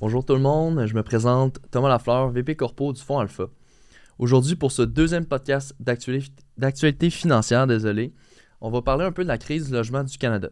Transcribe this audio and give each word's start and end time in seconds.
Bonjour 0.00 0.24
tout 0.24 0.34
le 0.34 0.40
monde, 0.40 0.86
je 0.86 0.94
me 0.94 1.04
présente 1.04 1.60
Thomas 1.70 1.88
Lafleur, 1.88 2.28
VP 2.30 2.56
Corpo 2.56 2.92
du 2.92 3.00
Fonds 3.00 3.20
Alpha. 3.20 3.44
Aujourd'hui, 4.18 4.56
pour 4.56 4.72
ce 4.72 4.82
deuxième 4.82 5.24
podcast 5.24 5.74
d'actualité 5.78 7.10
financière, 7.10 7.68
désolé, 7.68 8.12
on 8.60 8.70
va 8.70 8.82
parler 8.82 9.04
un 9.04 9.12
peu 9.12 9.22
de 9.22 9.28
la 9.28 9.38
crise 9.38 9.68
du 9.68 9.72
logement 9.72 10.02
du 10.02 10.18
Canada. 10.18 10.50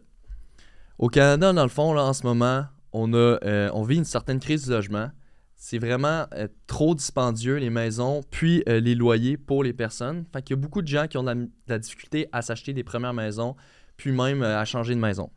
Au 0.97 1.09
Canada, 1.09 1.51
dans 1.51 1.63
le 1.63 1.69
fond, 1.69 1.95
en 1.97 2.13
ce 2.13 2.25
moment, 2.25 2.63
euh, 2.95 3.69
on 3.73 3.83
vit 3.83 3.97
une 3.97 4.05
certaine 4.05 4.39
crise 4.39 4.63
du 4.63 4.71
logement. 4.71 5.11
C'est 5.57 5.77
vraiment 5.77 6.25
euh, 6.35 6.47
trop 6.65 6.95
dispendieux, 6.95 7.57
les 7.57 7.69
maisons, 7.69 8.21
puis 8.31 8.63
euh, 8.69 8.79
les 8.79 8.95
loyers 8.95 9.35
pour 9.35 9.61
les 9.63 9.73
personnes. 9.73 10.23
Fait 10.31 10.41
qu'il 10.41 10.55
y 10.55 10.59
a 10.59 10.61
beaucoup 10.61 10.81
de 10.81 10.87
gens 10.87 11.07
qui 11.07 11.17
ont 11.17 11.23
de 11.23 11.49
la 11.67 11.79
difficulté 11.79 12.27
à 12.31 12.41
s'acheter 12.41 12.71
des 12.71 12.85
premières 12.85 13.13
maisons, 13.13 13.57
puis 13.97 14.13
même 14.13 14.41
à 14.41 14.63
changer 14.63 14.95
de 14.95 15.01
maison. 15.01 15.29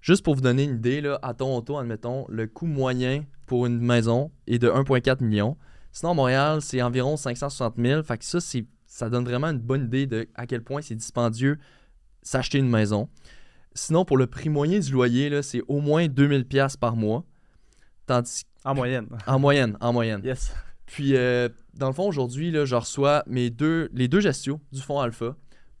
Juste 0.00 0.24
pour 0.24 0.34
vous 0.34 0.40
donner 0.40 0.64
une 0.64 0.76
idée, 0.76 1.00
là, 1.00 1.18
à 1.22 1.34
Toronto, 1.34 1.76
admettons, 1.76 2.26
le 2.28 2.46
coût 2.46 2.66
moyen 2.66 3.24
pour 3.46 3.66
une 3.66 3.80
maison 3.80 4.30
est 4.46 4.58
de 4.58 4.68
1,4 4.68 5.22
million. 5.22 5.56
Sinon, 5.92 6.12
à 6.12 6.14
Montréal, 6.14 6.62
c'est 6.62 6.80
environ 6.82 7.16
560 7.16 7.74
000. 7.76 8.02
Fait 8.02 8.18
que 8.18 8.24
ça, 8.24 8.38
ça 8.86 9.10
donne 9.10 9.24
vraiment 9.24 9.48
une 9.48 9.58
bonne 9.58 9.84
idée 9.84 10.06
de 10.06 10.28
à 10.34 10.46
quel 10.46 10.62
point 10.62 10.82
c'est 10.82 10.94
dispendieux 10.94 11.58
s'acheter 12.22 12.58
une 12.58 12.68
maison. 12.68 13.08
Sinon, 13.74 14.04
pour 14.04 14.16
le 14.16 14.26
prix 14.26 14.48
moyen 14.48 14.78
du 14.78 14.92
loyer, 14.92 15.42
c'est 15.42 15.62
au 15.68 15.80
moins 15.80 16.08
2000 16.08 16.46
pièces 16.46 16.76
par 16.76 16.96
mois. 16.96 17.24
Tandis... 18.06 18.44
En 18.64 18.74
moyenne. 18.74 19.08
En 19.26 19.38
moyenne, 19.38 19.76
en 19.80 19.92
moyenne. 19.92 20.20
Yes. 20.24 20.52
Puis, 20.86 21.16
euh, 21.16 21.48
dans 21.74 21.86
le 21.86 21.92
fond, 21.92 22.08
aujourd'hui, 22.08 22.52
je 22.52 22.74
reçois 22.74 23.22
mes 23.26 23.50
deux, 23.50 23.88
les 23.92 24.08
deux 24.08 24.20
gestions 24.20 24.60
du 24.72 24.80
fonds 24.80 25.00
Alpha 25.00 25.36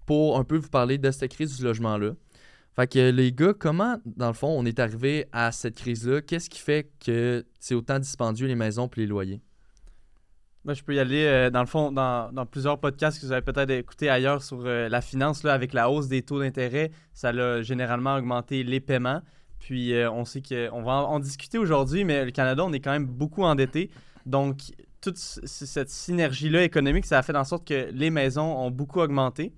pour 0.06 0.38
un 0.38 0.44
peu 0.44 0.56
vous 0.56 0.68
parler 0.68 0.96
de 0.96 1.10
cette 1.10 1.30
crise 1.32 1.56
du 1.56 1.64
logement-là. 1.64 2.12
Fait 2.78 2.86
que 2.86 3.10
les 3.10 3.32
gars, 3.32 3.54
comment, 3.58 3.96
dans 4.06 4.28
le 4.28 4.34
fond, 4.34 4.54
on 4.56 4.64
est 4.64 4.78
arrivé 4.78 5.26
à 5.32 5.50
cette 5.50 5.74
crise-là? 5.74 6.20
Qu'est-ce 6.20 6.48
qui 6.48 6.60
fait 6.60 6.88
que 7.04 7.44
c'est 7.58 7.74
autant 7.74 7.98
dispendieux 7.98 8.46
les 8.46 8.54
maisons 8.54 8.86
et 8.86 9.00
les 9.00 9.06
loyers? 9.08 9.40
Ben, 10.64 10.74
je 10.74 10.84
peux 10.84 10.94
y 10.94 11.00
aller, 11.00 11.24
euh, 11.24 11.50
dans 11.50 11.58
le 11.58 11.66
fond, 11.66 11.90
dans, 11.90 12.46
plusieurs 12.48 12.78
podcasts 12.78 13.20
que 13.20 13.26
vous 13.26 13.32
avez 13.32 13.42
peut-être 13.42 13.70
écouté 13.70 14.08
ailleurs 14.08 14.44
sur 14.44 14.60
euh, 14.64 14.88
la 14.88 15.00
finance, 15.00 15.42
là, 15.42 15.54
avec 15.54 15.72
la 15.72 15.90
hausse 15.90 16.06
des 16.06 16.22
taux 16.22 16.38
d'intérêt, 16.38 16.92
ça 17.14 17.30
a 17.30 17.62
généralement 17.62 18.14
augmenté 18.14 18.62
les 18.62 18.78
paiements. 18.78 19.22
Puis 19.58 19.92
euh, 19.92 20.08
on 20.12 20.24
sait 20.24 20.40
qu'on 20.40 20.82
va 20.82 20.92
en, 20.92 21.18
discuter 21.18 21.58
aujourd'hui, 21.58 22.04
mais 22.04 22.26
le 22.26 22.30
Canada, 22.30 22.62
on 22.64 22.72
est 22.72 22.78
quand 22.78 22.92
même 22.92 23.06
beaucoup 23.06 23.42
endetté. 23.42 23.90
Donc, 24.24 24.60
toute 25.00 25.16
cette 25.16 25.90
synergie-là 25.90 26.62
économique, 26.62 27.06
ça 27.06 27.18
a 27.18 27.22
fait 27.22 27.34
en 27.34 27.42
sorte 27.42 27.66
que 27.66 27.90
les 27.90 28.10
maisons 28.10 28.56
ont 28.56 28.70
beaucoup 28.70 29.00
augmenté. 29.00 29.52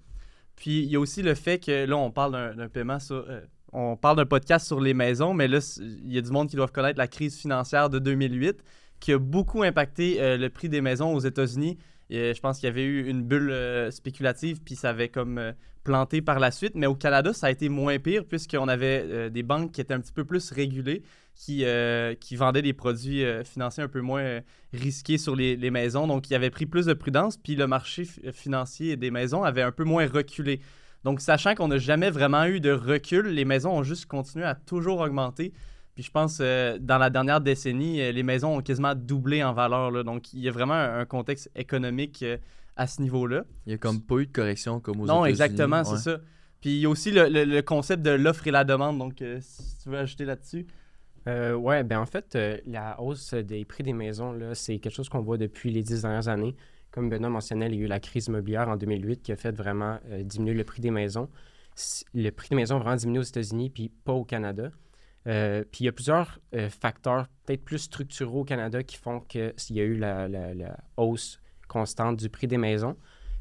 Puis 0.61 0.83
il 0.83 0.91
y 0.91 0.97
a 0.97 1.01
aussi 1.01 1.23
le 1.23 1.35
fait 1.35 1.59
que 1.59 1.87
là, 1.87 1.97
on 1.97 2.11
parle 2.11 2.55
d'un 2.55 2.69
paiement 2.69 3.01
sur. 3.01 3.25
Euh, 3.29 3.41
on 3.73 3.97
parle 3.97 4.19
d'un 4.19 4.27
podcast 4.27 4.67
sur 4.67 4.79
les 4.79 4.95
maisons, 4.95 5.33
mais 5.33 5.49
là, 5.49 5.59
il 5.81 6.13
y 6.13 6.19
a 6.19 6.21
du 6.21 6.31
monde 6.31 6.49
qui 6.49 6.57
doivent 6.57 6.73
connaître 6.73 6.99
la 6.99 7.09
crise 7.09 7.39
financière 7.39 7.89
de 7.89 7.99
2008 7.99 8.63
qui 8.99 9.13
a 9.13 9.19
beaucoup 9.19 9.63
impacté 9.63 10.21
euh, 10.21 10.37
le 10.37 10.51
prix 10.51 10.69
des 10.69 10.83
maisons 10.83 11.15
aux 11.15 11.21
États-Unis. 11.21 11.79
je 12.11 12.39
pense 12.41 12.59
qu'il 12.59 12.67
y 12.67 12.71
avait 12.71 12.85
eu 12.85 13.09
une 13.09 13.23
bulle 13.23 13.51
euh, 13.51 13.91
spéculative, 13.91 14.61
puis 14.63 14.75
ça 14.75 14.91
avait 14.91 15.09
comme 15.09 15.55
planté 15.83 16.21
par 16.21 16.41
la 16.41 16.51
suite. 16.51 16.75
Mais 16.75 16.87
au 16.87 16.95
Canada, 16.95 17.33
ça 17.33 17.47
a 17.47 17.51
été 17.51 17.71
moins 17.71 17.99
pire, 17.99 18.27
puisqu'on 18.27 18.69
avait 18.69 19.31
des 19.31 19.43
banques 19.43 19.73
qui 19.73 19.81
étaient 19.81 19.95
un 19.95 20.01
petit 20.01 20.13
peu 20.13 20.25
plus 20.25 20.51
régulées 20.51 21.03
qui, 21.41 21.65
euh, 21.65 22.15
qui 22.15 22.37
vendait 22.37 22.61
des 22.61 22.75
produits 22.75 23.25
euh, 23.25 23.43
financiers 23.45 23.83
un 23.83 23.89
peu 23.89 24.03
moins 24.03 24.21
euh, 24.21 24.41
risqués 24.75 25.17
sur 25.17 25.35
les, 25.35 25.71
maisons. 25.71 26.07
Donc, 26.07 26.29
il 26.29 26.35
avait 26.35 26.51
pris 26.51 26.67
plus 26.67 26.85
de 26.85 26.93
prudence, 26.93 27.39
puis 27.39 27.57
le 27.57 27.67
marché 27.67 28.05
financier 28.05 28.99
des 28.99 29.11
maisons 29.11 29.43
avait 29.43 29.63
un 29.63 29.73
peu 29.73 29.85
moins 29.85 30.07
reculé. 30.07 30.61
Donc, 31.03 31.23
sachant 31.23 31.55
qu'on 31.55 31.69
n'a 31.69 31.79
jamais 31.79 32.11
vraiment 32.11 32.45
eu 32.45 32.61
de 32.61 32.73
recul, 32.73 33.29
les 33.29 33.47
maisons 33.47 33.71
ont 33.71 33.83
juste 33.83 34.05
continué 34.05 34.45
à 34.45 34.55
toujours 34.55 35.01
augmenter. 35.01 35.55
Puis 35.95 36.05
je 36.05 36.11
pense, 36.11 36.41
dans 36.41 36.99
la 36.99 37.09
dernière 37.09 37.41
décennie, 37.41 38.13
les 38.13 38.23
maisons 38.23 38.59
ont 38.59 38.61
quasiment 38.61 38.95
doublé 38.95 39.43
en 39.43 39.55
valeur. 39.55 39.91
Là. 39.91 40.03
Donc, 40.03 40.35
il 40.35 40.41
y 40.41 40.49
a 40.49 40.53
vraiment 40.53 40.75
un, 40.75 41.07
contexte 41.07 41.51
économique 41.57 42.23
à 42.77 42.87
ce 42.87 43.01
niveau-là. 43.01 43.45
Il 43.65 43.71
n'y 43.71 43.75
a 43.75 43.79
comme 43.79 44.03
pas 44.03 44.17
eu 44.19 44.27
de 44.27 44.33
correction 44.33 44.79
comme 44.79 45.01
aux 45.01 45.07
Non, 45.07 45.25
exactement, 45.25 45.85
c'est 45.85 45.97
ça. 45.97 46.19
Puis 46.61 46.71
il 46.71 46.81
y 46.81 46.87
a 46.87 46.91
aussi 46.91 47.11
le, 47.11 47.29
le 47.29 47.63
concept 47.63 48.03
de 48.03 48.11
l'offre 48.11 48.47
et 48.47 48.51
la 48.51 48.65
demande. 48.65 48.99
Donc, 48.99 49.25
si 49.41 49.79
tu 49.83 49.89
veux 49.89 49.99
ajouter 49.99 50.27
là-dessus. 50.27 50.67
Euh, 51.27 51.53
oui, 51.55 51.83
ben 51.85 52.01
en 52.01 52.07
fait, 52.07 52.35
euh, 52.35 52.59
la 52.67 53.01
hausse 53.01 53.35
des 53.35 53.65
prix 53.65 53.83
des 53.83 53.93
maisons, 53.93 54.39
c'est 54.55 54.79
quelque 54.79 54.95
chose 54.95 55.09
qu'on 55.09 55.21
voit 55.21 55.37
depuis 55.37 55.71
les 55.71 55.83
dix 55.83 56.03
dernières 56.03 56.29
années. 56.29 56.57
Comme 56.91 57.09
Benoît 57.09 57.29
mentionnait, 57.29 57.67
il 57.67 57.75
y 57.75 57.79
a 57.79 57.85
eu 57.85 57.87
la 57.87 58.01
crise 58.01 58.27
immobilière 58.27 58.69
en 58.69 58.77
2008 58.77 59.23
qui 59.23 59.33
a 59.33 59.37
fait 59.37 59.53
vraiment 59.53 59.99
euh, 60.11 60.23
diminuer 60.23 60.55
le 60.55 60.65
prix 60.65 60.81
des 60.81 60.91
maisons. 60.91 61.29
Le 62.15 62.31
prix 62.31 62.49
des 62.49 62.57
maisons 62.57 62.77
a 62.77 62.79
vraiment 62.81 62.97
diminué 62.97 63.21
aux 63.21 63.25
États-Unis, 63.25 63.71
puis 63.71 63.91
pas 64.05 64.13
au 64.13 64.25
Canada. 64.25 64.71
puis 65.25 65.81
il 65.81 65.85
y 65.85 65.89
a 65.89 65.93
plusieurs 65.93 66.41
facteurs, 66.69 67.27
peut-être 67.45 67.65
plus 67.65 67.79
structuraux 67.79 68.41
au 68.41 68.45
Canada, 68.45 68.83
qui 68.83 68.97
font 68.97 69.21
qu'il 69.21 69.55
y 69.71 69.81
a 69.81 69.85
eu 69.85 69.97
la, 69.97 70.77
hausse 70.97 71.41
constante 71.69 72.19
du 72.19 72.29
prix 72.29 72.49
des 72.49 72.59
maisons. 72.59 72.97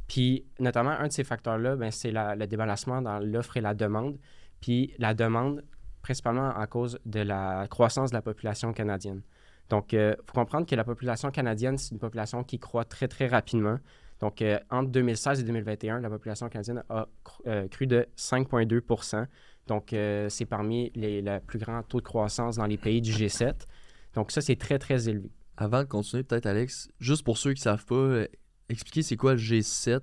Puis 0.07 0.45
notamment, 0.59 0.91
un 0.91 1.07
de 1.07 1.11
ces 1.11 1.23
facteurs-là, 1.23 1.75
ben, 1.75 1.91
c'est 1.91 2.11
le 2.11 2.45
débalancement 2.45 3.01
dans 3.01 3.19
l'offre 3.19 3.57
et 3.57 3.61
la 3.61 3.73
demande. 3.73 4.17
Puis 4.61 4.93
la 4.99 5.13
demande, 5.13 5.63
principalement 6.01 6.49
à 6.55 6.67
cause 6.67 6.99
de 7.05 7.19
la 7.19 7.67
croissance 7.69 8.11
de 8.11 8.15
la 8.15 8.21
population 8.21 8.73
canadienne. 8.73 9.21
Donc, 9.69 9.93
il 9.93 9.99
euh, 9.99 10.15
faut 10.25 10.33
comprendre 10.33 10.65
que 10.65 10.75
la 10.75 10.83
population 10.83 11.29
canadienne, 11.31 11.77
c'est 11.77 11.91
une 11.91 11.99
population 11.99 12.43
qui 12.43 12.59
croît 12.59 12.85
très, 12.85 13.07
très 13.07 13.27
rapidement. 13.27 13.77
Donc, 14.19 14.41
euh, 14.41 14.59
entre 14.69 14.89
2016 14.89 15.41
et 15.41 15.43
2021, 15.43 15.99
la 16.01 16.09
population 16.09 16.49
canadienne 16.49 16.83
a 16.89 17.07
euh, 17.47 17.67
cru 17.67 17.87
de 17.87 18.07
5,2% 18.17 19.25
Donc, 19.67 19.95
c'est 20.29 20.45
parmi 20.45 20.91
les, 20.95 21.23
plus 21.45 21.59
grands 21.59 21.83
taux 21.83 21.99
de 21.99 22.05
croissance 22.05 22.57
dans 22.57 22.65
les 22.65 22.77
pays 22.77 23.01
du 23.01 23.11
G7. 23.11 23.53
Donc, 24.15 24.31
ça, 24.31 24.41
c'est 24.41 24.55
très, 24.55 24.79
très 24.79 25.07
élevé. 25.07 25.31
Avant 25.55 25.79
de 25.79 25.87
continuer, 25.87 26.23
peut-être, 26.23 26.47
Alex, 26.47 26.89
juste 26.99 27.23
pour 27.23 27.37
ceux 27.37 27.53
qui 27.53 27.59
ne 27.59 27.63
savent 27.63 27.85
pas, 27.85 28.23
expliquer 28.69 29.03
c'est 29.03 29.17
quoi 29.17 29.33
le 29.33 29.39
G7? 29.39 30.01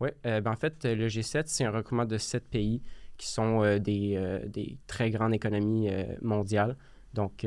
Oui, 0.00 0.08
ben, 0.24 0.46
en 0.46 0.56
fait, 0.56 0.84
le 0.84 1.06
G7, 1.06 1.44
c'est 1.46 1.64
un 1.64 1.70
regroupement 1.70 2.04
de 2.04 2.18
sept 2.18 2.48
pays 2.48 2.82
qui 3.16 3.28
sont 3.28 3.62
euh, 3.62 3.78
des, 3.78 4.14
euh, 4.16 4.40
des, 4.46 4.76
très 4.86 5.10
grandes 5.10 5.34
économies 5.34 5.88
euh, 5.88 6.04
mondiales. 6.22 6.76
Donc, 7.14 7.46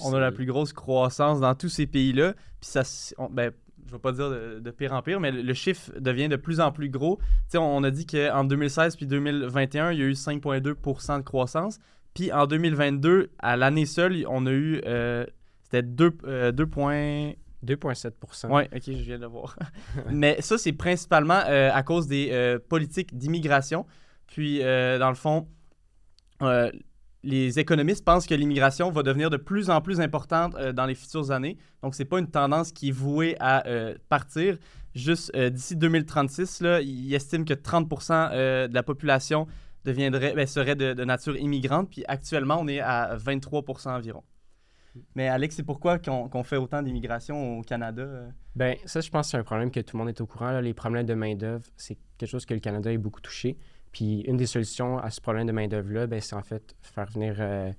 on 0.00 0.12
a 0.12 0.18
la 0.20 0.32
plus 0.32 0.46
grosse 0.46 0.72
croissance 0.72 1.40
dans 1.40 1.54
tous 1.54 1.68
ces 1.68 1.86
pays-là. 1.86 2.34
Puis 2.60 2.70
ça, 2.70 2.82
ben, 3.30 3.52
je 3.86 3.90
ne 3.90 3.92
vais 3.92 3.98
pas 3.98 4.12
dire 4.12 4.28
de, 4.30 4.70
pire 4.72 4.92
en 4.92 5.00
pire, 5.02 5.20
mais 5.20 5.30
le, 5.30 5.54
chiffre 5.54 5.92
devient 5.98 6.28
de 6.28 6.36
plus 6.36 6.58
en 6.60 6.72
plus 6.72 6.88
gros. 6.88 7.20
sais, 7.48 7.58
on 7.58 7.84
a 7.84 7.90
dit 7.92 8.04
qu'en 8.04 8.42
2016 8.42 8.96
puis 8.96 9.06
2021, 9.06 9.92
il 9.92 9.98
y 10.00 10.02
a 10.02 10.06
eu 10.06 10.12
5,2% 10.12 11.18
de 11.18 11.22
croissance. 11.22 11.78
Puis 12.14 12.32
en 12.32 12.46
2022, 12.46 13.30
à 13.38 13.56
l'année 13.56 13.86
seule, 13.86 14.24
on 14.28 14.44
a 14.46 14.52
eu. 14.52 14.80
C'était 15.62 15.82
2, 15.82 16.10
2,7% 16.50 18.48
Oui, 18.50 18.64
ok, 18.74 18.82
je 18.86 18.92
viens 18.92 19.18
de 19.18 19.22
le 19.22 19.28
voir. 19.28 19.56
mais 20.10 20.42
ça, 20.42 20.58
c'est 20.58 20.72
principalement 20.72 21.40
à 21.46 21.82
cause 21.84 22.08
des 22.08 22.58
politiques 22.68 23.16
d'immigration. 23.16 23.86
Puis, 24.26 24.62
euh, 24.62 24.98
dans 24.98 25.08
le 25.08 25.14
fond, 25.14 25.48
euh, 26.42 26.70
les 27.22 27.58
économistes 27.58 28.04
pensent 28.04 28.26
que 28.26 28.34
l'immigration 28.34 28.90
va 28.90 29.02
devenir 29.02 29.30
de 29.30 29.36
plus 29.36 29.70
en 29.70 29.80
plus 29.80 30.00
importante 30.00 30.54
euh, 30.56 30.72
dans 30.72 30.86
les 30.86 30.94
futures 30.94 31.30
années. 31.30 31.56
Donc, 31.82 31.94
ce 31.94 32.02
n'est 32.02 32.08
pas 32.08 32.18
une 32.18 32.30
tendance 32.30 32.72
qui 32.72 32.88
est 32.88 32.92
vouée 32.92 33.36
à 33.40 33.64
partir. 34.08 34.58
Juste 34.94 35.36
d'ici 35.36 35.74
2036, 35.76 36.60
là, 36.60 36.80
ils 36.80 37.14
estiment 37.14 37.44
que 37.44 37.54
30% 37.54 38.68
de 38.68 38.74
la 38.74 38.82
population 38.82 39.48
deviendrait, 39.84 40.34
ben, 40.34 40.46
serait 40.46 40.76
de, 40.76 41.04
nature 41.04 41.36
immigrante. 41.36 41.90
Puis 41.90 42.04
actuellement, 42.08 42.58
on 42.60 42.68
est 42.68 42.80
à 42.80 43.16
23% 43.16 43.90
environ. 43.90 44.22
Mais 45.14 45.28
Alex, 45.28 45.56
c'est 45.56 45.62
pourquoi 45.64 45.98
qu'on 45.98 46.42
fait 46.44 46.56
autant 46.56 46.82
d'immigration 46.82 47.58
au 47.58 47.62
Canada? 47.62 48.28
Ben 48.54 48.76
ça, 48.84 49.00
je 49.00 49.10
pense 49.10 49.26
que 49.26 49.30
c'est 49.32 49.36
un 49.36 49.42
problème 49.42 49.70
que 49.70 49.80
tout 49.80 49.96
le 49.96 50.04
monde 50.04 50.08
est 50.08 50.20
au 50.20 50.26
courant. 50.26 50.60
Les 50.60 50.74
problèmes 50.74 51.06
de 51.06 51.14
main-d'œuvre, 51.14 51.64
c'est 51.76 51.98
quelque 52.16 52.30
chose 52.30 52.46
que 52.46 52.54
le 52.54 52.60
Canada 52.60 52.92
est 52.92 52.98
beaucoup 52.98 53.20
touché. 53.20 53.56
Puis 53.94 54.22
une 54.22 54.36
des 54.36 54.46
solutions 54.46 54.98
à 54.98 55.08
ce 55.10 55.20
problème 55.20 55.46
de 55.46 55.52
main-d'œuvre-là, 55.52 56.08
ben, 56.08 56.20
c'est 56.20 56.34
en 56.34 56.42
fait 56.42 56.74
faire 56.82 57.06
venir 57.06 57.36
euh, 57.38 57.70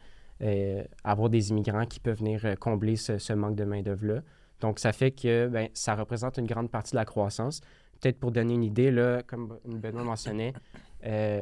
euh, 0.41 0.81
avoir 1.03 1.29
des 1.29 1.50
immigrants 1.50 1.85
qui 1.85 2.00
peuvent 2.00 2.19
venir 2.19 2.39
euh, 2.45 2.56
combler 2.56 2.95
ce, 2.95 3.33
manque 3.33 3.56
de 3.56 3.65
main-d'œuvre-là. 3.65 4.21
Donc, 4.62 4.79
ça 4.79 4.94
fait 4.94 5.12
que 5.12 5.47
ben, 5.47 5.67
ça 5.73 5.94
représente 5.94 6.38
une 6.38 6.47
grande 6.47 6.71
partie 6.71 6.91
de 6.91 6.95
la 6.95 7.03
croissance. 7.03 7.59
Peut-être 8.00 8.17
pour 8.17 8.31
donner 8.31 8.53
une 8.53 8.63
idée, 8.63 8.91
là, 8.91 9.23
comme 9.23 9.59
Benoît 9.65 10.06
mentionnait, 10.06 10.53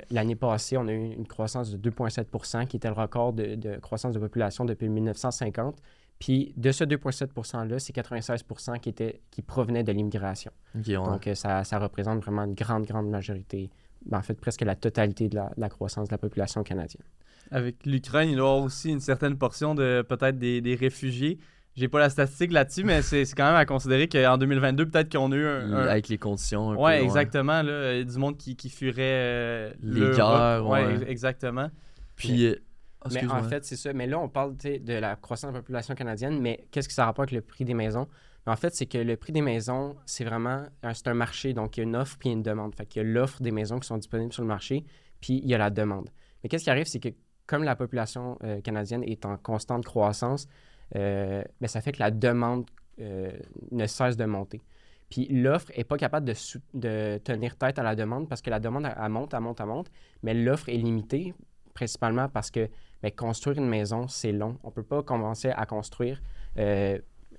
l'année 0.10 0.36
passée, 0.36 0.76
on 0.78 0.88
a 0.88 0.92
eu 0.92 1.14
une 1.14 1.28
croissance 1.28 1.72
de 1.72 1.90
2,7% 1.90 2.66
qui 2.66 2.78
était 2.78 2.88
le 2.88 2.96
record 2.96 3.34
de, 3.34 3.78
croissance 3.80 4.14
de 4.14 4.20
population 4.20 4.66
depuis 4.66 4.90
1950. 4.90 5.78
Puis 6.18 6.54
de 6.58 6.72
ce 6.72 6.84
2,7 6.84 7.28
%-là, 7.34 7.80
c'est 7.80 7.94
96 7.94 8.44
qui, 8.82 8.90
était, 8.90 9.22
qui 9.30 9.44
provenait 9.44 9.84
de 9.84 9.92
l'immigration. 9.92 10.52
Donc, 10.74 11.30
ça, 11.36 11.64
ça, 11.64 11.80
représente 11.80 12.24
vraiment 12.24 12.44
une 12.44 12.56
grande, 12.56 12.86
grande 12.86 13.10
majorité 13.10 13.70
ben, 14.06 14.20
en 14.20 14.22
fait, 14.22 14.40
presque 14.40 14.62
la 14.62 14.76
totalité 14.76 15.30
de 15.30 15.40
la, 15.56 15.70
croissance 15.70 16.08
de 16.08 16.14
la 16.14 16.18
population 16.18 16.64
canadienne. 16.64 17.04
Avec 17.52 17.86
l'Ukraine, 17.86 18.30
il 18.30 18.38
y 18.38 18.40
aura 18.40 18.58
aussi 18.58 18.90
une 18.90 19.00
certaine 19.00 19.38
portion 19.38 19.76
de 19.76 20.04
peut-être 20.08 20.38
des, 20.38 20.62
des 20.62 20.76
réfugiés. 20.76 21.40
J'ai 21.76 21.88
pas 21.88 22.00
la 22.00 22.10
statistique 22.10 22.52
là-dessus, 22.52 22.84
mais 22.84 23.02
c'est 23.02 23.26
quand 23.36 23.46
même 23.46 23.56
à 23.56 23.66
considérer 23.66 24.08
qu'en 24.08 24.38
2022, 24.38 24.90
peut-être 24.90 25.12
qu'on 25.12 25.32
a 25.32 25.36
eu 25.36 25.46
un, 25.46 25.74
Avec 25.74 26.08
les 26.08 26.20
conditions. 26.20 26.72
Un 26.72 26.76
ouais, 26.76 27.04
exactement. 27.04 27.64
Là, 27.64 28.04
du 28.04 28.18
monde 28.18 28.38
qui, 28.38 28.56
qui 28.56 28.70
fuirait. 28.70 29.02
Euh, 29.02 29.74
les 29.82 30.12
guerres. 30.12 30.68
Ouais, 30.68 31.00
exactement. 31.08 31.70
Puis, 32.16 32.56
Ah, 33.02 33.10
mais 33.12 33.26
en 33.26 33.44
fait, 33.44 33.66
c'est 33.66 33.76
ça. 33.76 33.92
Mais 33.92 34.06
là, 34.06 34.20
on 34.20 34.30
parle 34.30 34.56
de 34.56 34.94
la 34.94 35.16
croissance 35.16 35.52
de 35.52 35.56
la 35.56 35.62
population 35.62 35.96
canadienne, 35.96 36.40
mais 36.40 36.68
qu'est-ce 36.72 36.88
que 36.88 36.94
ça 36.94 37.06
rapporte 37.06 37.30
avec 37.30 37.36
le 37.36 37.42
prix 37.42 37.66
des 37.66 37.74
maisons? 37.74 38.08
En 38.46 38.56
fait, 38.56 38.76
c'est 38.76 38.86
que 38.86 38.98
le 38.98 39.16
prix 39.16 39.32
des 39.32 39.42
maisons, 39.42 39.96
c'est 40.06 40.26
vraiment 40.26 40.66
c'est 40.94 41.08
un 41.08 41.14
marché. 41.14 41.54
Donc, 41.54 41.78
il 41.78 41.82
y 41.82 41.84
a 41.84 41.84
une 41.84 41.96
offre 41.96 42.18
puis 42.20 42.30
une 42.30 42.44
demande. 42.44 42.76
Fait 42.76 42.96
y 42.96 43.00
a 43.00 43.04
l'offre 43.04 43.42
des 43.42 43.52
maisons 43.52 43.80
qui 43.80 43.88
sont 43.88 43.98
disponibles 43.98 44.34
sur 44.34 44.44
le 44.44 44.50
marché, 44.50 44.84
puis 45.22 45.40
il 45.44 45.50
y 45.50 45.56
a 45.56 45.58
la 45.58 45.70
demande. 45.70 46.10
Mais 46.42 46.50
qu'est-ce 46.50 46.66
qui 46.66 46.70
arrive, 46.70 46.86
c'est 46.86 47.00
que 47.00 47.10
comme 47.46 47.64
la 47.64 47.76
population 47.76 48.38
euh, 48.44 48.62
canadienne 48.62 49.04
est 49.04 49.26
en 49.26 49.38
constante 49.38 49.86
croissance, 49.86 50.48
euh, 50.96 51.44
ben, 51.62 51.68
ça 51.68 51.82
fait 51.82 51.94
que 51.94 52.00
la 52.00 52.12
demande 52.12 52.66
euh, 53.00 53.32
ne 53.72 53.86
cesse 53.86 54.18
de 54.18 54.26
monter. 54.26 54.62
Puis 55.10 55.28
l'offre 55.28 55.72
n'est 55.78 55.84
pas 55.84 55.98
capable 55.98 56.26
de, 56.26 57.18
tenir 57.20 57.56
tête 57.56 57.80
à 57.80 57.84
la 57.84 57.96
demande 57.96 58.28
parce 58.28 58.42
que 58.42 58.50
la 58.50 58.60
demande, 58.60 58.86
elle, 58.86 59.10
monte, 59.10 59.34
elle 59.34 59.42
monte, 59.42 59.60
elle 59.60 59.68
monte, 59.68 59.92
mais 60.24 60.34
l'offre 60.34 60.70
est 60.70 60.78
limitée 60.78 61.34
principalement 61.74 62.30
parce 62.30 62.52
que 62.52 62.68
ben, 63.02 63.12
construire 63.12 63.58
une 63.58 63.68
maison, 63.68 64.08
c'est 64.08 64.32
long. 64.32 64.58
On 64.64 64.70
ne 64.70 64.74
peut 64.74 64.84
pas 64.84 65.04
commencer 65.04 65.50
à 65.50 65.66
construire 65.66 66.22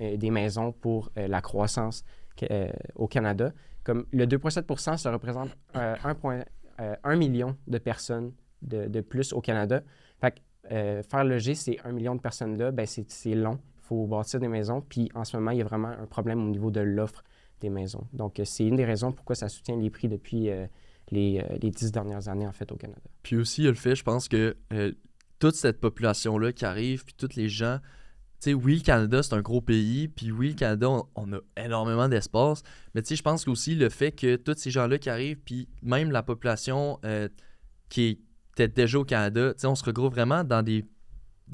des 0.00 0.31
maisons 0.31 0.73
pour 0.73 1.11
euh, 1.19 1.29
la 1.29 1.41
croissance 1.41 2.05
euh, 2.50 2.69
au 2.94 3.06
Canada. 3.06 3.52
Comme 3.85 4.06
le 4.12 4.26
2,7% 4.26 4.96
ça 4.96 5.12
représente 5.12 5.50
euh, 5.76 5.94
1, 6.05 6.14
point- 6.14 6.44
euh, 6.81 6.96
1 7.05 7.17
million 7.17 7.56
de 7.67 7.79
personnes 7.79 8.32
de, 8.62 9.00
plus 9.02 9.32
au 9.32 9.41
Canada. 9.41 9.82
Fait 10.20 10.32
que, 10.32 10.41
euh, 10.73 11.02
faire 11.02 11.25
loger 11.25 11.55
ces 11.55 11.79
1 11.85 11.93
million 11.93 12.14
de 12.14 12.20
personnes-là, 12.20 12.70
ben, 12.73 12.87
c'est 12.87 13.35
long. 13.35 13.58
Il 13.79 13.87
faut 13.87 14.06
bâtir 14.06 14.41
des 14.41 14.49
maisons. 14.49 14.81
Puis 14.81 15.11
en 15.14 15.25
ce 15.25 15.37
moment, 15.37 15.50
il 15.50 15.58
y 15.58 15.61
a 15.61 15.64
vraiment 15.64 15.88
un 15.88 16.06
problème 16.06 16.43
au 16.43 16.49
niveau 16.49 16.70
de 16.70 16.81
l'offre 16.81 17.23
des 17.61 17.69
maisons. 17.69 18.06
Donc, 18.14 18.41
euh, 18.41 18.44
c'est 18.46 18.67
une 18.67 18.76
des 18.76 18.87
raisons 18.87 19.12
pourquoi 19.12 19.37
ça 19.37 19.49
soutient 19.50 19.76
les 19.76 19.91
prix 19.91 20.08
depuis 20.08 20.49
euh, 20.49 20.67
les, 21.11 21.38
euh, 21.41 21.58
les 21.61 21.70
dix 21.70 21.93
dernières 21.93 22.29
années, 22.29 22.46
en 22.46 22.52
fait, 22.52 22.73
au 22.73 22.76
Canada. 22.76 23.02
Puis 23.23 23.37
aussi, 23.37 23.61
il 23.61 23.64
y 23.67 23.69
a 23.69 23.70
le 23.70 23.76
fait, 23.76 23.94
je 23.94 24.02
pense 24.02 24.26
que 24.29 24.56
euh, 24.73 24.93
toute 25.38 25.55
cette 25.56 25.79
population-là 25.81 26.52
qui 26.52 26.64
arrive, 26.64 27.05
puis 27.05 27.14
tous 27.14 27.37
les 27.37 27.50
gens, 27.50 27.79
oui, 28.52 28.76
le 28.76 28.82
Canada, 28.82 29.23
c'est 29.23 29.35
un 29.35 29.41
gros 29.41 29.61
pays, 29.61 30.08
puis 30.08 30.31
oui, 30.31 30.50
le 30.50 30.55
Canada, 30.55 30.88
on, 31.14 31.32
a 31.32 31.38
énormément 31.56 32.08
d'espace, 32.08 32.62
mais 32.94 33.02
je 33.08 33.23
pense 33.23 33.44
qu'aussi 33.44 33.75
le 33.75 33.88
fait 33.88 34.12
que 34.12 34.37
tous 34.37 34.56
ces 34.58 34.70
gens-là 34.70 34.99
qui 34.99 35.08
arrivent, 35.08 35.41
puis 35.44 35.69
même 35.82 36.11
la 36.11 36.23
population 36.23 36.99
euh, 37.05 37.29
qui 37.88 38.20
était 38.52 38.69
déjà 38.69 38.99
au 38.99 39.05
Canada, 39.05 39.55
on 39.64 39.75
se 39.75 39.85
regroupe 39.85 40.12
vraiment 40.12 40.44
dans 40.44 40.62
des, 40.62 40.85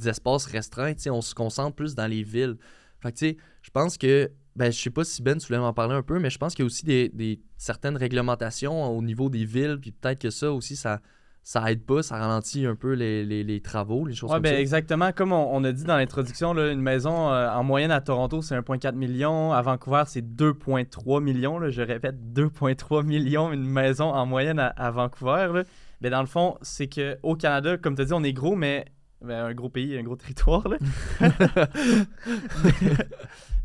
espaces 0.04 0.46
restreints, 0.46 0.94
on 1.08 1.20
se 1.20 1.34
concentre 1.34 1.76
plus 1.76 1.94
dans 1.94 2.06
les 2.06 2.22
villes. 2.22 2.56
Fait 3.00 3.36
je 3.62 3.70
pense 3.70 3.98
que, 3.98 4.30
ben, 4.56 4.70
je 4.72 4.78
sais 4.78 4.90
pas 4.90 5.04
si 5.04 5.22
Ben, 5.22 5.38
tu 5.38 5.46
voulais 5.46 5.58
m'en 5.58 5.72
parler 5.72 5.94
un 5.94 6.02
peu, 6.02 6.18
mais 6.18 6.30
je 6.30 6.38
pense 6.38 6.54
qu'il 6.54 6.62
y 6.62 6.64
a 6.64 6.66
aussi 6.66 6.84
des- 6.84 7.40
certaines 7.56 7.96
réglementations 7.96 8.96
au 8.96 9.02
niveau 9.02 9.28
des 9.30 9.44
villes, 9.44 9.78
puis 9.80 9.92
peut-être 9.92 10.20
que 10.20 10.30
ça 10.30 10.52
aussi, 10.52 10.76
ça, 10.76 11.00
ça 11.42 11.70
aide 11.72 11.84
pas, 11.84 12.02
ça 12.02 12.16
ralentit 12.18 12.66
un 12.66 12.74
peu 12.74 12.92
les, 12.92 13.24
les- 13.24 13.42
les 13.44 13.60
travaux, 13.60 14.04
les 14.06 14.14
choses 14.14 14.30
Ouais, 14.30 14.36
comme 14.36 14.42
ben 14.44 14.54
ça. 14.54 14.60
exactement. 14.60 15.10
Comme 15.12 15.32
on, 15.32 15.48
on 15.54 15.64
a 15.64 15.72
dit 15.72 15.84
dans 15.84 15.96
l'introduction, 15.96 16.52
là, 16.52 16.70
une 16.70 16.80
maison 16.82 17.30
euh, 17.32 17.48
en 17.50 17.64
moyenne 17.64 17.90
à 17.90 18.00
Toronto, 18.00 18.42
c'est 18.42 18.54
1,4 18.56 18.94
million. 18.94 19.52
À 19.52 19.62
Vancouver, 19.62 20.02
c'est 20.06 20.22
2,3 20.24 21.22
millions. 21.22 21.58
là. 21.58 21.70
Je 21.70 21.82
répète, 21.82 22.16
2,3 22.34 23.04
millions, 23.04 23.52
une 23.52 23.64
maison 23.64 24.12
en 24.12 24.26
moyenne 24.26 24.58
à, 24.58 24.68
à 24.68 24.90
Vancouver. 24.90 25.48
là. 25.54 25.62
Ben, 26.00 26.10
dans 26.10 26.20
le 26.20 26.26
fond, 26.26 26.56
c'est 26.62 26.88
qu'au 26.88 27.34
Canada, 27.36 27.76
comme 27.78 27.94
tu 27.94 28.02
as 28.02 28.04
dit, 28.06 28.12
on 28.12 28.22
est 28.22 28.32
gros, 28.32 28.54
mais 28.56 28.84
ben, 29.22 29.44
un 29.46 29.54
gros 29.54 29.68
pays, 29.70 29.98
un 29.98 30.02
gros 30.02 30.16
territoire. 30.16 30.66
là. 30.68 30.78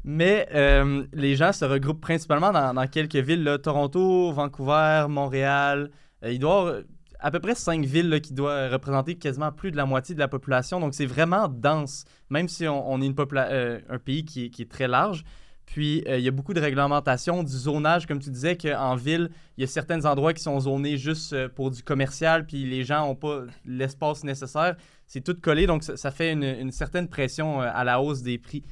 mais 0.04 0.48
euh, 0.54 1.04
les 1.14 1.36
gens 1.36 1.52
se 1.52 1.66
regroupent 1.66 2.02
principalement 2.02 2.52
dans, 2.52 2.74
dans 2.74 2.88
quelques 2.88 3.16
villes. 3.16 3.44
là. 3.44 3.58
Toronto, 3.58 4.32
Vancouver, 4.32 5.06
Montréal. 5.10 5.90
Euh, 6.24 6.32
il 6.32 6.40
doit 6.40 6.78
à 7.20 7.32
peu 7.32 7.40
près 7.40 7.56
cinq 7.56 7.86
villes 7.86 8.22
qui 8.22 8.34
doivent 8.34 8.72
représenter 8.72 9.16
quasiment 9.16 9.52
plus 9.52 9.72
de 9.72 9.78
la 9.78 9.86
moitié 9.86 10.16
de 10.16 10.20
la 10.20 10.28
population. 10.28 10.80
Donc, 10.80 10.94
c'est 10.94 11.06
vraiment 11.06 11.48
dense, 11.48 12.06
même 12.30 12.48
si 12.48 12.68
on, 12.68 13.02
est 13.02 13.06
une 13.06 13.16
euh, 13.20 13.80
un 13.90 14.00
pays 14.00 14.26
qui 14.26 14.46
est, 14.46 14.72
très 14.72 14.88
large. 14.88 15.24
Puis, 15.66 16.04
euh, 16.08 16.18
il 16.18 16.24
y 16.24 16.28
a 16.28 16.32
beaucoup 16.32 16.54
de 16.54 16.60
réglementations, 16.60 17.44
du 17.44 17.52
zonage, 17.52 18.06
comme 18.06 18.20
tu 18.20 18.30
disais, 18.30 18.56
qu'en 18.56 18.96
ville, 18.96 19.32
il 19.58 19.62
y 19.62 19.64
a 19.64 19.68
certains 19.68 20.06
endroits 20.06 20.34
qui 20.34 20.44
sont 20.44 20.60
zonés 20.60 20.98
juste 20.98 21.34
euh, 21.34 21.50
pour 21.50 21.72
du 21.72 21.82
commercial, 21.82 22.46
puis 22.46 22.66
les 22.66 22.84
gens 22.84 23.08
n'ont 23.08 23.16
pas 23.16 23.44
l'espace 23.66 24.24
nécessaire. 24.24 24.76
C'est 25.08 25.22
tout 25.22 25.36
collé, 25.40 25.66
donc 25.66 25.84
ça, 25.84 26.12
fait 26.12 26.34
une, 26.34 26.72
certaine 26.72 27.08
pression 27.08 27.62
à 27.62 27.84
la 27.84 28.02
hausse 28.02 28.22
des 28.22 28.38
prix. 28.38 28.64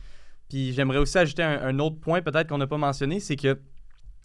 Puis, 0.50 0.74
j'aimerais 0.74 1.00
aussi 1.00 1.18
ajouter 1.18 1.44
un, 1.44 1.78
autre 1.80 2.00
point, 2.00 2.22
peut-être 2.22 2.50
qu'on 2.50 2.57
n'a 2.57 2.68
pas 2.68 2.78
mentionné, 2.78 3.19
c'est 3.19 3.36
que 3.36 3.60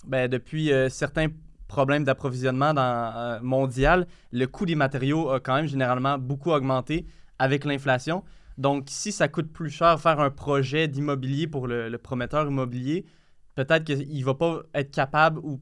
ben, 0.07 0.29
depuis 0.29 0.71
certains 0.89 1.29
problèmes 1.69 2.05
d'approvisionnement 2.05 2.75
euh, 2.77 3.39
mondial, 3.43 4.07
le 4.33 4.47
coût 4.47 4.67
des 4.67 4.75
matériaux 4.75 5.31
a 5.31 5.39
quand 5.39 5.55
même 5.55 5.67
généralement 5.67 6.19
beaucoup 6.19 6.51
augmenté 6.51 7.07
avec 7.39 7.65
l'inflation. 7.65 8.25
Donc, 8.57 8.87
si 8.89 9.13
ça 9.13 9.29
coûte 9.29 9.53
plus 9.53 9.71
cher 9.71 10.01
faire 10.01 10.19
un 10.19 10.31
projet 10.31 10.89
d'immobilier 10.89 11.47
pour 11.47 11.69
le, 11.69 11.97
prometteur 11.99 12.49
immobilier, 12.49 13.07
peut-être 13.55 13.85
qu'il 13.85 14.19
ne 14.19 14.25
va 14.25 14.35
pas 14.35 14.63
être 14.75 14.91
capable 14.91 15.39
ou 15.41 15.61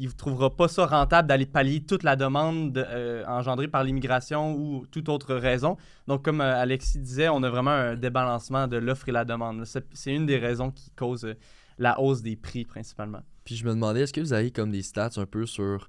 il 0.00 0.06
ne 0.06 0.12
trouvera 0.12 0.54
pas 0.54 0.68
ça 0.68 0.86
rentable 0.86 1.28
d'aller 1.28 1.44
pallier 1.44 1.84
toute 1.84 2.04
la 2.04 2.14
demande 2.14 2.72
de- 2.72 2.84
euh, 2.88 3.24
engendrée 3.26 3.66
par 3.66 3.82
l'immigration 3.82 4.54
ou 4.54 4.86
toute 4.86 5.08
autre 5.08 5.34
raison. 5.34 5.76
Donc, 6.06 6.24
comme 6.24 6.40
euh, 6.40 6.62
Alexis 6.62 7.00
disait, 7.00 7.28
on 7.28 7.42
a 7.42 7.50
vraiment 7.50 7.72
un 7.72 7.96
débalancement 7.96 8.68
de 8.68 8.76
l'offre 8.76 9.08
et 9.08 9.12
la 9.12 9.24
demande. 9.24 9.64
C'est 9.64 10.14
une 10.14 10.24
des 10.24 10.38
raisons 10.38 10.70
qui 10.70 10.90
cause 10.92 11.34
la 11.78 12.00
hausse 12.00 12.22
des 12.22 12.36
prix 12.36 12.64
principalement. 12.64 13.22
Puis 13.48 13.56
je 13.56 13.64
me 13.64 13.70
demandais, 13.70 14.02
est-ce 14.02 14.12
que 14.12 14.20
vous 14.20 14.34
avez 14.34 14.50
comme 14.50 14.70
des 14.70 14.82
stats 14.82 15.12
un 15.16 15.24
peu 15.24 15.46
sur 15.46 15.88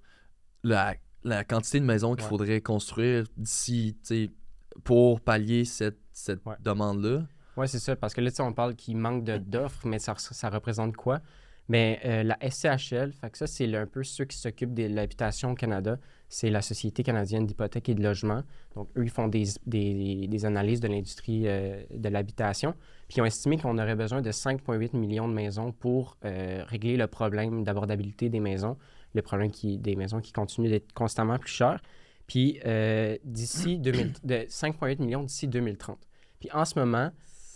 la, 0.63 0.95
la 1.25 1.43
quantité 1.43 1.81
de 1.81 1.85
maisons 1.85 2.15
qu'il 2.15 2.23
Ouais. 2.23 2.29
faudrait 2.29 2.61
construire 2.61 3.25
d'ici, 3.35 3.97
tu 4.01 4.07
sais, 4.07 4.31
pour 4.85 5.19
pallier 5.19 5.65
cette, 5.65 5.99
cette 6.13 6.39
Ouais. 6.45 6.55
demande-là? 6.61 7.27
Oui, 7.57 7.67
c'est 7.67 7.79
ça, 7.79 7.97
parce 7.97 8.13
que 8.13 8.21
là, 8.21 8.29
tu 8.29 8.37
sais, 8.37 8.43
on 8.43 8.53
parle 8.53 8.75
qu'il 8.77 8.95
manque 8.95 9.25
d'offres, 9.25 9.85
mais 9.85 9.99
ça, 9.99 10.15
ça 10.17 10.49
représente 10.49 10.95
quoi? 10.95 11.19
Mais 11.69 11.99
euh, 12.03 12.23
la 12.23 12.37
SCHL, 12.41 13.13
fait 13.13 13.29
que 13.29 13.37
ça, 13.37 13.45
c'est 13.47 13.73
un 13.75 13.85
peu 13.85 14.03
ceux 14.03 14.25
qui 14.25 14.35
s'occupent 14.35 14.73
de 14.73 14.87
l'habitation 14.87 15.51
au 15.51 15.55
Canada. 15.55 15.97
C'est 16.27 16.49
la 16.49 16.61
Société 16.63 17.03
canadienne 17.03 17.45
d'hypothèque 17.45 17.89
et 17.89 17.93
de 17.95 18.01
logement. 18.01 18.41
Donc, 18.75 18.89
eux, 18.97 19.03
ils 19.03 19.09
font 19.11 19.27
des, 19.27 19.45
des- 19.67 20.45
analyses 20.45 20.79
de 20.79 20.87
l'industrie 20.87 21.43
euh, 21.45 21.81
de 21.93 22.09
l'habitation. 22.09 22.73
Puis, 23.07 23.17
ils 23.17 23.21
ont 23.21 23.25
estimé 23.25 23.57
qu'on 23.57 23.77
aurait 23.77 23.95
besoin 23.95 24.21
de 24.21 24.31
5,8 24.31 24.97
millions 24.97 25.27
de 25.27 25.33
maisons 25.33 25.71
pour 25.71 26.17
euh, 26.25 26.63
régler 26.67 26.97
le 26.97 27.05
problème 27.07 27.63
d'abordabilité 27.63 28.29
des 28.29 28.39
maisons, 28.39 28.75
le 29.13 29.21
problème 29.21 29.51
des 29.63 29.95
maisons 29.95 30.21
qui 30.21 30.31
continuent 30.31 30.69
d'être 30.69 30.91
constamment 30.93 31.37
plus 31.37 31.51
chères. 31.51 31.81
Puis, 32.25 32.59
d'ici 33.23 33.79
2000 33.79 34.13
de 34.23 34.35
5,8 34.49 35.01
millions 35.01 35.23
d'ici 35.23 35.47
2030. 35.47 35.97
Puis, 36.39 36.49
en 36.51 36.65
ce 36.65 36.77
moment, 36.79 37.11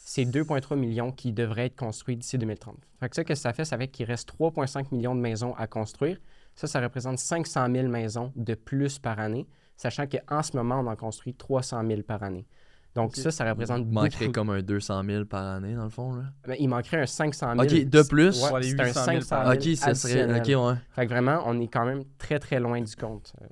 c'est 0.06 0.26
2,3 0.26 0.76
millions 0.76 1.12
qui 1.12 1.32
devraient 1.32 1.68
être 1.68 1.78
construits 1.78 2.18
d'ici 2.18 2.38
2030. 2.38 2.76
Fait 3.00 3.08
que 3.10 3.16
ça, 3.16 3.24
que 3.24 3.36
ça 3.36 3.54
fait? 3.54 3.64
Ça 3.66 3.78
fait 3.78 3.88
qu'il 3.88 4.06
reste 4.06 4.30
3,5 4.38 4.88
millions 4.92 5.16
de 5.16 5.22
maisons 5.22 5.54
à 5.56 5.66
construire. 5.66 6.18
Ça, 6.56 6.68
ça 6.68 6.82
représente 6.82 7.20
500 7.20 7.68
000 7.74 7.88
maisons 7.88 8.32
de 8.36 8.54
plus 8.54 9.00
par 9.00 9.20
année, 9.20 9.48
sachant 9.78 10.06
qu'en 10.06 10.44
ce 10.44 10.56
moment, 10.58 10.82
on 10.82 10.88
en 10.88 10.96
construit 10.98 11.34
300 11.34 11.88
000 11.88 12.02
par 12.04 12.22
année. 12.22 12.46
Donc 12.96 13.16
ça, 13.16 13.32
ça 13.32 13.50
représente 13.50 13.80
Il 13.88 13.92
manquerait 13.92 14.26
beaucoup. 14.28 14.32
comme 14.34 14.50
un 14.52 14.62
200 14.62 15.04
000 15.06 15.26
par 15.26 15.44
année, 15.56 15.74
dans 15.74 15.86
le 15.86 15.90
fond, 15.90 16.14
là? 16.14 16.26
Mais 16.48 16.58
il 16.60 16.68
manquerait 16.68 17.02
un 17.02 17.06
500 17.08 17.54
000. 17.60 17.64
Ok, 17.64 17.90
de 17.90 18.02
plus? 18.04 18.44
Ouais, 18.44 18.62
c'est 18.62 18.80
un 18.80 18.86
800 18.86 19.04
000 19.06 19.22
500 19.22 19.30
par 19.36 19.52
000 19.52 19.72
ok, 19.72 19.78
ça 19.78 19.96
serait. 19.96 20.40
Ok, 20.40 20.48
ouais. 20.48 20.78
Fait 20.92 21.06
que 21.08 21.10
vraiment, 21.12 21.42
on 21.48 21.60
est 21.60 21.68
quand 21.70 21.86
même 21.86 22.04
très, 22.20 22.38
très 22.38 22.60
loin 22.60 22.82
du 22.82 22.96
compte 22.96 23.34
euh, 23.42 23.46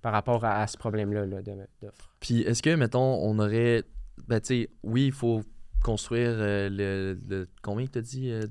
par 0.00 0.12
rapport 0.12 0.44
à, 0.44 0.62
à 0.62 0.66
ce 0.66 0.76
problème-là 0.78 1.26
là, 1.26 1.42
de- 1.42 1.68
d'offres. 1.80 2.12
Puis 2.18 2.40
est-ce 2.40 2.60
que, 2.62 2.74
mettons, 2.74 3.20
on 3.22 3.38
aurait. 3.38 3.84
Ben, 4.26 4.40
tu 4.40 4.46
sais, 4.64 4.70
oui, 4.82 5.06
il 5.06 5.12
faut 5.12 5.42
construire 5.82 6.30
euh, 6.32 6.68
le, 6.70 7.18
le- 7.28 7.48
Combien 7.62 7.86
que 7.86 7.92
t'as 7.92 8.00
dit 8.00 8.30
euh, 8.30 8.42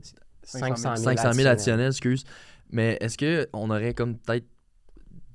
500 0.43 0.75
000, 0.75 0.95
500 1.17 1.33
000 1.33 1.47
additionnels, 1.50 1.88
excuse. 1.88 2.23
Mais 2.71 2.97
est-ce 3.01 3.17
qu'on 3.51 3.69
aurait 3.69 3.93
comme 3.93 4.17
peut-être 4.17 4.45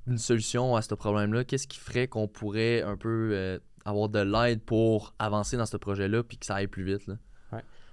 une 0.06 0.18
solution 0.18 0.76
à 0.76 0.82
ce 0.82 0.94
problème-là? 0.94 1.44
Qu'est-ce 1.44 1.66
qui 1.66 1.78
ferait 1.78 2.06
qu'on 2.08 2.28
pourrait 2.28 2.82
un 2.82 2.96
peu 2.96 3.30
euh, 3.32 3.58
avoir 3.84 4.08
de 4.08 4.20
l'aide 4.20 4.62
pour 4.62 5.14
avancer 5.18 5.56
dans 5.56 5.66
ce 5.66 5.76
projet-là 5.76 6.22
puis 6.22 6.38
que 6.38 6.46
ça 6.46 6.56
aille 6.56 6.66
plus 6.68 6.84
vite? 6.84 7.06
Là? 7.06 7.14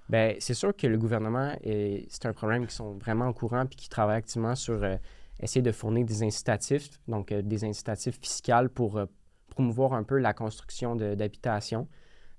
Bien, 0.09 0.35
c'est 0.39 0.53
sûr 0.53 0.75
que 0.75 0.85
le 0.85 0.97
gouvernement, 0.97 1.55
est- 1.63 2.05
c'est 2.09 2.25
un 2.25 2.33
problème 2.33 2.67
qui 2.67 2.75
sont 2.75 2.93
vraiment 2.97 3.27
au 3.29 3.33
courant 3.33 3.65
puis 3.65 3.75
qui 3.77 3.89
travaillent 3.89 4.17
activement 4.17 4.53
sur 4.55 4.83
euh, 4.83 4.95
essayer 5.39 5.61
de 5.61 5.71
fournir 5.71 6.05
des 6.05 6.23
incitatifs, 6.23 6.89
donc 7.07 7.31
euh, 7.31 7.41
des 7.41 7.63
incitatifs 7.63 8.19
fiscaux 8.21 8.67
pour 8.73 8.97
euh, 8.97 9.05
promouvoir 9.49 9.93
un 9.93 10.03
peu 10.03 10.17
la 10.19 10.33
construction 10.33 10.95
d'habitations. 10.95 11.87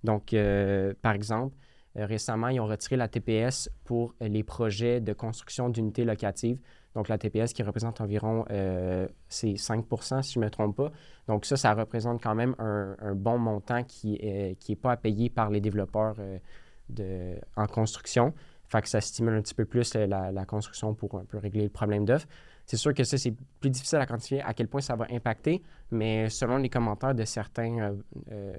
Donc, 0.05 0.33
euh, 0.33 0.95
par 1.03 1.15
exemple, 1.15 1.57
euh, 1.97 2.07
récemment, 2.07 2.49
ils 2.49 2.61
ont 2.61 2.67
retiré 2.67 2.97
la 2.97 3.09
TPS 3.09 3.71
pour 3.85 4.15
euh, 4.21 4.29
les 4.29 4.43
projets 4.43 5.01
de 5.01 5.13
construction 5.13 5.69
d'unités 5.69 6.05
locatives. 6.05 6.59
Donc, 6.95 7.09
la 7.09 7.19
TPS 7.19 7.53
qui 7.53 7.63
représente 7.63 8.01
environ 8.01 8.45
euh, 8.51 9.07
c'est 9.29 9.53
5% 9.53 10.23
si 10.23 10.35
je 10.35 10.39
ne 10.39 10.45
me 10.45 10.51
trompe 10.51 10.77
pas. 10.77 10.93
Donc, 11.29 11.45
ça, 11.45 11.57
ça 11.57 11.73
représente 11.75 12.23
quand 12.23 12.35
même 12.35 12.55
un, 12.59 13.15
bon 13.15 13.39
montant 13.39 13.83
qui 13.85 14.19
n'est 14.23 14.57
qui 14.59 14.77
pas 14.77 14.93
à 14.93 14.97
payer 14.97 15.31
par 15.31 15.51
les 15.51 15.61
développeurs 15.61 16.17
en 17.57 17.67
construction. 17.67 18.33
Fait 18.69 18.81
que 18.83 18.89
ça 18.89 19.01
stimule 19.01 19.35
un 19.35 19.43
petit 19.43 19.55
peu 19.55 19.65
plus 19.65 19.95
la, 19.95 20.45
construction 20.47 20.95
pour 20.95 21.17
un 21.17 21.25
peu 21.25 21.39
régler 21.39 21.65
le 21.65 21.69
problème 21.69 22.05
d'offre. 22.05 22.27
C'est 22.67 22.77
sûr 22.77 22.95
que 22.95 23.03
ça, 23.03 23.19
c'est 23.19 23.35
plus 23.61 23.71
difficile 23.71 23.99
à 23.99 24.07
quantifier 24.07 24.41
à 24.43 24.55
quel 24.55 24.69
point 24.69 24.81
ça 24.81 24.95
va 24.95 25.07
impacter, 25.11 25.63
mais 25.91 26.31
selon 26.31 26.59
les 26.59 26.71
commentaires 26.71 27.15
de 27.15 27.25
certains 27.25 27.97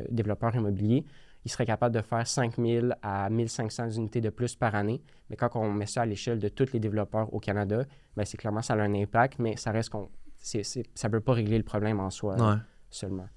développeurs 0.09 0.53
immobiliers, 0.55 1.05
ils 1.45 1.51
seraient 1.51 1.65
capables 1.65 1.93
de 1.95 2.01
faire 2.01 2.25
5000 2.27 2.95
à 3.01 3.29
1500 3.29 3.91
unités 3.91 4.19
de 4.19 4.29
plus 4.29 4.55
par 4.55 4.75
année. 4.75 5.01
Mais 5.29 5.35
quand 5.35 5.49
on 5.55 5.71
met 5.71 5.85
ça 5.85 6.01
à 6.01 6.05
l'échelle 6.05 6.39
de 6.39 6.49
tous 6.49 6.73
les 6.73 6.79
développeurs 6.79 7.31
au 7.33 7.39
Canada, 7.39 7.83
ben 8.17 8.25
c'est 8.25 8.37
clairement 8.37 8.61
ça 8.63 8.73
a 8.73 8.77
un 8.77 8.93
impact, 8.95 9.39
mais 9.39 9.55
ça 9.57 9.71
reste 9.71 9.89
qu'on 9.89 10.09
c'est, 10.37 10.63
c'est- 10.63 10.85
ça 10.93 11.07
ne 11.07 11.11
peut 11.13 11.21
pas 11.21 11.33
régler 11.33 11.57
le 11.57 11.63
problème 11.63 11.99
en 11.99 12.09
soi 12.09 12.35
Ouais. 12.35 12.57
seulement. 12.89 13.27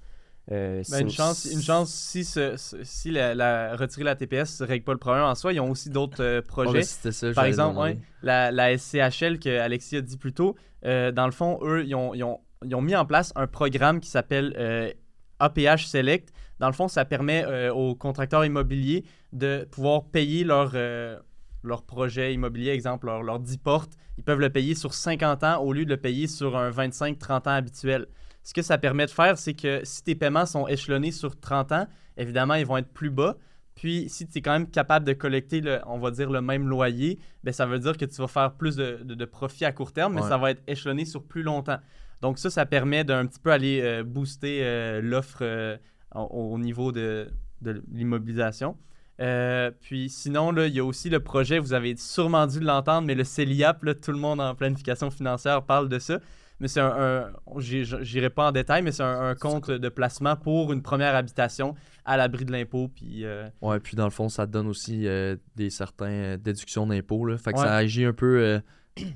Euh, 0.51 0.81
Ben, 0.89 1.01
une 1.03 1.09
chance, 1.11 1.45
une 1.45 1.61
chance 1.61 1.93
si, 1.93 2.23
ce- 2.23 2.55
si 2.83 3.11
la, 3.11 3.35
la- 3.35 3.75
retirer 3.75 4.03
la 4.03 4.15
TPS 4.15 4.61
ne 4.61 4.65
règle 4.67 4.83
pas 4.83 4.93
le 4.93 4.97
problème 4.97 5.23
en 5.23 5.35
soi, 5.35 5.53
ils 5.53 5.59
ont 5.59 5.69
aussi 5.69 5.89
d'autres 5.91 6.23
euh, 6.23 6.41
projets. 6.41 6.81
c'était 6.81 7.11
ça, 7.11 7.31
Par 7.33 7.45
exemple, 7.45 7.77
ouais, 7.79 7.99
la, 8.23 8.51
la 8.51 8.75
SCHL 8.75 9.37
que 9.39 9.59
Alexis 9.59 9.97
a 9.97 10.01
dit 10.01 10.17
plus 10.17 10.33
tôt, 10.33 10.55
euh, 10.85 11.11
dans 11.11 11.25
le 11.27 11.31
fond, 11.31 11.59
eux, 11.61 11.85
ils 11.85 11.93
ont, 11.93 12.13
ils 12.15 12.23
ont- 12.23 12.39
ils 12.65 12.73
ont 12.73 12.81
mis 12.81 12.95
en 12.95 13.05
place 13.05 13.31
un 13.35 13.45
programme 13.47 13.99
qui 13.99 14.09
s'appelle 14.09 14.53
euh, 14.57 14.91
APH 15.39 15.85
Select. 15.87 16.33
Dans 16.59 16.67
le 16.67 16.73
fond, 16.73 16.87
ça 16.87 17.05
permet 17.05 17.45
euh, 17.45 17.73
aux 17.73 17.95
contracteurs 17.95 18.43
immobiliers 18.45 19.03
de 19.33 19.67
pouvoir 19.71 20.03
payer 20.05 20.43
leur, 20.43 20.71
euh, 20.75 21.17
leur 21.63 21.83
projet 21.83 22.33
immobilier, 22.33 22.71
exemple, 22.71 23.05
leur, 23.07 23.23
leur 23.23 23.39
10 23.39 23.57
portes. 23.57 23.93
Ils 24.17 24.23
peuvent 24.23 24.39
le 24.39 24.49
payer 24.49 24.75
sur 24.75 24.93
50 24.93 25.43
ans 25.43 25.61
au 25.61 25.71
lieu 25.71 25.85
de 25.85 25.89
le 25.89 25.97
payer 25.97 26.27
sur 26.27 26.57
un 26.57 26.69
25-30 26.71 27.31
ans 27.47 27.51
habituel. 27.51 28.07
Ce 28.43 28.53
que 28.53 28.61
ça 28.61 28.77
permet 28.77 29.05
de 29.05 29.11
faire, 29.11 29.37
c'est 29.37 29.53
que 29.53 29.81
si 29.83 30.03
tes 30.03 30.15
paiements 30.15 30.45
sont 30.45 30.67
échelonnés 30.67 31.11
sur 31.11 31.39
30 31.39 31.71
ans, 31.71 31.87
évidemment, 32.17 32.55
ils 32.55 32.65
vont 32.65 32.77
être 32.77 32.91
plus 32.91 33.09
bas. 33.09 33.37
Puis, 33.75 34.09
si 34.09 34.27
tu 34.27 34.39
es 34.39 34.41
quand 34.41 34.51
même 34.51 34.69
capable 34.69 35.05
de 35.05 35.13
collecter, 35.13 35.61
le, 35.61 35.79
on 35.87 35.99
va 35.99 36.11
dire, 36.11 36.29
le 36.29 36.41
même 36.41 36.67
loyer, 36.67 37.17
ben, 37.45 37.53
ça 37.53 37.65
veut 37.65 37.79
dire 37.79 37.95
que 37.95 38.03
tu 38.03 38.15
vas 38.21 38.27
faire 38.27 38.51
plus 38.53 38.75
de, 38.75 38.99
de- 39.03 39.15
de 39.15 39.25
profit 39.25 39.63
à 39.63 39.71
court 39.71 39.93
terme, 39.93 40.15
mais 40.15 40.21
Ouais. 40.21 40.27
ça 40.27 40.37
va 40.37 40.51
être 40.51 40.61
échelonné 40.67 41.05
sur 41.05 41.23
plus 41.23 41.43
longtemps. 41.43 41.77
Donc, 42.21 42.39
ça, 42.39 42.49
ça 42.49 42.65
permet 42.65 43.05
d'un 43.05 43.25
petit 43.25 43.39
peu 43.39 43.51
aller 43.51 43.79
euh, 43.81 44.03
booster 44.03 44.59
euh, 44.63 44.99
l'offre 45.01 45.39
euh, 45.43 45.77
au, 46.15 46.53
au 46.53 46.57
niveau 46.59 46.91
de, 46.91 47.27
de 47.61 47.81
l'immobilisation. 47.91 48.77
Euh, 49.21 49.71
puis 49.81 50.09
sinon, 50.09 50.51
là, 50.51 50.67
il 50.67 50.73
y 50.73 50.79
a 50.79 50.85
aussi 50.85 51.09
le 51.09 51.19
projet, 51.19 51.59
vous 51.59 51.73
avez 51.73 51.95
sûrement 51.97 52.47
dû 52.47 52.59
l'entendre, 52.61 53.05
mais 53.05 53.15
le 53.15 53.25
CELIAP, 53.25 53.83
là, 53.83 53.93
tout 53.93 54.11
le 54.11 54.17
monde 54.17 54.39
en 54.39 54.55
planification 54.55 55.11
financière 55.11 55.63
parle 55.63 55.89
de 55.89 55.99
ça. 55.99 56.19
Mais 56.61 56.67
c'est 56.67 56.81
un, 56.81 56.87
un 56.91 57.31
j'irai 57.57 58.29
pas 58.29 58.49
en 58.49 58.51
détail, 58.51 58.81
mais 58.81 58.91
c'est 58.91 59.03
un, 59.03 59.29
un 59.29 59.35
compte 59.35 59.71
de 59.71 59.89
placement 59.89 60.35
pour 60.35 60.73
une 60.73 60.81
première 60.81 61.15
habitation 61.15 61.73
à 62.03 62.17
l'abri 62.17 62.43
de 62.45 62.51
l'impôt. 62.51 62.89
Puis 62.93 63.23
euh, 63.25 63.47
Ouais, 63.61 63.79
puis 63.79 63.95
dans 63.95 64.03
le 64.05 64.09
fond, 64.09 64.27
ça 64.27 64.45
donne 64.45 64.67
aussi 64.67 65.07
euh, 65.07 65.37
des 65.55 65.69
certaines 65.69 66.35
déductions 66.37 66.85
d'impôts. 66.85 67.29
Fait 67.37 67.53
que 67.53 67.57
Ouais. 67.59 67.65
ça 67.65 67.75
agit 67.75 68.03
un 68.03 68.11
peu 68.13 68.39
euh, 68.41 68.59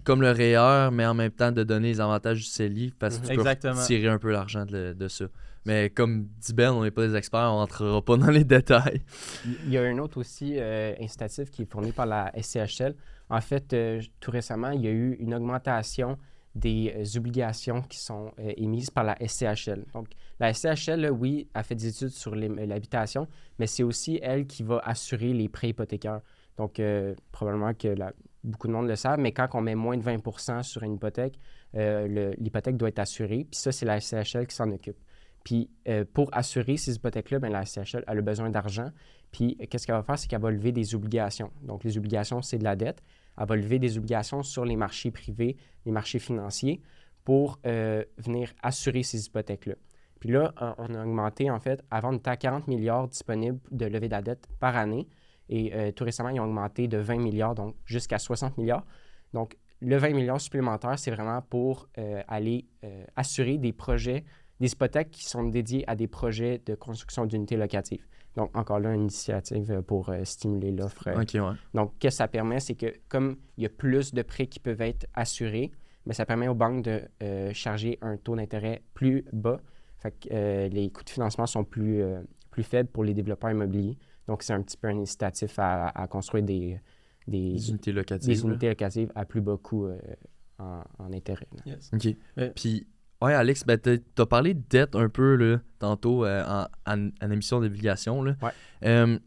comme 0.06 0.22
le 0.22 0.32
REER, 0.32 0.90
mais 0.94 1.06
en 1.06 1.14
même 1.14 1.32
temps 1.32 1.52
de 1.52 1.64
donner 1.64 1.90
les 1.90 2.00
avantages 2.02 2.38
du 2.38 2.44
CELI 2.46 2.94
parce 2.98 3.18
que 3.20 3.28
tu 3.28 3.36
peux 3.36 3.44
tirer 3.86 4.08
un 4.08 4.20
peu 4.20 4.32
l'argent 4.32 4.66
de, 4.66 4.94
de 4.94 5.08
ça. 5.10 5.26
Mais 5.66 5.90
comme 5.90 6.28
dit 6.40 6.54
Ben, 6.54 6.72
on 6.72 6.84
n'est 6.84 6.92
pas 6.92 7.08
des 7.08 7.16
experts, 7.16 7.50
on 7.52 7.58
rentrera 7.58 8.02
pas 8.02 8.18
dans 8.18 8.30
les 8.30 8.44
détails. 8.44 9.02
Il 9.46 9.72
y 9.72 9.78
a 9.78 9.84
un 9.84 9.98
autre 9.98 10.20
aussi 10.20 10.56
euh, 10.58 10.94
incitatif 11.00 11.50
qui 11.50 11.64
est 11.64 11.66
fourni 11.66 11.92
par 11.92 12.06
la 12.06 12.32
SCHL. 12.40 12.96
En 13.30 13.42
fait, 13.42 13.74
euh, 13.74 14.02
tout 14.20 14.32
récemment, 14.32 14.72
il 14.72 14.82
y 14.82 14.88
a 14.88 14.92
eu 14.92 15.16
une 15.20 15.34
augmentation 15.34 16.18
des 16.56 16.94
euh, 16.96 17.18
obligations 17.18 17.82
qui 17.82 17.98
sont 17.98 18.32
émises 18.38 18.90
par 18.90 19.04
la 19.06 19.16
SCHL. 19.26 19.86
Donc, 19.94 20.10
la 20.40 20.54
SCHL, 20.54 21.10
oui, 21.12 21.48
a 21.54 21.64
fait 21.64 21.76
des 21.76 21.88
études 21.88 22.10
sur 22.10 22.36
l'habitation, 22.36 23.28
mais 23.58 23.66
c'est 23.66 23.84
aussi 23.84 24.20
elle 24.22 24.46
qui 24.46 24.64
va 24.64 24.80
assurer 24.84 25.34
les 25.34 25.48
prêts 25.48 25.70
hypothécaires. 25.70 26.22
Donc, 26.58 26.80
probablement 27.32 27.74
que 27.74 27.96
beaucoup 28.44 28.68
de 28.68 28.74
monde 28.74 28.88
le 28.88 28.96
savent, 28.96 29.18
mais 29.18 29.32
quand 29.32 29.48
on 29.54 29.62
met 29.62 29.74
moins 29.74 29.98
de 29.98 30.04
20 30.04 30.62
sur 30.62 30.84
une 30.84 30.94
hypothèque, 30.96 31.40
l'hypothèque 31.74 32.78
doit 32.78 32.90
être 32.90 33.00
assurée. 33.00 33.48
Puis 33.50 33.60
ça, 33.60 33.72
c'est 33.72 33.88
la 33.88 34.00
SCHL 34.00 34.46
qui 34.46 34.56
s'en 34.56 34.70
occupe. 34.70 34.98
Puis 35.44 35.70
euh, 35.88 36.06
pour 36.14 36.30
assurer 36.34 36.78
ces 36.78 36.96
hypothèques-là, 36.96 37.40
ben, 37.40 37.52
la 37.52 37.66
SCHL 37.66 38.04
elle 38.08 38.18
a 38.18 38.22
besoin 38.22 38.50
d'argent. 38.50 38.90
Puis 39.32 39.58
euh, 39.62 39.66
qu'est-ce 39.70 39.86
qu'elle 39.86 39.96
va 39.96 40.04
faire? 40.04 40.18
C'est 40.18 40.28
qu'elle 40.28 40.42
va 40.42 40.52
lever 40.52 40.72
des 40.72 40.96
obligations. 40.96 41.52
Donc 41.64 41.84
les 41.84 41.98
obligations, 41.98 42.42
c'est 42.42 42.58
de 42.58 42.64
la 42.64 42.76
dette. 42.76 43.02
Elle 43.38 43.48
va 43.48 43.56
lever 43.56 43.80
des 43.80 43.98
obligations 43.98 44.44
sur 44.44 44.64
les 44.64 44.76
marchés 44.76 45.12
privés, 45.12 45.58
les 45.86 45.92
marchés 45.92 46.20
financiers, 46.20 46.82
pour 47.26 47.60
euh, 47.66 48.04
venir 48.18 48.54
assurer 48.62 49.04
ces 49.04 49.26
hypothèques-là. 49.26 49.76
Puis 50.20 50.30
là, 50.32 50.54
on- 50.78 50.94
a 50.96 51.04
augmenté, 51.04 51.50
en 51.52 51.60
fait, 51.60 51.84
avant, 51.92 52.14
on 52.14 52.18
était 52.18 52.30
à 52.30 52.38
40 52.38 52.68
milliards 52.70 53.10
disponibles 53.10 53.60
de 53.72 53.86
levée 53.86 54.08
de 54.08 54.14
la 54.14 54.22
dette 54.22 54.48
par 54.60 54.78
année. 54.78 55.08
Et 55.50 55.92
tout 55.94 56.06
récemment, 56.06 56.30
ils 56.30 56.40
ont 56.40 56.46
augmenté 56.46 56.88
de 56.88 56.98
20 56.98 57.18
milliards, 57.18 57.54
donc 57.56 57.76
jusqu'à 57.84 58.18
60 58.18 58.58
milliards. 58.58 58.86
Donc, 59.34 59.58
le 59.82 59.98
20 59.98 60.12
milliards 60.14 60.40
supplémentaire, 60.40 60.98
c'est 60.98 61.12
vraiment 61.12 61.42
pour 61.42 61.90
aller 62.30 62.66
assurer 63.18 63.58
des 63.58 63.74
projets, 63.74 64.24
des 64.64 64.72
hypothèques 64.72 65.12
qui 65.12 65.26
sont 65.26 65.44
dédiées 65.44 65.84
à 65.88 65.96
des 65.96 66.08
projets 66.08 66.62
de 66.66 66.74
construction 66.76 67.26
d'unités 67.26 67.58
locatives. 67.58 68.06
Donc, 68.36 68.56
encore 68.58 68.80
là, 68.80 68.94
une 68.94 69.02
initiative 69.02 69.70
euh, 69.72 69.82
pour 69.82 70.10
euh, 70.10 70.24
stimuler 70.24 70.72
l'offre. 70.72 71.08
euh, 71.10 71.22
Ok, 71.22 71.32
ouais. 71.36 71.56
donc, 71.74 71.94
qu'est-ce 72.00 72.16
que 72.16 72.24
ça 72.24 72.28
permet? 72.28 72.60
C'est 72.60 72.76
que 72.76 72.94
comme 73.10 73.36
il 73.58 73.64
y 73.64 73.66
a 73.66 73.70
plus 73.70 74.14
de 74.14 74.22
prêts 74.22 74.48
qui 74.48 74.60
peuvent 74.60 74.82
être 74.82 75.06
assurés, 75.14 75.72
mais 76.06 76.14
ça 76.14 76.26
permet 76.26 76.48
aux 76.48 76.56
banques 76.56 76.84
de 76.84 77.02
euh, 77.22 77.52
charger 77.54 77.98
un 78.02 78.18
taux 78.18 78.36
d'intérêt 78.36 78.82
plus 78.94 79.26
bas. 79.34 79.60
Fait 80.00 80.12
que 80.12 80.30
euh, 80.32 80.68
les 80.70 80.90
coûts 80.90 81.04
de 81.04 81.10
financement 81.10 81.46
sont 81.46 81.64
plus, 81.64 82.02
euh, 82.02 82.22
plus 82.50 82.64
faibles 82.64 82.90
pour 82.90 83.04
les 83.04 83.14
développeurs 83.14 83.52
immobiliers. 83.52 83.98
Donc, 84.28 84.44
c'est 84.44 84.54
un 84.54 84.62
petit 84.62 84.78
peu 84.78 84.88
un 84.88 84.98
incitatif 85.00 85.60
à, 85.60 85.90
à 85.90 86.08
construire 86.08 86.44
des, 86.46 86.80
des, 87.28 87.54
Des 87.54 87.70
unités 87.70 87.92
locatives. 87.92 88.28
des 88.34 88.42
unités 88.44 88.70
locatives 88.70 89.12
à 89.16 89.26
plus 89.26 89.42
bas 89.42 89.58
coût 89.62 89.86
euh, 89.86 89.98
en, 90.60 90.82
en 91.00 91.14
intérêt. 91.14 91.48
OK. 91.94 92.16
Puis, 92.56 92.88
ouais, 93.24 93.34
Alex, 93.34 93.66
ben, 93.66 93.80
t'as 93.80 94.26
parlé 94.26 94.54
de 94.54 94.62
dette 94.70 94.96
un 94.96 95.10
peu 95.10 95.36
là, 95.36 95.60
tantôt 95.80 96.26
euh, 96.26 96.44
en, 96.46 96.68
en, 96.92 97.10
en 97.22 97.32
émission 97.32 97.60
d'obligation. 97.60 98.20
Ouais. 98.20 98.36
Euh, 98.84 99.18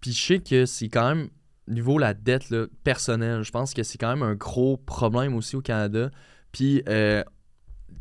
puis, 0.00 0.12
je 0.12 0.22
sais 0.22 0.38
que 0.38 0.66
c'est 0.66 0.88
quand 0.88 1.14
même, 1.14 1.28
niveau 1.68 1.98
la 1.98 2.14
dette 2.14 2.50
là, 2.50 2.66
personnelle, 2.84 3.42
je 3.42 3.50
pense 3.50 3.72
que 3.72 3.82
c'est 3.82 3.98
quand 3.98 4.10
même 4.10 4.22
un 4.22 4.34
gros 4.34 4.76
problème 4.76 5.34
aussi 5.34 5.56
au 5.56 5.62
Canada. 5.62 6.10
Puis, 6.52 6.82
euh, 6.88 7.24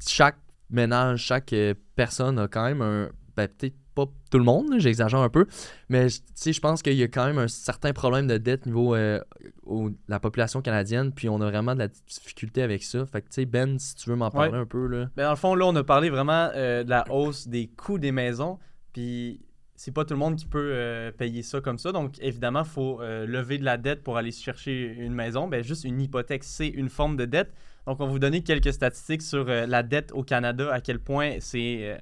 chaque 0.06 0.38
ménage, 0.70 1.20
chaque 1.20 1.56
personne 1.96 2.40
a 2.40 2.48
quand 2.48 2.66
même 2.66 2.82
un. 2.82 3.10
Ben, 3.36 3.48
peut-être 3.48 3.76
pas 3.96 4.06
tout 4.30 4.38
le 4.38 4.44
monde, 4.44 4.76
j'exagère 4.78 5.20
un 5.20 5.30
peu, 5.30 5.46
mais 5.90 6.08
tu 6.08 6.20
sais, 6.36 6.54
je 6.54 6.62
pense 6.62 6.82
qu'il 6.82 6.94
y 6.94 7.04
a 7.04 7.08
quand 7.08 7.26
même 7.26 7.38
un 7.38 7.48
certain 7.48 7.92
problème 7.94 8.28
de 8.28 8.38
dette 8.38 8.66
niveau 8.66 8.96
euh, 8.96 9.20
au- 9.64 9.90
la 10.08 10.20
population 10.20 10.62
canadienne, 10.62 11.12
puis 11.12 11.28
on 11.30 11.42
a 11.42 11.50
vraiment 11.50 11.74
de 11.74 11.80
la 11.80 11.88
difficulté 11.88 12.62
avec 12.62 12.84
ça. 12.84 13.06
Fait 13.06 13.22
que, 13.22 13.28
tu 13.28 13.34
sais, 13.36 13.46
Ben, 13.46 13.78
si 13.80 13.96
tu 13.96 14.10
veux 14.10 14.16
m'en 14.16 14.32
parler 14.32 14.52
Ouais. 14.52 14.58
un 14.60 14.66
peu, 14.66 14.88
là. 14.88 15.10
Ben, 15.16 15.24
dans 15.24 15.30
le 15.32 15.36
fond, 15.36 15.56
là, 15.56 15.66
on 15.66 15.76
a 15.76 15.84
parlé 15.84 16.10
vraiment 16.10 16.50
euh, 16.56 16.84
de 16.84 16.90
la 16.90 17.06
hausse 17.12 17.48
des 17.48 17.68
coûts 17.68 17.98
des 18.00 18.12
maisons. 18.12 18.58
Puis, 18.94 19.42
c'est 19.76 19.92
pas 19.94 20.06
tout 20.06 20.14
le 20.14 20.20
monde 20.20 20.36
qui 20.36 20.46
peut 20.46 20.72
euh, 20.74 21.12
payer 21.12 21.42
ça 21.42 21.60
comme 21.60 21.78
ça. 21.80 21.92
Donc, 21.92 22.16
évidemment, 22.22 22.62
il 22.64 22.70
faut 22.70 23.02
euh, 23.02 23.26
lever 23.26 23.58
de 23.58 23.66
la 23.66 23.78
dette 23.78 24.04
pour 24.04 24.16
aller 24.18 24.32
chercher 24.32 24.94
une 24.98 25.14
maison. 25.14 25.48
Ben, 25.48 25.64
juste 25.64 25.84
une 25.86 26.00
hypothèque, 26.00 26.44
c'est 26.44 26.68
une 26.68 26.90
forme 26.90 27.18
de 27.18 27.26
dette. 27.26 27.52
Donc, 27.88 28.00
on 28.00 28.06
va 28.06 28.12
vous 28.12 28.20
donner 28.20 28.44
quelques 28.44 28.72
statistiques 28.74 29.24
sur 29.24 29.46
la 29.46 29.82
dette 29.82 30.12
au 30.14 30.22
Canada, 30.24 30.72
à 30.72 30.82
quel 30.82 31.00
point 31.00 31.38
c'est, 31.40 32.00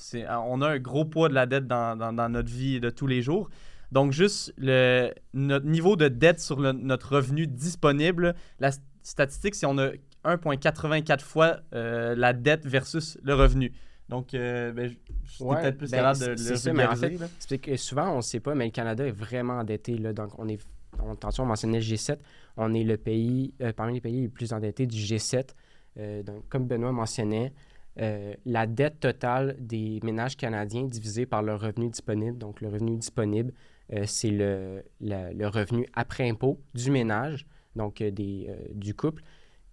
c'est, 0.00 0.26
on 0.28 0.60
a 0.62 0.68
un 0.68 0.78
gros 0.78 1.04
poids 1.04 1.28
de 1.28 1.34
la 1.34 1.46
dette 1.46 1.66
dans, 1.66 1.96
dans- 1.96 2.12
dans 2.12 2.28
notre 2.28 2.50
vie 2.50 2.80
de 2.80 2.90
tous 2.90 3.06
les 3.06 3.22
jours. 3.22 3.48
Donc, 3.92 4.12
juste 4.12 4.52
le, 4.56 5.12
notre 5.34 5.66
niveau 5.66 5.96
de 5.96 6.08
dette 6.08 6.40
sur 6.40 6.60
le- 6.60 6.72
notre 6.72 7.16
revenu 7.16 7.46
disponible, 7.46 8.34
la 8.60 8.70
statistique, 9.02 9.54
c'est 9.54 9.66
on 9.66 9.78
a 9.78 9.90
1,84 10.24 11.20
fois 11.22 11.60
euh, 11.74 12.14
la 12.14 12.32
dette 12.32 12.66
versus 12.66 13.18
le 13.22 13.34
revenu. 13.34 13.72
Donc, 14.08 14.34
euh, 14.34 14.72
ben, 14.72 14.90
je 15.24 15.44
Ouais, 15.44 15.60
peut-être 15.62 15.78
plus 15.78 15.90
ben, 15.90 15.98
capable 15.98 16.20
de 16.20 16.26
le 16.26 16.36
c'est 16.36 16.56
ça, 16.56 16.72
mais 16.72 16.84
en 16.84 16.94
là. 16.94 17.26
C'est 17.38 17.58
que 17.58 17.76
souvent, 17.76 18.10
on 18.12 18.16
ne 18.16 18.20
sait 18.22 18.40
pas, 18.40 18.54
mais 18.54 18.64
le 18.66 18.70
Canada 18.70 19.06
est 19.06 19.12
vraiment 19.12 19.54
endetté. 19.58 19.96
Là, 19.96 20.12
donc, 20.12 20.32
on 20.38 20.48
est, 20.48 20.60
on, 21.02 21.14
tantôt, 21.14 21.42
on 21.42 21.46
mentionnait 21.46 21.78
le 21.78 21.84
G7. 21.84 22.18
On 22.56 22.74
est 22.74 22.82
le 22.84 22.96
pays, 22.96 23.54
euh, 23.62 23.72
parmi 23.72 23.94
les 23.94 24.00
pays 24.00 24.22
les 24.22 24.28
plus 24.28 24.52
endettés 24.52 24.86
du 24.86 24.98
G7. 24.98 25.50
Euh, 25.98 26.22
donc, 26.22 26.48
comme 26.48 26.66
Benoît 26.66 26.92
mentionnait, 26.92 27.52
euh, 28.00 28.34
la 28.46 28.66
dette 28.66 29.00
totale 29.00 29.56
des 29.58 30.00
ménages 30.02 30.36
canadiens 30.36 30.84
divisée 30.84 31.26
par 31.26 31.42
leur 31.42 31.60
revenu 31.60 31.90
disponible. 31.90 32.38
Donc, 32.38 32.60
le 32.62 32.68
revenu 32.68 32.96
disponible, 32.96 33.52
euh, 33.92 34.04
c'est 34.06 34.30
le, 34.30 34.82
le 35.00 35.46
revenu 35.46 35.86
après 35.92 36.28
impôt 36.28 36.60
du 36.74 36.90
ménage, 36.90 37.46
donc 37.76 38.00
euh, 38.00 38.10
des, 38.10 38.48
du 38.72 38.94
couple, 38.94 39.22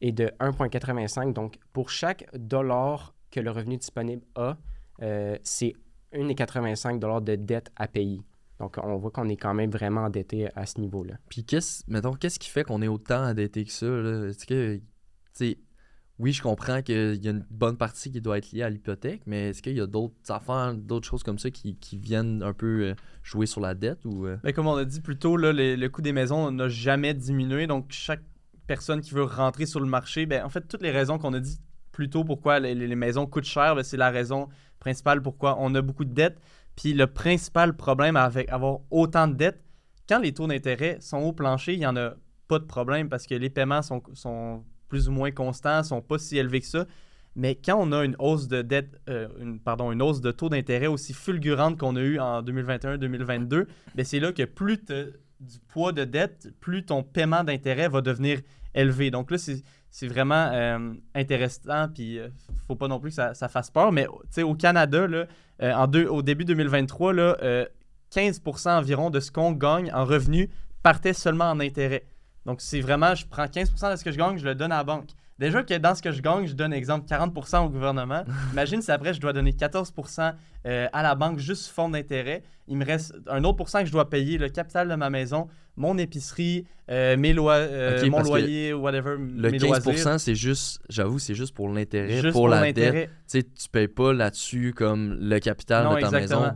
et 0.02 0.12
de 0.12 0.26
1,85. 0.40 1.32
Donc, 1.34 1.58
pour 1.72 1.90
chaque 1.90 2.28
dollar 2.36 3.16
que 3.32 3.40
le 3.40 3.52
revenu 3.52 3.78
disponible 3.78 4.24
a, 4.36 4.58
c'est 5.44 5.74
1,85 6.14 7.00
dollars 7.00 7.22
de 7.22 7.36
dette 7.36 7.72
à 7.76 7.88
payer. 7.88 8.22
Donc, 8.60 8.78
on 8.82 8.98
voit 8.98 9.12
qu'on 9.12 9.30
est 9.30 9.38
quand 9.38 9.54
même 9.54 9.70
vraiment 9.70 10.02
endetté 10.02 10.50
à 10.56 10.66
ce 10.66 10.82
niveau-là. 10.82 11.14
Puis, 11.30 11.44
qu'est-ce, 11.44 11.84
mettons, 11.88 12.14
qu'est-ce 12.14 12.40
qui 12.40 12.50
fait 12.50 12.64
qu'on 12.64 12.82
est 12.82 12.88
autant 12.88 13.24
endetté 13.24 13.64
que 13.64 13.72
ça, 13.72 13.86
que, 14.48 14.82
oui, 16.20 16.34
je 16.34 16.42
comprends 16.42 16.82
qu'il 16.82 17.24
y 17.24 17.28
a 17.28 17.32
une 17.32 17.46
bonne 17.52 17.78
partie 17.78 18.12
qui 18.12 18.22
doit 18.22 18.40
être 18.40 18.52
liée 18.52 18.64
à 18.64 18.70
l'hypothèque, 18.70 19.22
mais 19.28 19.50
est-ce 19.50 19.62
qu'il 19.62 19.78
y 19.78 19.82
a 19.82 19.86
d'autres 19.86 20.16
affaires, 20.30 20.74
d'autres 20.74 21.08
choses 21.08 21.22
comme 21.22 21.38
ça 21.38 21.52
qui, 21.52 21.78
viennent 21.94 22.42
un 22.42 22.54
peu 22.54 22.86
euh, 22.86 22.96
jouer 23.22 23.46
sur 23.46 23.62
la 23.62 23.76
dette 23.76 24.04
ou. 24.04 24.26
euh? 24.26 24.38
Ben, 24.44 24.52
comme 24.52 24.68
on 24.68 24.76
a 24.76 24.86
dit 24.86 25.02
plus 25.02 25.18
tôt, 25.18 25.38
là, 25.38 25.54
le, 25.54 25.88
coût 25.90 26.02
des 26.02 26.14
maisons 26.14 26.52
n'a 26.52 26.70
jamais 26.70 27.14
diminué. 27.14 27.68
Donc, 27.68 27.88
chaque 27.90 28.24
personne 28.66 29.02
qui 29.02 29.14
veut 29.14 29.24
rentrer 29.24 29.68
sur 29.68 29.80
le 29.80 29.86
marché. 29.86 30.26
Ben, 30.26 30.44
en 30.44 30.50
fait, 30.50 30.68
toutes 30.68 30.82
les 30.82 30.90
raisons 30.90 31.20
qu'on 31.20 31.34
a 31.34 31.40
dit 31.40 31.60
plus 31.92 32.10
tôt 32.10 32.24
pourquoi 32.24 32.60
les, 32.60 32.96
maisons 32.96 33.28
coûtent 33.28 33.46
cher, 33.46 33.76
ben, 33.76 33.84
c'est 33.84 33.98
la 33.98 34.10
raison 34.10 34.50
principale 34.80 35.22
pourquoi 35.22 35.58
on 35.60 35.76
a 35.76 35.82
beaucoup 35.84 36.06
de 36.06 36.14
dettes. 36.14 36.40
Puis 36.76 36.94
le 36.94 37.06
principal 37.06 37.76
problème 37.76 38.16
avec 38.16 38.50
avoir 38.50 38.80
autant 38.90 39.28
de 39.28 39.34
dettes, 39.34 39.64
quand 40.10 40.20
les 40.20 40.34
taux 40.34 40.48
d'intérêt 40.48 40.98
sont 41.00 41.18
au 41.18 41.34
plancher, 41.34 41.74
il 41.74 41.80
n'y 41.80 41.86
en 41.86 41.96
a 41.96 42.14
pas 42.48 42.58
de 42.58 42.66
problème 42.66 43.08
parce 43.10 43.28
que 43.28 43.36
les 43.36 43.50
paiements 43.50 43.82
sont 43.82 44.64
plus 44.88 45.10
ou 45.10 45.12
moins 45.12 45.32
constants, 45.32 45.84
sont 45.84 46.02
pas 46.02 46.18
si 46.18 46.38
élevés 46.38 46.62
que 46.62 46.68
ça. 46.68 46.86
Mais 47.36 47.54
quand 47.56 47.78
on 47.80 47.92
a 47.92 48.04
une 48.04 48.16
hausse 48.18 48.48
de 48.48 48.64
dette, 48.64 49.00
euh, 49.10 49.28
pardon, 49.64 49.92
une 49.92 50.02
hausse 50.02 50.22
de 50.22 50.32
taux 50.32 50.50
d'intérêt 50.50 50.88
aussi 50.88 51.14
fulgurante 51.14 51.78
qu'on 51.78 51.96
a 51.96 52.02
eu 52.02 52.20
en 52.20 52.42
2021-2022, 52.42 53.68
ben 53.94 54.06
c'est 54.06 54.20
là 54.20 54.32
que 54.32 54.44
plus 54.44 54.80
du 55.40 55.60
poids 55.68 55.92
de 55.92 56.04
dette, 56.04 56.50
plus 56.60 56.84
ton 56.84 57.04
paiement 57.04 57.44
d'intérêt 57.44 57.90
va 57.90 58.02
devenir 58.02 58.42
élevé. 58.74 59.12
Donc 59.12 59.30
là, 59.30 59.38
c'est 59.38 60.08
vraiment 60.08 60.50
euh, 60.52 60.94
intéressant, 61.14 61.90
puis 61.94 62.18
euh, 62.18 62.28
ne 62.28 62.60
faut 62.66 62.76
pas 62.76 62.88
non 62.88 63.00
plus 63.00 63.16
que 63.16 63.16
ça, 63.16 63.48
fasse 63.48 63.70
peur. 63.70 63.92
Mais 63.92 64.08
au 64.42 64.56
Canada, 64.56 65.06
là, 65.06 65.28
en 65.62 65.86
deux, 65.86 66.08
au 66.08 66.24
début 66.24 66.44
2023, 66.44 67.14
là, 67.14 67.68
15 68.10 68.42
environ 68.66 69.12
de 69.12 69.20
ce 69.20 69.32
qu'on 69.32 69.52
gagne 69.52 69.92
en 69.94 70.06
revenus 70.06 70.50
partait 70.82 71.14
seulement 71.14 71.52
en 71.52 71.60
intérêt. 71.60 72.06
Donc, 72.48 72.62
c'est 72.62 72.80
vraiment, 72.80 73.14
je 73.14 73.28
prends 73.28 73.44
15% 73.44 73.92
de 73.92 73.96
ce 73.98 74.04
que 74.06 74.12
je 74.12 74.18
gagne, 74.18 74.38
je 74.38 74.46
le 74.46 74.56
donne 74.56 74.72
à 74.72 74.78
la 74.78 74.84
banque. 74.86 75.10
Déjà 75.38 75.62
que 75.64 75.74
dans 75.78 75.94
ce 75.94 76.02
que 76.02 76.12
je 76.12 76.22
gagne, 76.22 76.48
je 76.48 76.54
donne 76.54 76.74
exemple 76.74 77.06
40% 77.06 77.66
au 77.66 77.70
gouvernement. 77.70 78.24
Imagine 78.54 78.82
si 78.82 78.90
après 78.90 79.14
je 79.14 79.20
dois 79.20 79.34
donner 79.34 79.52
14% 79.52 80.34
euh, 80.66 80.88
à 80.92 81.04
la 81.04 81.14
banque 81.14 81.40
juste 81.40 81.64
sous 81.64 81.74
forme 81.74 81.92
d'intérêt. 81.92 82.42
Il 82.70 82.78
me 82.78 82.86
reste 82.86 83.14
un 83.28 83.44
autre 83.44 83.58
pourcent 83.58 83.82
que 83.82 83.86
je 83.86 83.92
dois 83.92 84.10
payer, 84.10 84.38
le 84.38 84.48
capital 84.48 84.88
de 84.88 84.96
ma 84.96 85.10
maison, 85.10 85.48
mon 85.76 85.98
épicerie, 85.98 86.66
euh, 86.90 87.18
mes 87.18 87.34
lois, 87.34 87.56
euh, 87.56 88.10
mon 88.10 88.22
loyer, 88.22 88.74
whatever. 88.74 89.18
Le 89.20 89.52
15%, 89.52 90.18
c'est 90.18 90.34
juste, 90.34 90.82
j'avoue, 90.90 91.20
c'est 91.20 91.36
juste 91.36 91.54
pour 91.54 91.70
l'intérêt, 91.70 92.32
pour, 92.32 92.48
la 92.48 92.72
dette. 92.72 93.10
Tu 93.10 93.10
sais, 93.28 93.44
tu 93.44 93.70
payes 93.70 93.90
pas 93.90 94.14
là-dessus 94.14 94.74
comme 94.74 95.18
le 95.20 95.40
capital 95.40 95.96
de 95.96 96.02
ta 96.02 96.12
maison. 96.12 96.52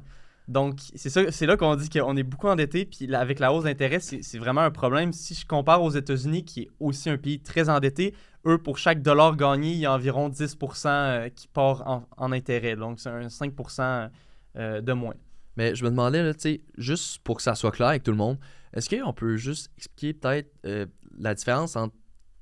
Donc, 0.52 0.80
c'est 0.96 1.46
là 1.46 1.56
qu'on 1.56 1.76
dit 1.76 1.90
qu'on 1.90 2.16
est 2.18 2.24
beaucoup 2.24 2.48
endetté. 2.48 2.86
Puis 2.86 3.14
avec 3.16 3.40
la 3.40 3.54
hausse 3.54 3.64
d'intérêt, 3.64 4.00
c'est 4.00 4.38
vraiment 4.38 4.62
un 4.62 4.72
problème. 4.72 5.14
Si 5.14 5.34
je 5.34 5.46
compare 5.46 5.82
aux 5.82 5.92
États-Unis, 5.92 6.44
qui 6.44 6.62
est 6.64 6.70
aussi 6.80 7.10
un 7.10 7.18
pays 7.18 7.40
très 7.40 7.70
endetté, 7.70 8.14
eux, 8.46 8.58
pour 8.58 8.78
chaque 8.78 9.02
dollar 9.02 9.38
gagné, 9.38 9.72
il 9.72 9.78
y 9.78 9.86
a 9.86 9.94
environ 9.94 10.30
10% 10.30 10.88
euh, 10.88 11.30
qui 11.30 11.48
part 11.48 12.06
en, 12.18 12.32
intérêt. 12.32 12.76
Donc, 12.76 13.00
c'est 13.00 13.10
un 13.10 13.28
5% 13.28 14.10
euh, 14.58 14.82
de 14.82 14.94
moins. 14.94 15.16
Mais 15.56 15.74
je 15.74 15.86
me 15.86 15.90
demandais, 15.90 16.22
là, 16.22 16.34
juste 16.78 17.20
pour 17.20 17.38
que 17.38 17.44
ça 17.44 17.56
soit 17.56 17.72
clair 17.72 17.90
avec 17.90 18.04
tout 18.04 18.12
le 18.12 18.18
monde, 18.18 18.38
est-ce 18.74 18.90
qu'on 18.90 19.14
peut 19.14 19.38
juste 19.38 19.72
expliquer 19.78 20.14
peut-être 20.14 20.52
euh, 20.66 20.86
la 21.18 21.34
différence 21.34 21.76
entre 21.76 21.96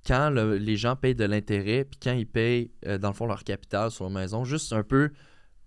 quand 0.08 0.30
les 0.32 0.78
gens 0.78 0.96
payent 0.96 1.16
de 1.16 1.25
l'intérêt 1.25 1.84
puis 1.84 2.00
quand 2.01 2.13
ils 2.13 2.25
payent, 2.25 2.72
dans 3.00 3.10
le 3.10 3.13
fond, 3.13 3.28
leur 3.28 3.44
capital 3.44 3.92
sur 3.92 4.06
la 4.06 4.22
maison? 4.22 4.46
Juste 4.46 4.72
un 4.74 4.82
peu, 4.82 5.10
tu 5.10 5.16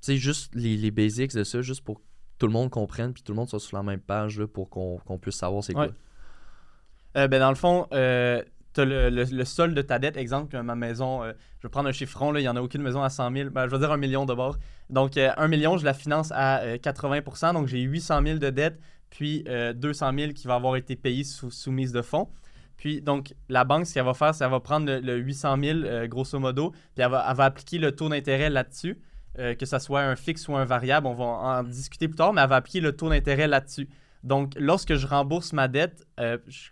sais, 0.01 0.17
juste 0.17 0.53
les, 0.55 0.77
les 0.77 0.91
basics 0.91 1.35
de 1.35 1.45
ça, 1.45 1.61
juste 1.61 1.83
pour 1.83 2.01
tout 2.43 2.49
le 2.49 2.53
monde 2.53 2.71
comprenne 2.71 3.13
puis 3.13 3.23
tout 3.23 3.31
le 3.31 3.37
monde 3.37 3.49
soit 3.49 3.61
sur 3.61 3.77
la 3.77 3.85
même 3.85 4.01
page 4.01 4.45
pour 4.47 4.69
qu'on 4.69 5.19
puisse 5.21 5.37
savoir 5.37 5.63
c'est 5.63 5.75
quoi. 5.75 5.91
Euh, 7.17 7.29
ben 7.29 7.39
dans 7.39 7.51
le 7.51 7.55
fond, 7.55 7.87
euh, 7.93 8.43
le, 8.77 9.45
solde 9.45 9.77
de 9.77 9.83
ta 9.83 10.01
dette. 10.01 10.17
Exemple, 10.17 10.61
ma 10.61 10.75
maison, 10.75 11.23
euh, 11.23 11.35
je 11.61 11.69
vais 11.69 11.71
prendre 11.71 11.89
un 11.89 11.93
chiffron, 11.93 12.35
il 12.35 12.41
n'y 12.41 12.49
en 12.49 12.57
a 12.57 12.61
aucune 12.61 12.83
maison 12.83 13.01
à 13.01 13.11
100 13.11 13.33
000. 13.33 13.51
Ben, 13.51 13.67
je 13.67 13.71
vais 13.71 13.79
dire 13.79 13.93
un 13.93 13.97
million 13.97 14.27
d'abord. 14.27 14.57
Donc, 14.91 15.17
un 15.19 15.47
million, 15.47 15.79
je 15.79 15.85
la 15.85 15.95
finance 15.95 16.33
à 16.35 16.77
80% 16.79 17.53
Donc, 17.53 17.69
j'ai 17.69 17.81
800 17.81 18.23
000 18.25 18.39
de 18.39 18.51
dette, 18.51 18.81
puis 19.09 19.45
200 19.77 20.11
000 20.19 20.33
qui 20.33 20.49
va 20.49 20.57
avoir 20.57 20.75
été 20.75 20.97
payé 20.97 21.23
sous, 21.23 21.71
mise 21.71 21.93
de 21.93 22.03
fonds. 22.03 22.29
Puis, 22.77 23.03
donc, 23.03 23.35
la 23.49 23.63
banque, 23.63 23.87
ce 23.87 23.95
qu'elle 23.95 24.05
va 24.05 24.15
faire, 24.15 24.35
c'est 24.35 24.43
qu'elle 24.43 24.51
va 24.51 24.59
prendre 24.59 24.91
le, 24.91 25.17
800 25.17 25.57
000, 25.63 26.07
grosso 26.09 26.41
modo, 26.41 26.73
puis 26.97 27.05
elle 27.05 27.11
va 27.11 27.45
appliquer 27.45 27.79
le 27.79 27.95
taux 27.95 28.09
d'intérêt 28.09 28.51
là-dessus. 28.51 28.99
Euh, 29.39 29.55
que 29.55 29.65
ce 29.65 29.79
soit 29.79 30.03
un 30.03 30.15
fixe 30.15 30.47
ou 30.49 30.57
un 30.57 30.67
variable, 30.67 31.07
on 31.07 31.15
va 31.15 31.25
en 31.25 31.63
discuter 31.63 32.07
plus 32.07 32.17
tard, 32.17 32.35
mais 32.35 32.43
elle 32.43 32.49
va 32.51 32.57
appliquer 32.57 32.81
le 32.81 32.95
taux 32.95 33.09
d'intérêt 33.09 33.49
là-dessus. 33.49 33.89
Donc, 34.25 34.53
lorsque 34.57 34.95
je 34.95 35.07
rembourse 35.07 35.55
ma 35.55 35.69
dette, 35.69 36.07
euh, 36.21 36.37
je, 36.47 36.71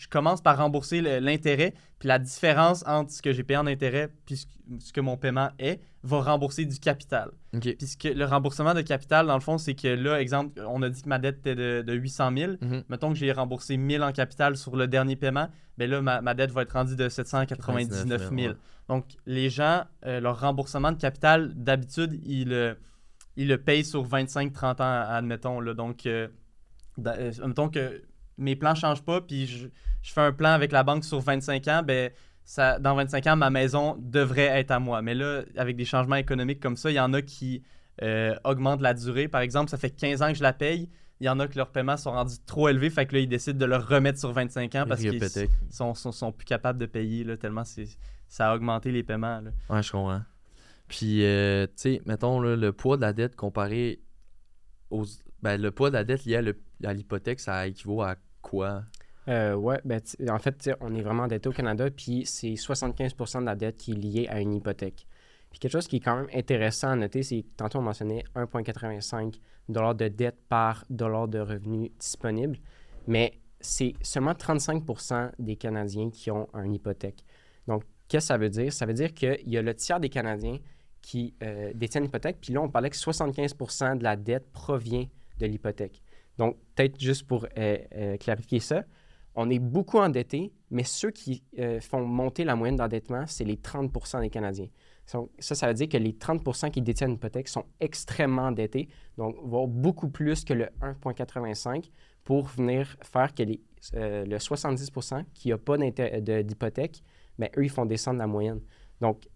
je 0.00 0.08
commence 0.08 0.40
par 0.40 0.56
rembourser 0.56 1.02
l'intérêt, 1.20 1.74
puis 1.98 2.08
la 2.08 2.18
différence 2.18 2.82
entre 2.86 3.12
ce 3.12 3.20
que 3.20 3.34
j'ai 3.34 3.44
payé 3.44 3.58
en 3.58 3.66
intérêt 3.66 4.08
et 4.30 4.34
ce 4.34 4.92
que 4.94 5.00
mon 5.02 5.18
paiement 5.18 5.50
est 5.58 5.78
va 6.02 6.22
rembourser 6.22 6.64
du 6.64 6.80
capital. 6.80 7.32
Puisque 7.60 8.04
le 8.04 8.24
remboursement 8.24 8.72
de 8.72 8.80
capital, 8.80 9.26
dans 9.26 9.34
le 9.34 9.42
fond, 9.42 9.58
c'est 9.58 9.74
que 9.74 9.88
là, 9.88 10.18
exemple, 10.18 10.62
on 10.66 10.80
a 10.80 10.88
dit 10.88 11.02
que 11.02 11.08
ma 11.08 11.18
dette 11.18 11.40
était 11.46 11.82
de, 11.82 11.92
800 11.92 12.30
000. 12.34 12.52
Mhm. 12.62 12.84
Mettons 12.88 13.10
que 13.10 13.18
j'ai 13.18 13.30
remboursé 13.30 13.76
1000 13.76 14.02
en 14.02 14.12
capital 14.12 14.56
sur 14.56 14.74
le 14.74 14.88
dernier 14.88 15.16
paiement, 15.16 15.48
bien 15.76 15.86
là, 15.86 16.00
ma, 16.00 16.34
dette 16.34 16.50
va 16.50 16.62
être 16.62 16.72
rendue 16.72 16.96
de 16.96 17.10
799 17.10 18.30
000. 18.34 18.54
Donc, 18.88 19.04
les 19.26 19.50
gens, 19.50 19.84
euh, 20.06 20.18
leur 20.20 20.40
remboursement 20.40 20.92
de 20.92 20.98
capital, 20.98 21.52
d'habitude, 21.54 22.18
ils, 22.24 22.54
euh, 22.54 22.74
ils, 23.36 23.48
le 23.48 23.58
payent 23.58 23.84
sur 23.84 24.06
25-30 24.06 24.80
ans, 24.80 25.04
admettons. 25.10 25.60
Là. 25.60 25.74
Donc, 25.74 26.06
euh, 26.06 26.28
mettons 26.96 27.68
que 27.68 28.02
mes 28.40 28.56
plans 28.56 28.70
ne 28.70 28.76
changent 28.76 29.02
pas, 29.02 29.20
puis 29.20 29.46
je, 29.46 29.68
fais 30.02 30.20
un 30.20 30.32
plan 30.32 30.50
avec 30.50 30.72
la 30.72 30.82
banque 30.82 31.04
sur 31.04 31.20
25 31.20 31.68
ans, 31.68 31.82
ben, 31.84 32.10
ça, 32.44 32.78
dans 32.78 32.94
25 32.96 33.26
ans, 33.28 33.36
ma 33.36 33.50
maison 33.50 33.96
devrait 34.00 34.58
être 34.58 34.70
à 34.70 34.80
moi. 34.80 35.02
Mais 35.02 35.14
là, 35.14 35.42
avec 35.56 35.76
des 35.76 35.84
changements 35.84 36.16
économiques 36.16 36.60
comme 36.60 36.76
ça, 36.76 36.90
il 36.90 36.94
y 36.94 37.00
en 37.00 37.12
a 37.12 37.22
qui 37.22 37.62
euh, 38.02 38.34
augmentent 38.44 38.80
la 38.80 38.94
durée. 38.94 39.28
Par 39.28 39.40
exemple, 39.40 39.70
ça 39.70 39.76
fait 39.76 39.90
15 39.90 40.22
ans 40.22 40.28
que 40.28 40.38
je 40.38 40.42
la 40.42 40.52
paye. 40.52 40.88
Il 41.20 41.26
y 41.26 41.28
en 41.28 41.38
a 41.38 41.46
que 41.46 41.56
leurs 41.56 41.70
paiements 41.70 41.98
sont 41.98 42.12
rendus 42.12 42.38
trop 42.46 42.68
élevés, 42.70 42.88
fait 42.88 43.04
que 43.04 43.14
là, 43.14 43.20
ils 43.20 43.28
décident 43.28 43.58
de 43.58 43.66
le 43.66 43.76
remettre 43.76 44.18
sur 44.18 44.32
25 44.32 44.74
ans 44.74 44.84
parce 44.88 45.02
qu'ils 45.02 45.20
sont, 45.70 45.94
sont, 45.94 46.32
plus 46.32 46.46
capables 46.46 46.78
de 46.78 46.86
payer, 46.86 47.24
là, 47.24 47.36
tellement 47.36 47.64
ça 48.26 48.50
a 48.50 48.54
augmenté 48.54 48.90
les 48.90 49.02
paiements. 49.02 49.40
Là. 49.40 49.50
Ouais, 49.68 49.82
je 49.82 49.92
comprends. 49.92 50.22
Puis, 50.88 51.24
euh, 51.24 51.66
tu 51.66 51.72
sais, 51.76 52.02
mettons, 52.06 52.40
le 52.40 52.72
poids 52.72 52.96
de 52.96 53.02
la 53.02 53.12
dette 53.12 53.36
comparé 53.36 54.00
aux. 54.90 55.04
Ben, 55.42 55.60
le 55.60 55.70
poids 55.70 55.90
de 55.90 55.94
la 55.94 56.04
dette 56.04 56.24
lié 56.24 56.54
à 56.84 56.92
l'hypothèque, 56.92 57.40
ça 57.40 57.66
équivaut 57.66 58.02
à 58.02 58.16
Euh, 59.28 59.54
oui, 59.54 59.76
ben, 59.84 60.00
en 60.28 60.38
fait, 60.38 60.70
on 60.80 60.94
est 60.94 61.02
vraiment 61.02 61.24
endetté 61.24 61.48
au 61.48 61.52
Canada, 61.52 61.88
puis 61.90 62.24
c'est 62.26 62.54
75% 62.54 63.40
de 63.40 63.44
la 63.44 63.54
dette 63.54 63.76
qui 63.76 63.92
est 63.92 63.94
liée 63.94 64.28
à 64.28 64.40
une 64.40 64.54
hypothèque. 64.54 65.06
Puis 65.50 65.58
quelque 65.58 65.72
chose 65.72 65.88
qui 65.88 65.96
est 65.96 66.00
quand 66.00 66.16
même 66.16 66.28
intéressant 66.34 66.90
à 66.90 66.96
noter, 66.96 67.22
c'est 67.22 67.42
que 67.42 67.48
tantôt 67.56 67.78
on 67.78 67.82
mentionnait 67.82 68.24
1,85 68.36 69.40
de 69.68 70.08
dette 70.08 70.38
par 70.48 70.84
dollar 70.90 71.28
de 71.28 71.38
revenus 71.38 71.90
disponible, 71.98 72.58
mais 73.06 73.32
c'est 73.60 73.94
seulement 74.02 74.32
35% 74.32 75.32
des 75.38 75.56
Canadiens 75.56 76.10
qui 76.10 76.30
ont 76.30 76.48
une 76.54 76.74
hypothèque. 76.74 77.24
Donc, 77.66 77.84
qu'est-ce 78.08 78.26
que 78.26 78.28
ça 78.28 78.38
veut 78.38 78.48
dire? 78.48 78.72
Ça 78.72 78.86
veut 78.86 78.94
dire 78.94 79.12
qu'il 79.12 79.48
y 79.48 79.58
a 79.58 79.62
le 79.62 79.74
tiers 79.74 80.00
des 80.00 80.08
Canadiens 80.08 80.58
qui 81.02 81.34
euh, 81.42 81.72
détiennent 81.74 82.04
l'hypothèque, 82.04 82.38
puis 82.40 82.52
là, 82.52 82.60
on 82.60 82.68
parlait 82.68 82.90
que 82.90 82.96
75% 82.96 83.98
de 83.98 84.04
la 84.04 84.16
dette 84.16 84.50
provient 84.52 85.06
de 85.38 85.46
l'hypothèque. 85.46 86.02
Donc, 86.38 86.56
peut-être 86.74 86.98
juste 87.00 87.26
pour 87.26 87.46
euh, 87.58 87.78
euh, 87.94 88.16
clarifier 88.16 88.60
ça, 88.60 88.84
on 89.34 89.48
est 89.50 89.58
beaucoup 89.58 89.98
endetté, 89.98 90.52
mais 90.70 90.84
ceux 90.84 91.10
qui 91.10 91.42
euh, 91.58 91.80
font 91.80 92.04
monter 92.04 92.44
la 92.44 92.56
moyenne 92.56 92.76
d'endettement, 92.76 93.24
c'est 93.26 93.44
les 93.44 93.56
30% 93.56 94.20
des 94.20 94.30
Canadiens. 94.30 94.68
ça, 95.06 95.20
ça 95.38 95.66
veut 95.68 95.74
dire 95.74 95.88
que 95.88 95.96
les 95.96 96.12
30% 96.12 96.70
qui 96.70 96.82
détiennent 96.82 97.10
une 97.10 97.16
hypothèque 97.16 97.48
sont 97.48 97.64
extrêmement 97.78 98.42
endettés, 98.42 98.88
donc 99.18 99.36
voire 99.44 99.66
beaucoup 99.66 100.08
plus 100.08 100.44
que 100.44 100.54
le 100.54 100.68
1,85 100.80 101.90
pour 102.24 102.46
venir 102.46 102.96
faire 103.02 103.34
que 103.34 103.44
les, 103.44 103.60
le 103.92 104.36
70% 104.36 105.24
qui 105.34 105.50
n'a 105.50 105.58
pas 105.58 105.78
d'hypothèque, 105.78 107.02
mais 107.38 107.50
ben, 107.54 107.60
eux, 107.60 107.64
ils 107.64 107.70
font 107.70 107.86
descendre 107.86 108.18
la 108.18 108.26
moyenne. 108.26 108.60
Donc, 109.00 109.26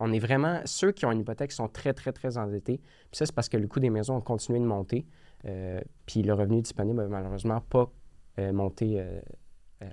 on 0.00 0.12
est 0.12 0.18
vraiment, 0.18 0.60
ceux 0.64 0.92
qui 0.92 1.04
ont 1.04 1.12
une 1.12 1.20
hypothèque 1.20 1.52
sont 1.52 1.68
très, 1.68 1.92
très, 1.92 2.12
très 2.12 2.38
endettés. 2.38 2.78
Puis 2.78 3.18
ça, 3.18 3.26
c'est 3.26 3.34
parce 3.34 3.50
que 3.50 3.58
le 3.58 3.68
coût 3.68 3.80
des 3.80 3.90
maisons 3.90 4.16
a 4.16 4.22
continué 4.22 4.58
de 4.58 4.64
monter. 4.64 5.06
Euh, 5.46 5.80
puis 6.06 6.22
le 6.22 6.34
revenu 6.34 6.60
disponible 6.62 7.00
n'a 7.00 7.08
malheureusement 7.08 7.60
pas 7.60 7.90
euh, 8.38 8.52
monté 8.52 9.00
euh, 9.00 9.20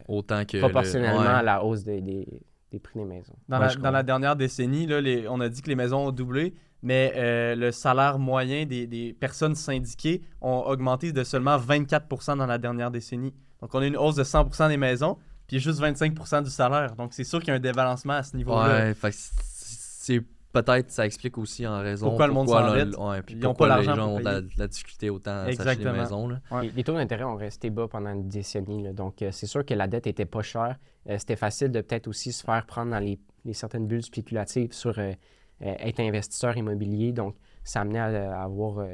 autant 0.08 0.44
que 0.46 0.60
proportionnellement 0.60 1.22
à 1.22 1.42
la 1.42 1.64
hausse 1.64 1.84
des, 1.84 2.02
des, 2.02 2.80
prix 2.80 3.00
des 3.00 3.06
maisons. 3.06 3.36
Dans, 3.48 3.60
la, 3.60 3.74
dans 3.76 3.92
la, 3.92 4.04
dernière 4.04 4.36
décennie, 4.36 4.86
là, 4.86 5.00
les, 5.00 5.28
on 5.28 5.40
a 5.40 5.50
dit 5.50 5.62
que 5.62 5.70
les 5.70 5.76
maisons 5.76 6.08
ont 6.08 6.12
doublé, 6.12 6.54
mais 6.82 7.14
le 7.56 7.72
salaire 7.72 8.20
moyen 8.20 8.66
des, 8.66 8.88
des, 8.88 9.14
personnes 9.14 9.56
syndiquées 9.56 10.22
ont 10.42 10.64
augmenté 10.68 11.12
de 11.12 11.24
seulement 11.24 11.58
24% 11.58 12.38
dans 12.38 12.46
la 12.46 12.58
dernière 12.58 12.92
décennie. 12.92 13.34
Donc 13.62 13.74
on 13.74 13.80
a 13.80 13.88
une 13.88 13.98
hausse 13.98 14.16
de 14.16 14.24
100% 14.24 14.68
des 14.68 14.78
maisons, 14.78 15.18
puis 15.48 15.60
juste 15.60 15.82
25% 15.82 16.44
du 16.44 16.50
salaire. 16.50 16.96
Donc 16.96 17.14
c'est 17.14 17.24
sûr 17.24 17.40
qu'il 17.40 17.50
y 17.50 17.52
a 17.52 17.56
un 17.56 17.60
débalancement 17.60 18.14
à 18.14 18.24
ce 18.24 18.36
niveau-là. 18.36 18.92
Ouais, 18.92 19.12
c'est 19.12 20.22
peut-être 20.54 20.92
ça 20.92 21.06
explique 21.06 21.38
aussi 21.38 21.66
en 21.68 21.80
raison 21.82 22.08
pourquoi 22.08 22.28
le 22.28 22.34
monde 22.34 22.50
s'endette. 22.50 22.98
Ouais, 22.98 23.22
puis 23.22 23.36
Ils 23.36 23.42
n'ont 23.42 23.54
pas 23.54 23.68
l'argent 23.68 23.92
les 23.92 23.98
gens 23.98 24.08
ont 24.08 24.20
de 24.20 24.50
la, 24.58 24.68
difficulté 24.68 25.10
autant 25.10 25.44
à 25.44 25.52
s'acheter 25.52 25.84
des 25.84 25.92
maisons. 25.92 26.28
Là. 26.28 26.42
Les, 26.76 26.84
taux 26.84 26.94
d'intérêt 26.94 27.24
ont 27.24 27.36
resté 27.36 27.70
bas 27.70 27.88
pendant 27.88 28.12
une 28.12 28.28
décennie. 28.28 28.94
donc, 28.94 29.22
euh, 29.22 29.32
c'est 29.32 29.46
sûr 29.46 29.66
que 29.66 29.74
la 29.74 29.88
dette 29.88 30.08
était 30.08 30.26
pas 30.26 30.42
chère. 30.42 30.78
Euh, 31.10 31.18
c'était 31.18 31.36
facile 31.36 31.72
de 31.72 31.82
peut-être 31.82 32.08
aussi 32.08 32.32
se 32.32 32.44
faire 32.44 32.66
prendre 32.66 32.92
dans 32.92 33.00
les, 33.00 33.20
certaines 33.54 33.88
bulles 33.88 34.04
spéculatives 34.04 34.74
sur 34.74 34.98
euh, 35.00 35.14
être 35.60 36.00
investisseur 36.00 36.56
immobilier. 36.58 37.14
Donc, 37.14 37.36
ça 37.64 37.82
amenait 37.82 38.00
à, 38.00 38.42
avoir 38.42 38.86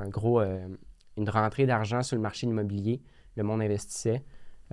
un 0.00 0.08
gros, 0.08 0.40
une 0.40 1.28
rentrée 1.28 1.66
d'argent 1.66 2.02
sur 2.02 2.16
le 2.16 2.22
marché 2.22 2.46
immobilier. 2.46 3.00
Le 3.36 3.44
monde 3.44 3.62
investissait. 3.62 4.24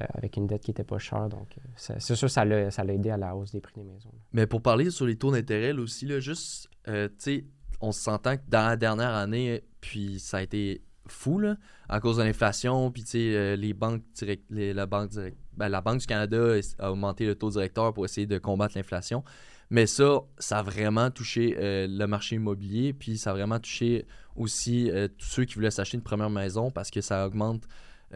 Euh, 0.02 0.06
avec 0.14 0.36
une 0.36 0.46
dette 0.46 0.62
qui 0.62 0.72
n'était 0.72 0.84
pas 0.84 0.98
chère. 0.98 1.30
Donc, 1.30 1.58
euh, 1.58 1.62
c'est 2.00 2.16
sûr, 2.16 2.30
ça 2.30 2.44
l'a 2.44 2.70
ça 2.70 2.84
l'a 2.84 2.94
aidé 2.94 3.12
à 3.12 3.18
la 3.18 3.34
hausse 3.34 3.52
des 3.52 3.62
prix 3.62 3.76
des 3.76 3.84
maisons. 3.84 4.12
Mais 4.34 4.46
pour 4.46 4.62
parler 4.62 4.90
sur 4.90 5.06
les 5.06 5.16
taux 5.16 5.32
d'intérêt, 5.32 5.72
là 5.72 5.82
aussi, 5.82 6.06
là, 6.06 6.20
juste, 6.20 6.70
euh, 6.90 7.08
tu 7.08 7.16
sais, 7.18 7.46
on 7.80 7.94
s'entend 7.94 8.36
que 8.36 8.42
dans 8.50 8.68
la 8.68 8.76
dernière 8.76 9.14
année, 9.14 9.64
puis 9.80 10.20
ça 10.20 10.38
a 10.38 10.42
été 10.42 10.84
fou, 11.08 11.40
là, 11.40 11.56
à 11.88 12.02
cause 12.02 12.18
de 12.18 12.24
l'inflation, 12.24 12.92
puis 12.92 13.04
tu 13.04 13.12
sais, 13.12 13.56
les 13.56 13.74
banques 13.74 14.04
ben, 14.50 15.70
la 15.70 15.80
Banque 15.80 16.00
du 16.00 16.08
Canada 16.08 16.56
a 16.80 16.92
augmenté 16.92 17.26
le 17.26 17.36
taux 17.36 17.52
directeur 17.52 17.94
pour 17.94 18.04
essayer 18.04 18.28
de 18.28 18.38
combattre 18.38 18.78
l'inflation. 18.78 19.24
Mais 19.70 19.86
ça, 19.88 20.20
ça 20.40 20.60
a 20.60 20.62
vraiment 20.62 21.10
touché 21.10 21.56
le 21.58 22.06
marché 22.06 22.36
immobilier, 22.36 22.92
puis 22.92 23.18
ça 23.18 23.32
a 23.32 23.34
vraiment 23.34 23.60
touché 23.60 24.06
aussi 24.36 24.92
tous 25.18 25.26
ceux 25.26 25.46
qui 25.46 25.56
voulaient 25.56 25.72
s'acheter 25.72 25.96
une 25.96 26.04
première 26.04 26.30
maison 26.30 26.70
parce 26.70 26.92
que 26.92 27.00
ça 27.00 27.26
augmente 27.26 27.64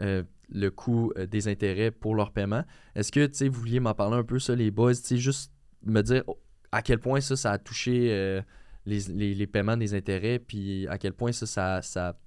euh, 0.00 0.22
le 0.50 0.70
coût 0.70 1.12
euh, 1.16 1.26
des 1.26 1.48
intérêts 1.48 1.90
pour 1.90 2.14
leur 2.14 2.32
paiement. 2.32 2.64
Est-ce 2.94 3.10
que 3.12 3.26
tu 3.26 3.34
sais, 3.34 3.48
vous 3.48 3.60
vouliez 3.60 3.80
m'en 3.80 3.94
parler 3.94 4.16
un 4.16 4.24
peu, 4.24 4.38
ça, 4.38 4.54
les 4.54 4.70
boys, 4.70 4.94
tu 4.94 5.00
sais, 5.02 5.16
juste 5.16 5.52
me 5.84 6.02
dire 6.02 6.24
à 6.72 6.82
quel 6.82 6.98
point 6.98 7.20
ça, 7.20 7.36
ça 7.36 7.52
a 7.52 7.58
touché 7.58 8.08
euh, 8.12 8.40
les, 8.86 9.00
les- 9.08 9.34
les 9.34 9.46
paiements 9.46 9.76
des 9.76 9.94
intérêts, 9.94 10.38
puis 10.38 10.86
à 10.88 10.98
quel 10.98 11.12
point 11.12 11.32
ça, 11.32 11.46
ça, 11.46 11.82
ça 11.82 12.18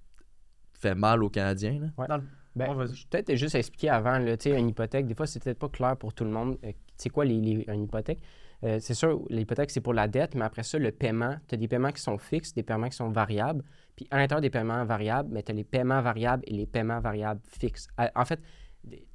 fait 0.79 0.95
mal 0.95 1.23
aux 1.23 1.29
Canadiens. 1.29 1.79
là? 1.79 1.87
Ouais. 1.97 2.07
Dans 2.07 2.17
le- 2.17 2.23
Ben, 2.55 2.69
Ouais, 2.69 2.75
vas-y. 2.75 2.95
je 2.95 3.03
vais 3.03 3.07
peut-être 3.23 3.35
juste 3.35 3.55
expliquer 3.55 3.89
avant, 3.89 4.19
là, 4.19 4.37
tu 4.37 4.49
sais, 4.51 4.59
une 4.59 4.69
hypothèque, 4.69 5.07
des 5.07 5.15
fois, 5.15 5.25
c'est 5.25 5.41
peut-être 5.43 5.59
pas 5.59 5.69
clair 5.69 5.97
pour 5.97 6.13
tout 6.13 6.23
le 6.23 6.29
monde. 6.29 6.57
C'est 6.97 7.09
quoi 7.09 7.25
les, 7.25 7.39
les- 7.39 7.65
une 7.67 7.83
hypothèque? 7.83 8.19
Euh, 8.63 8.77
c'est 8.79 8.93
sûr, 8.93 9.21
l'hypothèque, 9.29 9.71
c'est 9.71 9.81
pour 9.81 9.93
la 9.93 10.07
dette, 10.07 10.35
mais 10.35 10.45
après 10.45 10.63
ça, 10.63 10.77
le 10.77 10.91
paiement, 10.91 11.35
tu 11.47 11.55
as 11.55 11.57
des 11.57 11.67
paiements 11.67 11.91
qui 11.91 12.01
sont 12.01 12.17
fixes, 12.17 12.53
des 12.53 12.63
paiements 12.63 12.87
qui 12.89 12.95
sont 12.95 13.09
variables. 13.09 13.63
Puis 13.95 14.07
à 14.11 14.17
l'intérieur 14.17 14.41
des 14.41 14.49
paiements 14.49 14.83
variables, 14.85 15.29
mais 15.31 15.43
tu 15.43 15.51
as 15.51 15.55
les 15.55 15.63
paiements 15.63 16.01
variables 16.01 16.43
et 16.47 16.53
les 16.53 16.65
paiements 16.65 16.99
variables 16.99 17.41
fixes. 17.47 17.87
Euh, 17.99 18.07
En 18.15 18.25
fait, 18.25 18.39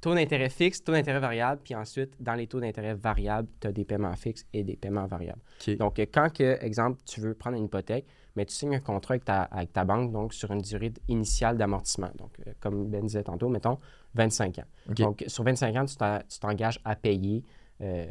taux 0.01 0.15
d'intérêt 0.15 0.49
fixe, 0.49 0.83
taux 0.83 0.93
d'intérêt 0.93 1.19
variable, 1.19 1.61
puis 1.63 1.75
ensuite, 1.75 2.13
dans 2.19 2.33
les 2.33 2.47
taux 2.47 2.59
d'intérêt 2.59 2.95
variables, 2.95 3.47
tu 3.59 3.67
as 3.67 3.71
des 3.71 3.85
paiements 3.85 4.15
fixes 4.15 4.45
et 4.53 4.63
des 4.63 4.75
paiements 4.77 5.05
variables. 5.05 5.41
Donc, 5.75 5.99
euh, 5.99 6.05
quand, 6.11 6.31
que, 6.33 6.57
exemple, 6.63 6.99
tu 7.05 7.19
veux 7.21 7.33
prendre 7.35 7.57
une 7.57 7.65
hypothèque, 7.65 8.05
mais 8.35 8.45
tu 8.45 8.53
signes 8.55 8.75
un 8.75 8.79
contrat 8.79 9.13
avec 9.15 9.25
ta, 9.25 9.41
avec 9.43 9.73
ta 9.73 9.83
banque, 9.83 10.11
donc 10.11 10.33
sur 10.33 10.49
une 10.51 10.61
durée 10.61 10.93
initiale 11.07 11.57
d'amortissement. 11.57 12.09
Donc, 12.17 12.31
euh, 12.47 12.53
comme 12.59 12.87
Ben 12.89 13.01
disait 13.05 13.23
tantôt, 13.23 13.49
mettons 13.49 13.77
25 14.15 14.59
ans. 14.59 14.63
Donc, 15.03 15.23
sur 15.27 15.43
25 15.43 15.75
ans, 15.75 15.85
tu 15.85 15.95
t'en- 15.97 16.19
tu 16.27 16.39
t'engages 16.39 16.79
à 16.85 16.95
payer 16.95 17.43
euh, 17.81 18.05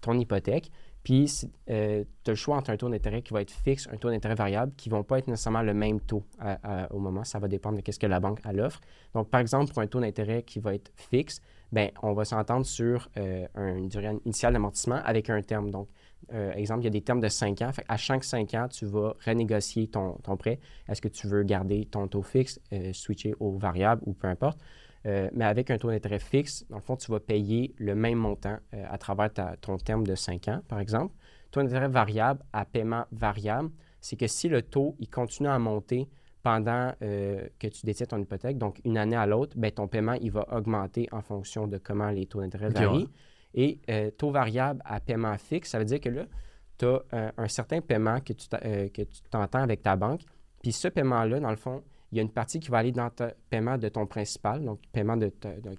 ton 0.00 0.18
hypothèque. 0.18 0.70
Puis, 1.04 1.30
tu 1.66 1.72
as 1.72 2.04
le 2.26 2.34
choix 2.34 2.56
entre 2.56 2.70
un 2.70 2.76
taux 2.76 2.88
d'intérêt 2.88 3.22
qui 3.22 3.32
va 3.34 3.42
être 3.42 3.52
fixe, 3.52 3.88
un 3.92 3.96
taux 3.96 4.10
d'intérêt 4.10 4.34
variable, 4.34 4.72
qui 4.76 4.88
ne 4.88 4.94
vont 4.94 5.04
pas 5.04 5.18
être 5.18 5.28
nécessairement 5.28 5.62
le 5.62 5.74
même 5.74 6.00
taux 6.00 6.24
à- 6.40 6.84
à- 6.84 6.92
au 6.92 6.98
moment. 6.98 7.22
Ça 7.24 7.38
va 7.38 7.46
dépendre 7.46 7.80
de 7.80 7.92
ce 7.92 7.98
que 7.98 8.06
la 8.06 8.20
banque 8.20 8.40
elle 8.48 8.60
offre. 8.60 8.80
Donc, 9.14 9.28
par 9.28 9.40
exemple, 9.40 9.70
pour 9.72 9.82
un 9.82 9.86
taux 9.86 10.00
d'intérêt 10.00 10.42
qui 10.42 10.58
va 10.60 10.74
être 10.74 10.90
fixe, 10.96 11.40
ben, 11.70 11.90
on 12.02 12.14
va 12.14 12.24
s'entendre 12.24 12.64
sur 12.66 13.08
euh, 13.18 13.46
une 13.56 13.88
durée 13.88 14.10
initiale 14.24 14.54
d'amortissement 14.54 15.00
avec 15.04 15.28
un 15.28 15.42
terme. 15.42 15.70
Donc, 15.70 15.88
euh, 16.32 16.52
exemple, 16.54 16.80
il 16.80 16.84
y 16.84 16.86
a 16.86 16.90
des 16.90 17.02
termes 17.02 17.20
de 17.20 17.28
5 17.28 17.60
ans. 17.60 17.70
À 17.86 17.96
chaque 17.98 18.24
5 18.24 18.54
ans, 18.54 18.68
tu 18.68 18.86
vas 18.86 19.14
renégocier 19.26 19.88
ton, 19.88 20.14
ton 20.22 20.36
prêt. 20.38 20.58
Est-ce 20.88 21.02
que 21.02 21.08
tu 21.08 21.26
veux 21.26 21.42
garder 21.42 21.84
ton 21.84 22.08
taux 22.08 22.22
fixe, 22.22 22.58
euh, 22.72 22.92
switcher 22.94 23.34
au 23.40 23.58
variable 23.58 24.00
ou 24.06 24.14
peu 24.14 24.28
importe? 24.28 24.58
Euh, 25.06 25.28
mais 25.34 25.44
avec 25.44 25.70
un 25.70 25.76
taux 25.78 25.90
d'intérêt 25.90 26.18
fixe, 26.18 26.64
dans 26.70 26.76
le 26.76 26.82
fond, 26.82 26.96
tu 26.96 27.10
vas 27.10 27.20
payer 27.20 27.74
le 27.78 27.94
même 27.94 28.18
montant 28.18 28.56
euh, 28.72 28.84
à 28.88 28.96
travers 28.98 29.32
ta- 29.32 29.56
ton 29.60 29.76
terme 29.76 30.06
de 30.06 30.14
5 30.14 30.48
ans, 30.48 30.60
par 30.68 30.80
exemple. 30.80 31.14
Taux 31.50 31.62
d'intérêt 31.62 31.88
variable 31.88 32.40
à 32.52 32.64
paiement 32.64 33.04
variable, 33.12 33.70
c'est 34.00 34.16
que 34.16 34.26
si 34.26 34.48
le 34.48 34.62
taux 34.62 34.96
il 34.98 35.08
continue 35.10 35.48
à 35.48 35.58
monter 35.58 36.08
pendant 36.42 36.92
euh, 37.02 37.46
que 37.58 37.66
tu 37.68 37.86
détiens 37.86 38.06
ton 38.06 38.18
hypothèque, 38.18 38.58
donc 38.58 38.80
une 38.84 38.98
année 38.98 39.16
à 39.16 39.26
l'autre, 39.26 39.56
ben, 39.56 39.70
ton 39.70 39.88
paiement 39.88 40.14
il 40.14 40.30
va 40.30 40.46
augmenter 40.54 41.08
en 41.12 41.20
fonction 41.22 41.66
de 41.66 41.78
comment 41.78 42.10
les 42.10 42.26
taux 42.26 42.40
d'intérêt 42.40 42.68
varient. 42.70 43.04
ouais. 43.04 43.08
Et 43.56 43.78
euh, 43.88 44.10
taux 44.10 44.30
variable 44.30 44.80
à 44.84 45.00
paiement 45.00 45.36
fixe, 45.38 45.70
ça 45.70 45.78
veut 45.78 45.84
dire 45.84 46.00
que 46.00 46.08
là, 46.08 46.24
tu 46.78 46.86
as 46.86 47.32
un 47.38 47.46
certain 47.48 47.80
paiement 47.80 48.20
que 48.20 48.32
tu 48.32 48.48
euh, 48.64 48.88
que 48.88 49.02
tu 49.02 49.22
t'entends 49.30 49.60
avec 49.62 49.82
ta 49.82 49.94
banque. 49.96 50.22
Puis 50.62 50.72
ce 50.72 50.88
paiement-là, 50.88 51.38
dans 51.40 51.50
le 51.50 51.56
fond, 51.56 51.82
il 52.14 52.18
y 52.18 52.20
a 52.20 52.22
une 52.22 52.30
partie 52.30 52.60
qui 52.60 52.70
va 52.70 52.78
aller 52.78 52.92
dans 52.92 53.10
le 53.18 53.32
paiement 53.50 53.76
de 53.76 53.88
ton 53.88 54.06
principal, 54.06 54.64
donc 54.64 54.78
paiement 54.92 55.16
de 55.16 55.30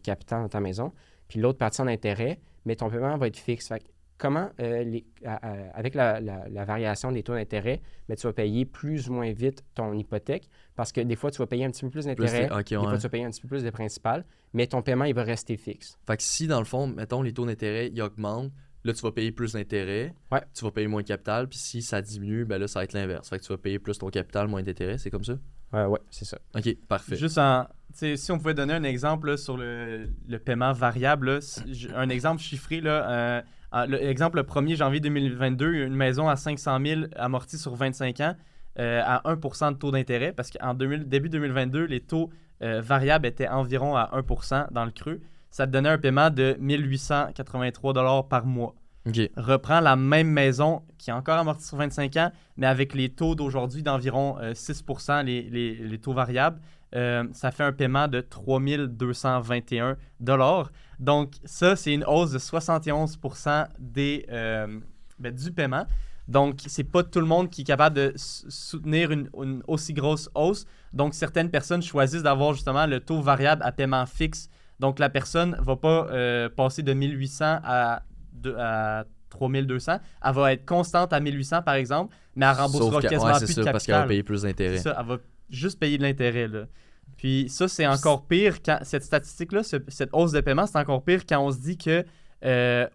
capital 0.03 0.41
dans 0.41 0.49
ta 0.49 0.59
maison, 0.59 0.91
puis 1.29 1.39
l'autre 1.39 1.57
partie 1.57 1.81
en 1.81 1.87
intérêt, 1.87 2.39
mais 2.65 2.75
ton 2.75 2.89
paiement 2.89 3.17
va 3.17 3.27
être 3.27 3.37
fixe. 3.37 3.69
Fait 3.69 3.79
que 3.79 3.85
comment, 4.17 4.49
euh, 4.59 4.83
les- 4.83 5.05
à- 5.25 5.35
à- 5.47 5.69
avec 5.77 5.95
la, 5.95 6.19
la- 6.19 6.47
la 6.49 6.65
variation 6.65 7.11
des 7.11 7.23
taux 7.23 7.33
d'intérêt, 7.35 7.81
mais 8.09 8.15
tu 8.17 8.27
vas 8.27 8.33
payer 8.33 8.65
plus 8.65 9.09
ou 9.09 9.13
moins 9.13 9.31
vite 9.31 9.63
ton 9.75 9.93
hypothèque 9.93 10.47
parce 10.75 10.91
que 10.91 11.01
des 11.01 11.15
fois, 11.15 11.31
tu 11.31 11.37
vas 11.37 11.47
payer 11.47 11.63
un 11.65 11.71
petit 11.71 11.83
peu 11.85 11.89
plus 11.89 12.05
d'intérêt, 12.05 12.47
des 12.49 12.53
ouais. 12.53 12.63
fois, 12.83 12.97
tu 12.97 13.03
vas 13.03 13.09
payer 13.09 13.23
un 13.25 13.29
petit 13.31 13.41
peu 13.41 13.47
plus 13.47 13.63
de 13.63 13.69
principal, 13.69 14.25
mais 14.53 14.67
ton 14.67 14.81
paiement, 14.81 15.05
il 15.05 15.15
va 15.15 15.23
rester 15.23 15.55
fixe. 15.57 15.97
Fait 16.05 16.17
que 16.17 16.23
si, 16.23 16.47
dans 16.47 16.59
le 16.59 16.65
fond, 16.65 16.87
mettons, 16.87 17.21
les 17.21 17.33
taux 17.33 17.45
d'intérêt, 17.45 17.89
ils 17.93 18.01
augmentent, 18.01 18.51
là, 18.83 18.93
tu 18.93 19.01
vas 19.01 19.11
payer 19.11 19.31
plus 19.31 19.53
d'intérêt, 19.53 20.13
Ouais. 20.31 20.41
tu 20.53 20.63
vas 20.63 20.71
payer 20.71 20.87
moins 20.87 21.01
de 21.01 21.07
capital, 21.07 21.47
puis 21.49 21.57
si 21.57 21.81
ça 21.81 22.01
diminue, 22.01 22.45
ben 22.45 22.57
là, 22.59 22.67
ça 22.67 22.79
va 22.79 22.83
être 22.83 22.93
l'inverse. 22.93 23.27
Fait 23.29 23.39
que 23.39 23.43
tu 23.43 23.49
vas 23.51 23.57
payer 23.57 23.79
plus 23.79 23.97
ton 23.97 24.09
capital, 24.09 24.47
moins 24.47 24.61
d'intérêt, 24.63 24.97
c'est 24.97 25.09
comme 25.09 25.23
ça? 25.23 25.37
Ouais, 25.75 25.85
ouais, 25.85 25.99
c'est 26.09 26.25
ça. 26.25 26.37
Ok, 26.55 26.75
parfait. 26.87 27.15
Juste 27.15 27.37
en. 27.37 27.67
Si 27.93 28.29
on 28.31 28.37
pouvait 28.37 28.53
donner 28.53 28.73
un 28.73 28.83
exemple 28.83 29.29
là, 29.29 29.37
sur 29.37 29.55
le, 29.57 30.09
le 30.27 30.39
paiement 30.39 30.73
variable, 30.73 31.35
là, 31.35 31.41
si- 31.41 31.73
j- 31.73 31.89
un 31.95 32.09
exemple 32.09 32.41
chiffré, 32.41 32.81
là, 32.81 33.09
euh, 33.73 33.85
le- 33.87 34.03
exemple, 34.03 34.37
le 34.37 34.43
1er 34.43 34.75
janvier 34.75 34.99
2022, 34.99 35.73
une 35.73 35.95
maison 35.95 36.27
à 36.27 36.35
500 36.35 36.77
000 36.85 37.01
amortie 37.15 37.57
sur 37.57 37.73
25 37.75 38.19
ans 38.19 38.35
euh, 38.79 39.01
à 39.05 39.21
1% 39.33 39.71
de 39.71 39.77
taux 39.77 39.91
d'intérêt, 39.91 40.33
parce 40.33 40.49
qu'en 40.51 40.73
2000 40.73 41.07
début 41.07 41.29
2022, 41.29 41.85
les 41.85 42.01
taux 42.01 42.29
euh, 42.61 42.81
variables 42.81 43.25
étaient 43.27 43.47
environ 43.47 43.95
à 43.95 44.09
1% 44.13 44.67
dans 44.71 44.83
le 44.85 44.91
creux. 44.91 45.21
Ça 45.49 45.65
te 45.65 45.71
donnait 45.71 45.87
un 45.89 45.97
paiement 45.97 46.29
de 46.29 46.57
1883 46.59 48.27
par 48.27 48.45
mois 48.45 48.75
Reprend 49.37 49.79
la 49.81 49.95
même 49.95 50.29
maison 50.29 50.81
qui 50.97 51.09
est 51.11 51.13
encore 51.13 51.37
amortie 51.37 51.65
sur 51.65 51.77
25 51.77 52.15
ans, 52.17 52.31
mais 52.57 52.65
avec 52.67 52.93
les 52.95 53.09
taux 53.09 53.35
d'aujourd'hui 53.35 53.83
d'environ 53.83 54.37
euh, 54.39 54.53
6 54.55 54.83
les, 55.23 55.43
les- 55.43 55.75
les 55.75 55.97
taux 55.99 56.13
variables, 56.13 56.59
euh, 56.95 57.23
ça 57.33 57.51
fait 57.51 57.63
un 57.63 57.73
paiement 57.73 58.07
de 58.07 58.21
3221 58.21 59.97
Donc, 60.99 61.33
ça, 61.43 61.75
c'est 61.75 61.93
une 61.93 62.05
hausse 62.05 62.31
de 62.31 62.39
71 62.39 63.19
des, 63.79 64.25
euh, 64.31 64.79
ben, 65.19 65.33
du 65.33 65.51
paiement. 65.51 65.85
Donc, 66.27 66.61
c'est 66.65 66.83
pas 66.85 67.03
tout 67.03 67.19
le 67.19 67.27
monde 67.27 67.49
qui 67.51 67.61
est 67.61 67.65
capable 67.65 67.95
de 67.95 68.13
soutenir 68.15 69.11
une, 69.11 69.29
aussi 69.67 69.93
grosse 69.93 70.29
hausse. 70.33 70.65
Donc, 70.93 71.13
certaines 71.13 71.51
personnes 71.51 71.83
choisissent 71.83 72.23
d'avoir 72.23 72.53
justement 72.53 72.87
le 72.87 72.99
taux 72.99 73.21
variable 73.21 73.61
à 73.63 73.71
paiement 73.71 74.05
fixe. 74.07 74.49
Donc, 74.79 74.97
la 74.99 75.09
personne 75.09 75.55
va 75.59 75.75
pas 75.75 76.07
euh, 76.09 76.49
passer 76.49 76.81
de 76.81 76.93
1800 76.93 77.59
à, 77.63 78.01
de- 78.45 78.55
à 78.57 79.05
3200. 79.29 79.99
Elle 80.23 80.33
va 80.33 80.53
être 80.53 80.65
constante 80.65 81.11
à 81.13 81.19
1800, 81.19 81.61
par 81.61 81.75
exemple, 81.75 82.15
mais 82.35 82.45
elle 82.45 82.53
remboursera 82.53 83.01
que- 83.01 83.07
quasiment 83.07 83.31
ouais, 83.33 83.39
plus 83.39 83.53
ça, 83.53 83.61
de 83.63 83.71
parce 83.71 83.85
qu'elle 83.85 83.93
va 83.95 83.99
capital. 84.01 84.07
payer 84.07 84.23
plus 84.23 84.41
d'intérêt. 84.43 84.77
Ça, 84.77 84.95
elle 84.99 85.05
va 85.05 85.17
juste 85.49 85.79
payer 85.79 85.97
de 85.97 86.03
l'intérêt. 86.03 86.47
là. 86.47 86.65
Puis 87.17 87.47
ça, 87.49 87.67
c'est 87.67 87.85
encore 87.87 88.27
pire 88.27 88.61
quand 88.63 88.79
cette 88.83 89.03
statistique-là, 89.03 89.63
ce- 89.63 89.77
cette 89.89 90.09
hausse 90.13 90.31
de 90.31 90.41
paiement, 90.41 90.65
c'est 90.67 90.77
encore 90.77 91.03
pire 91.03 91.25
quand 91.27 91.39
on 91.39 91.51
se 91.51 91.59
dit 91.59 91.77
que, 91.77 92.03
euh, 92.43 92.87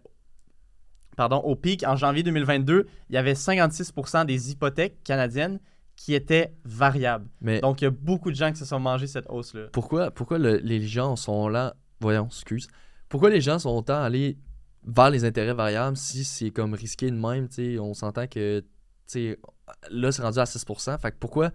pardon, 1.17 1.37
au 1.37 1.55
pic, 1.55 1.83
en 1.85 1.95
janvier 1.95 2.23
2022, 2.23 2.87
il 3.09 3.15
y 3.15 3.17
avait 3.17 3.35
56% 3.35 4.25
des 4.25 4.51
hypothèques 4.51 5.03
canadiennes 5.03 5.59
qui 5.95 6.13
étaient 6.13 6.53
variables. 6.65 7.27
Mais 7.41 7.59
Donc, 7.61 7.81
il 7.81 7.85
y 7.85 7.87
a 7.87 7.91
beaucoup 7.91 8.31
de 8.31 8.35
gens 8.35 8.51
qui 8.51 8.57
se 8.57 8.65
sont 8.65 8.79
mangés 8.79 9.07
cette 9.07 9.25
hausse-là. 9.29 9.67
pourquoi, 9.71 10.09
pourquoi 10.11 10.39
le- 10.39 10.57
les 10.57 10.81
gens 10.81 11.15
sont 11.15 11.47
là. 11.47 11.75
Voyons, 11.99 12.25
excuse. 12.27 12.67
Pourquoi 13.09 13.29
les 13.29 13.41
gens 13.41 13.59
sont 13.59 13.69
autant 13.69 14.01
allés 14.01 14.37
vers 14.85 15.09
les 15.09 15.25
intérêts 15.25 15.53
variables 15.53 15.97
si 15.97 16.23
c'est 16.23 16.51
comme 16.51 16.73
risqué 16.73 17.09
de 17.09 17.15
même, 17.15 17.47
on 17.79 17.93
s'entend 17.93 18.27
que, 18.27 18.63
là, 19.89 20.11
c'est 20.11 20.21
rendu 20.21 20.39
à 20.39 20.43
6%. 20.43 20.99
Fait 20.99 21.11
que 21.11 21.17
pourquoi 21.19 21.51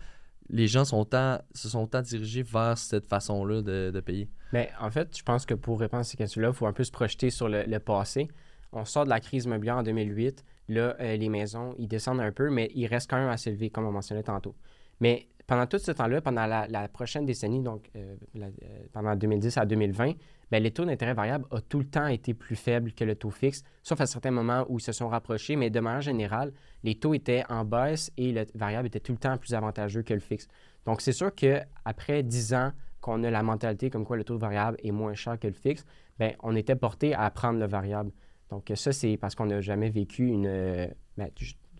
les 0.48 0.68
gens 0.68 0.84
sont 0.84 0.98
autant, 0.98 1.40
se 1.54 1.68
sont 1.68 1.82
autant 1.82 2.02
dirigés 2.02 2.42
vers 2.42 2.78
cette 2.78 3.06
façon-là 3.06 3.62
de, 3.62 3.90
de 3.92 4.00
payer? 4.00 4.28
Mais 4.52 4.70
en 4.80 4.90
fait, 4.90 5.16
je 5.16 5.22
pense 5.22 5.44
que 5.44 5.54
pour 5.54 5.80
répondre 5.80 6.02
à 6.02 6.04
ces 6.04 6.16
questions-là, 6.16 6.48
il 6.48 6.54
faut 6.54 6.66
un 6.66 6.72
peu 6.72 6.84
se 6.84 6.92
projeter 6.92 7.30
sur 7.30 7.48
le, 7.48 7.78
passé. 7.78 8.28
On 8.72 8.84
sort 8.84 9.04
de 9.04 9.10
la 9.10 9.20
crise 9.20 9.44
immobilière 9.44 9.76
en 9.76 9.82
2008. 9.82 10.44
Là, 10.68 10.96
euh, 11.00 11.16
les 11.16 11.28
maisons, 11.28 11.74
ils 11.78 11.88
descendent 11.88 12.20
un 12.20 12.32
peu, 12.32 12.50
mais 12.50 12.70
ils 12.74 12.86
restent 12.86 13.10
quand 13.10 13.18
même 13.18 13.28
assez 13.28 13.50
élevés, 13.50 13.70
comme 13.70 13.86
on 13.86 13.92
mentionnait 13.92 14.22
tantôt. 14.22 14.54
Mais 15.00 15.28
pendant 15.46 15.66
tout 15.66 15.78
ce 15.78 15.92
temps-là, 15.92 16.20
pendant 16.20 16.46
la, 16.46 16.88
prochaine 16.88 17.24
décennie, 17.24 17.62
donc 17.62 17.88
euh, 17.96 18.16
euh, 18.36 18.50
pendant 18.92 19.14
2010 19.14 19.58
à 19.58 19.66
2020, 19.66 20.12
ben, 20.50 20.62
les 20.62 20.70
taux 20.70 20.84
d'intérêt 20.84 21.14
variable 21.14 21.44
ont 21.50 21.60
tout 21.60 21.78
le 21.78 21.86
temps 21.86 22.06
été 22.06 22.34
plus 22.34 22.56
faibles 22.56 22.92
que 22.92 23.04
le 23.04 23.14
taux 23.14 23.30
fixe, 23.30 23.62
sauf 23.82 24.00
à 24.00 24.06
certains 24.06 24.30
moments 24.30 24.64
où 24.68 24.78
ils 24.78 24.82
se 24.82 24.92
sont 24.92 25.08
rapprochés, 25.08 25.56
mais 25.56 25.70
de 25.70 25.80
manière 25.80 26.02
générale, 26.02 26.52
les 26.84 26.94
taux 26.96 27.14
étaient 27.14 27.44
en 27.48 27.64
baisse 27.64 28.12
et 28.16 28.32
le 28.32 28.44
variable 28.54 28.86
était 28.86 29.00
tout 29.00 29.12
le 29.12 29.18
temps 29.18 29.36
plus 29.38 29.54
avantageux 29.54 30.02
que 30.02 30.14
le 30.14 30.20
fixe. 30.20 30.46
Donc, 30.84 31.00
c'est 31.00 31.12
sûr 31.12 31.34
qu'après 31.34 32.22
10 32.22 32.54
ans 32.54 32.72
qu'on 33.00 33.24
a 33.24 33.30
la 33.30 33.42
mentalité 33.42 33.90
comme 33.90 34.04
quoi 34.04 34.16
le 34.16 34.24
taux 34.24 34.38
variable 34.38 34.76
est 34.82 34.92
moins 34.92 35.14
cher 35.14 35.38
que 35.38 35.48
le 35.48 35.52
fixe, 35.52 35.84
ben, 36.18 36.34
on 36.42 36.54
était 36.54 36.76
porté 36.76 37.14
à 37.14 37.28
prendre 37.30 37.58
le 37.58 37.66
variable. 37.66 38.12
Donc, 38.50 38.70
ça, 38.74 38.92
c'est 38.92 39.16
parce 39.16 39.34
qu'on 39.34 39.46
n'a 39.46 39.60
jamais 39.60 39.90
vécu 39.90 40.28
une. 40.28 40.46
euh, 40.46 40.86
ben, 41.16 41.28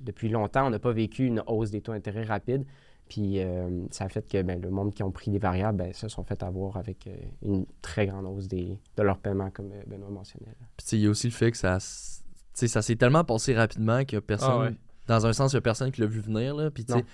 depuis 0.00 0.28
longtemps, 0.28 0.66
on 0.66 0.70
n'a 0.70 0.78
pas 0.78 0.92
vécu 0.92 1.24
une 1.26 1.42
hausse 1.46 1.70
des 1.70 1.80
taux 1.80 1.92
d'intérêt 1.92 2.24
rapide. 2.24 2.66
Puis 3.08 3.38
euh, 3.40 3.86
ça 3.90 4.04
a 4.04 4.08
fait 4.08 4.28
que 4.28 4.42
ben, 4.42 4.60
le 4.60 4.70
monde 4.70 4.92
qui 4.92 5.02
ont 5.04 5.12
pris 5.12 5.30
des 5.30 5.38
variables, 5.38 5.78
ben, 5.78 5.92
se 5.92 6.08
sont 6.08 6.24
fait 6.24 6.42
avoir 6.42 6.76
avec 6.76 7.06
euh, 7.06 7.16
une 7.42 7.64
très 7.80 8.06
grande 8.06 8.26
hausse 8.26 8.48
des, 8.48 8.78
de 8.96 9.02
leur 9.02 9.18
paiement, 9.18 9.50
comme 9.50 9.70
euh, 9.72 9.82
Benoît 9.86 10.10
mentionnait. 10.10 10.46
là. 10.60 10.66
Puis 10.76 10.86
il 10.92 11.00
y 11.00 11.06
a 11.06 11.10
aussi 11.10 11.28
le 11.28 11.32
fait 11.32 11.50
que 11.52 11.56
ça, 11.56 11.76
s- 11.76 12.24
tu 12.52 12.60
sais, 12.60 12.68
ça 12.68 12.82
s'est 12.82 12.96
tellement 12.96 13.22
passé 13.22 13.54
rapidement 13.54 13.98
a 13.98 14.20
personne, 14.20 14.50
Ah 14.50 14.58
ouais. 14.58 14.74
dans 15.06 15.24
un 15.26 15.32
sens, 15.32 15.52
il 15.52 15.56
y 15.56 15.58
a 15.58 15.60
personne 15.60 15.92
qui 15.92 16.00
l'a 16.00 16.06
vu 16.08 16.18
venir. 16.20 16.56
Là. 16.56 16.70
Puis 16.72 16.84
tu 16.84 16.92
sais, 16.94 16.98
Non. 16.98 17.04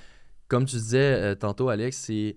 comme 0.48 0.64
tu 0.64 0.76
disais 0.76 1.12
euh, 1.14 1.34
tantôt, 1.34 1.68
Alex, 1.68 1.96
c'est 1.98 2.36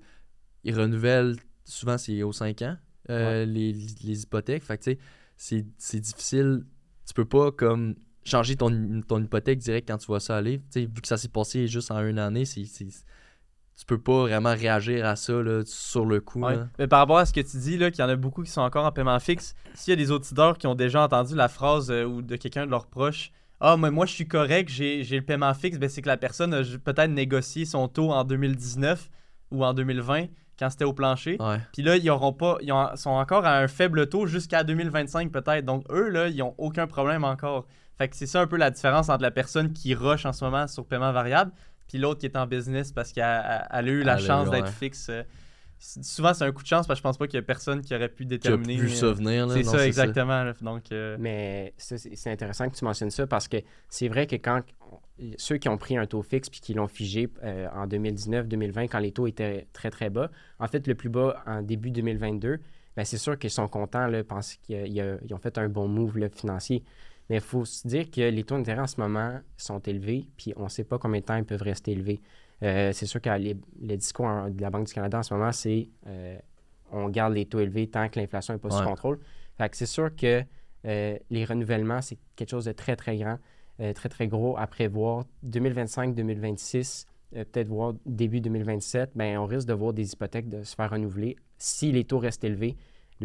ils 0.66 0.76
renouvellent 0.76 1.36
souvent 1.64 1.98
c'est 1.98 2.24
aux 2.24 2.34
5 2.34 2.62
ans 2.64 2.76
euh, 3.10 3.46
les, 3.46 3.72
les 4.04 4.24
hypothèques. 4.24 4.64
Fait 4.64 4.78
que 4.78 4.84
tu 4.84 4.92
sais, 4.92 4.98
c'est 5.38 5.66
c'est 5.78 6.00
difficile. 6.02 6.66
Tu 7.08 7.14
peux 7.14 7.26
pas 7.26 7.52
comme 7.54 7.96
changer 8.26 8.56
ton, 8.58 9.02
ton 9.08 9.24
hypothèque 9.24 9.60
direct 9.60 9.88
quand 9.88 9.98
tu 10.00 10.08
vois 10.08 10.20
ça 10.20 10.36
aller. 10.36 10.58
Tu 10.60 10.66
sais, 10.72 10.86
vu 10.88 11.00
que 11.02 11.08
ça 11.08 11.16
s'est 11.16 11.30
passé 11.30 11.68
juste 11.68 11.92
en 11.92 12.02
une 12.06 12.20
année, 12.20 12.44
c'est- 12.44 13.06
tu 13.78 13.86
peux 13.86 13.98
pas 14.00 14.22
vraiment 14.22 14.54
réagir 14.54 15.06
à 15.06 15.16
ça 15.16 15.34
là, 15.34 15.62
sur 15.66 16.06
le 16.06 16.22
coup. 16.22 16.42
Ouais. 16.42 16.56
là. 16.56 16.68
Mais 16.80 16.88
par 16.88 17.00
rapport 17.00 17.18
à 17.18 17.26
ce 17.26 17.34
que 17.34 17.42
tu 17.42 17.58
dis, 17.58 17.78
qu'il 17.78 18.00
y 18.00 18.04
en 18.04 18.10
a 18.10 18.16
beaucoup 18.16 18.44
qui 18.44 18.52
sont 18.52 18.62
encore 18.62 18.86
en 18.86 18.92
paiement 18.92 19.20
fixe, 19.20 19.54
s'il 19.74 19.92
y 19.92 19.94
a 19.94 19.98
des 19.98 20.12
auditeurs 20.12 20.58
qui 20.58 20.68
ont 20.68 20.76
déjà 20.76 21.04
entendu 21.04 21.36
la 21.36 21.48
phrase 21.50 21.92
euh, 21.92 22.06
ou 22.06 22.22
de 22.22 22.36
quelqu'un 22.38 22.66
de 22.66 22.72
leurs 22.72 22.88
proches 22.88 23.32
Ah, 23.60 23.76
mais 23.78 23.92
moi 23.92 24.06
je 24.06 24.14
suis 24.14 24.28
correct, 24.28 24.70
j'ai 24.70 25.04
le 25.04 25.22
paiement 25.22 25.54
fixe, 25.54 25.78
ben, 25.78 25.90
c'est 25.90 26.02
que 26.02 26.08
la 26.08 26.18
personne 26.18 26.54
a 26.54 26.62
peut-être 26.84 27.12
négocié 27.12 27.66
son 27.66 27.88
taux 27.88 28.12
en 28.12 28.24
2019 28.24 29.10
ou 29.52 29.66
en 29.66 29.74
2020 29.74 30.26
quand 30.58 30.70
c'était 30.70 30.86
au 30.86 30.94
plancher. 30.94 31.36
Ouais. 31.42 31.60
Puis 31.74 31.82
là, 31.84 31.98
ils 31.98 32.10
auront 32.10 32.32
pas, 32.32 32.58
ils 32.62 32.72
ont- 32.72 32.96
sont 32.96 33.10
encore 33.10 33.46
à 33.46 33.58
un 33.58 33.68
faible 33.68 34.08
taux 34.08 34.26
jusqu'à 34.26 34.64
2025 34.64 35.30
peut-être. 35.32 35.66
Donc 35.66 35.84
eux, 35.90 36.08
là, 36.10 36.30
ils 36.30 36.42
ont 36.42 36.56
aucun 36.58 36.88
problème 36.88 37.26
encore. 37.26 37.66
Fait 37.98 38.08
que 38.08 38.16
c'est 38.16 38.26
ça 38.26 38.42
un 38.42 38.48
peu 38.48 38.56
la 38.58 38.72
différence 38.72 39.10
entre 39.10 39.22
la 39.22 39.32
personne 39.32 39.74
qui 39.74 39.94
rush 39.96 40.26
en 40.26 40.32
ce 40.34 40.44
moment 40.46 40.68
sur 40.68 40.86
paiement 40.86 41.12
variable, 41.12 41.52
puis 41.88 41.98
l'autre 41.98 42.20
qui 42.20 42.26
est 42.26 42.36
en 42.38 42.48
business 42.48 42.92
parce 42.92 43.12
qu'elle 43.14 43.24
elle- 43.24 43.68
elle 43.72 43.90
a 43.90 43.92
eu 43.92 44.04
la 44.04 44.14
Elle 44.14 44.24
a 44.24 44.28
chance 44.28 44.50
d'être 44.50 44.66
ouais. 44.66 44.72
fixe. 44.72 45.08
euh, 45.10 45.24
Souvent, 45.78 46.34
c'est 46.34 46.46
un 46.46 46.52
coup 46.54 46.64
de 46.64 46.68
chance 46.68 46.88
parce 46.88 46.98
que 47.00 47.02
je 47.02 47.04
pense 47.04 47.18
pas 47.18 47.28
qu'il 47.28 47.36
y 47.36 47.40
a 47.40 47.42
personne 47.44 47.82
qui 47.82 47.94
aurait 47.94 48.08
pu 48.08 48.26
Tu 48.26 48.34
as 48.34 48.38
déterminer. 48.38 48.78
vu 48.78 48.90
ça 48.90 49.08
euh, 49.08 49.14
venir. 49.14 49.46
là. 49.46 49.54
C'est 49.54 49.64
ça, 49.64 49.86
exactement. 49.86 50.44
là. 50.44 50.54
Donc, 50.62 50.84
euh, 50.94 51.18
Mais 51.20 51.74
c'est 51.78 52.32
intéressant 52.32 52.70
que 52.70 52.76
tu 52.78 52.86
mentionnes 52.86 53.12
ça 53.12 53.28
parce 53.28 53.48
que 53.50 53.58
c'est 53.90 54.08
vrai 54.08 54.26
que 54.26 54.38
quand 54.38 54.62
ceux 55.38 55.58
qui 55.58 55.68
ont 55.68 55.78
pris 55.78 55.98
un 55.98 56.06
taux 56.06 56.22
fixe 56.24 56.50
puis 56.50 56.62
qui 56.62 56.74
l'ont 56.74 56.88
figé 56.88 57.30
euh, 57.44 57.68
en 57.74 57.88
2019-2020, 57.88 58.88
quand 58.88 59.00
les 59.00 59.12
taux 59.12 59.28
étaient 59.28 59.68
très, 59.74 59.92
très 59.92 60.10
bas, 60.10 60.32
en 60.60 60.68
fait, 60.68 60.88
le 60.88 60.96
plus 60.96 61.10
bas 61.10 61.44
en 61.46 61.62
début 61.62 61.92
2022, 61.92 62.60
ben, 62.96 63.04
c'est 63.06 63.18
sûr 63.18 63.38
qu'ils 63.38 63.50
sont 63.50 63.68
contents, 63.68 64.08
là, 64.08 64.24
pensent 64.24 64.56
qu'ils 64.64 65.00
a- 65.02 65.18
ont 65.34 65.38
fait 65.38 65.58
un 65.58 65.68
bon 65.68 65.88
move 65.90 66.18
là, 66.18 66.30
financier. 66.30 66.84
Mais 67.30 67.38
il 67.38 67.42
faut 67.42 67.66
se 67.66 67.88
dire 67.88 68.10
que 68.12 68.22
les 68.22 68.44
taux 68.44 68.56
d'intérêt 68.56 68.82
en 68.82 68.88
ce 68.88 69.00
moment 69.00 69.40
sont 69.58 69.80
élevés, 69.80 70.28
puis 70.38 70.54
on 70.58 70.66
ne 70.66 70.70
sait 70.70 70.84
pas 70.84 70.98
combien 70.98 71.22
de 71.22 71.26
temps 71.26 71.36
ils 71.36 71.46
peuvent 71.46 71.62
rester 71.62 71.92
élevés. 71.92 72.22
Euh, 72.64 72.92
c'est 72.94 73.06
sûr 73.06 73.22
que 73.22 73.30
les, 73.38 73.58
le 73.82 73.96
discours 73.98 74.28
de 74.50 74.62
la 74.62 74.70
Banque 74.70 74.88
du 74.88 74.94
Canada 74.94 75.20
en 75.20 75.24
ce 75.24 75.34
moment, 75.34 75.52
c'est 75.52 75.90
euh, 76.08 76.38
on 76.92 77.10
garde 77.10 77.34
les 77.34 77.46
taux 77.46 77.60
élevés 77.60 77.88
tant 77.88 78.08
que 78.10 78.20
l'inflation 78.20 78.54
n'est 78.54 78.60
pas 78.60 78.70
sous 78.70 78.84
contrôle. 78.84 79.20
Fait 79.58 79.70
que 79.70 79.76
c'est 79.76 79.86
sûr 79.86 80.16
que 80.16 80.44
euh, 80.86 81.18
les 81.30 81.46
renouvellements, 81.46 82.02
c'est 82.02 82.18
quelque 82.36 82.50
chose 82.50 82.66
de 82.66 82.72
très, 82.72 82.96
très 82.96 83.18
grand, 83.18 83.38
très, 83.78 84.10
très 84.10 84.28
gros 84.28 84.56
à 84.58 84.68
prévoir. 84.68 85.26
2025-2026, 85.46 87.08
euh, 87.36 87.44
peut-être 87.44 87.68
voir 87.68 87.94
début 88.06 88.40
2027, 88.40 89.12
ben, 89.16 89.38
on 89.38 89.46
risque 89.46 89.68
de 89.68 89.74
voir 89.74 89.94
des 89.94 90.14
hypothèques 90.14 90.48
de 90.48 90.64
se 90.64 90.76
faire 90.76 90.92
renouveler. 90.92 91.36
Si 91.58 91.92
les 91.92 92.04
taux 92.06 92.20
restent 92.20 92.44
élevés, 92.44 92.76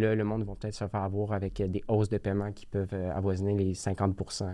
là, 0.01 0.15
le 0.15 0.25
monde 0.25 0.45
va 0.45 0.55
peut-être 0.55 0.75
se 0.75 0.87
faire 0.87 1.03
avoir 1.03 1.33
avec 1.33 1.61
euh, 1.61 1.69
des 1.69 1.83
hausses 1.89 2.09
de 2.09 2.19
paiement 2.19 2.53
qui 2.53 2.67
peuvent 2.67 2.93
euh, 2.93 3.13
avoisiner 3.15 3.57
les 3.57 3.75
50% 3.75 4.47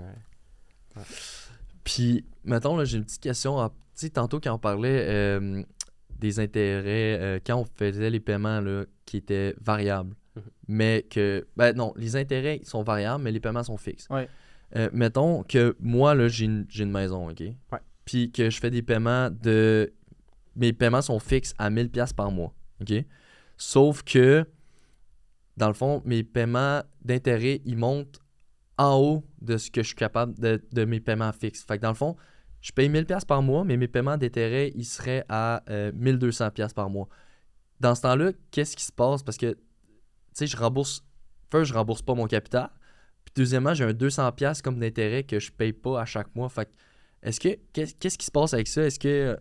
Puis, 1.84 2.24
mettons, 2.44 2.82
j'ai 2.84 2.98
une 2.98 3.04
petite 3.04 3.22
question. 3.22 3.70
Tantôt, 4.12 4.40
quand 4.40 4.54
on 4.54 4.58
parlait 4.58 5.06
euh, 5.08 5.62
des 6.18 6.40
intérêts, 6.40 7.18
euh, 7.20 7.38
quand 7.44 7.56
on 7.56 7.64
faisait 7.64 8.10
les 8.10 8.20
paiements 8.20 8.60
là, 8.60 8.84
qui 9.04 9.16
étaient 9.18 9.54
variables, 9.60 10.14
Mhm. 10.36 10.42
mais 10.68 11.06
que. 11.08 11.46
Ben 11.56 11.74
non, 11.74 11.92
les 11.96 12.16
intérêts 12.16 12.60
sont 12.62 12.82
variables, 12.82 13.24
mais 13.24 13.32
les 13.32 13.40
paiements 13.40 13.62
sont 13.62 13.76
fixes. 13.76 14.06
Ouais. 14.10 14.28
Euh, 14.74 14.90
mettons 14.92 15.42
que 15.42 15.76
moi, 15.80 16.14
là, 16.14 16.28
j'ai 16.28 16.44
une, 16.44 16.90
maison, 16.90 17.30
OK? 17.30 17.40
Ouais. 17.40 17.78
Puis 18.04 18.30
que 18.30 18.50
je 18.50 18.60
fais 18.60 18.70
des 18.70 18.82
paiements 18.82 19.30
de. 19.30 19.92
Mes 20.56 20.72
paiements 20.72 21.02
sont 21.02 21.18
fixes 21.18 21.54
à 21.58 21.70
1000$ 21.70 22.14
par 22.14 22.30
mois, 22.30 22.52
OK? 22.80 22.92
Sauf 23.56 24.02
que, 24.02 24.44
dans 25.56 25.68
le 25.68 25.74
fond, 25.74 26.02
mes 26.04 26.22
paiements 26.22 26.82
d'intérêt, 27.02 27.62
ils 27.64 27.76
montent 27.76 28.20
en 28.78 28.96
haut 28.98 29.24
de 29.40 29.56
ce 29.56 29.70
que 29.70 29.82
je 29.82 29.88
suis 29.88 29.96
capable 29.96 30.38
de, 30.38 30.62
de 30.72 30.84
mes 30.84 31.00
paiements 31.00 31.32
fixes. 31.32 31.64
Fait 31.64 31.78
que 31.78 31.82
dans 31.82 31.88
le 31.90 31.94
fond, 31.94 32.16
je 32.60 32.72
paye 32.72 32.88
1000$ 32.88 33.24
par 33.26 33.42
mois, 33.42 33.64
mais 33.64 33.76
mes 33.76 33.88
paiements 33.88 34.16
d'intérêt, 34.16 34.72
ils 34.74 34.84
seraient 34.84 35.24
à 35.28 35.62
euh, 35.70 35.92
1200$ 35.92 36.74
par 36.74 36.90
mois. 36.90 37.08
Dans 37.80 37.94
ce 37.94 38.02
temps-là, 38.02 38.32
qu'est-ce 38.50 38.76
qui 38.76 38.84
se 38.84 38.92
passe? 38.92 39.22
Parce 39.22 39.36
que, 39.38 39.52
tu 39.52 39.58
sais, 40.34 40.46
je 40.46 40.56
rembourse. 40.56 41.04
First, 41.50 41.70
je 41.70 41.74
rembourse 41.74 42.02
pas 42.02 42.14
mon 42.14 42.26
capital. 42.26 42.70
Puis 43.24 43.32
deuxièmement, 43.36 43.72
j'ai 43.72 43.84
un 43.84 43.92
200$ 43.92 44.60
comme 44.62 44.78
d'intérêt 44.78 45.24
que 45.24 45.38
je 45.38 45.52
paye 45.52 45.72
pas 45.72 46.00
à 46.00 46.04
chaque 46.04 46.34
mois. 46.34 46.48
Fait 46.48 46.68
est-ce 47.22 47.40
que, 47.40 47.56
qu'est- 47.72 47.98
qu'est-ce 47.98 48.18
qui 48.18 48.26
se 48.26 48.30
passe 48.30 48.52
avec 48.52 48.68
ça? 48.68 48.82
Est-ce 48.82 48.98
que, 48.98 49.36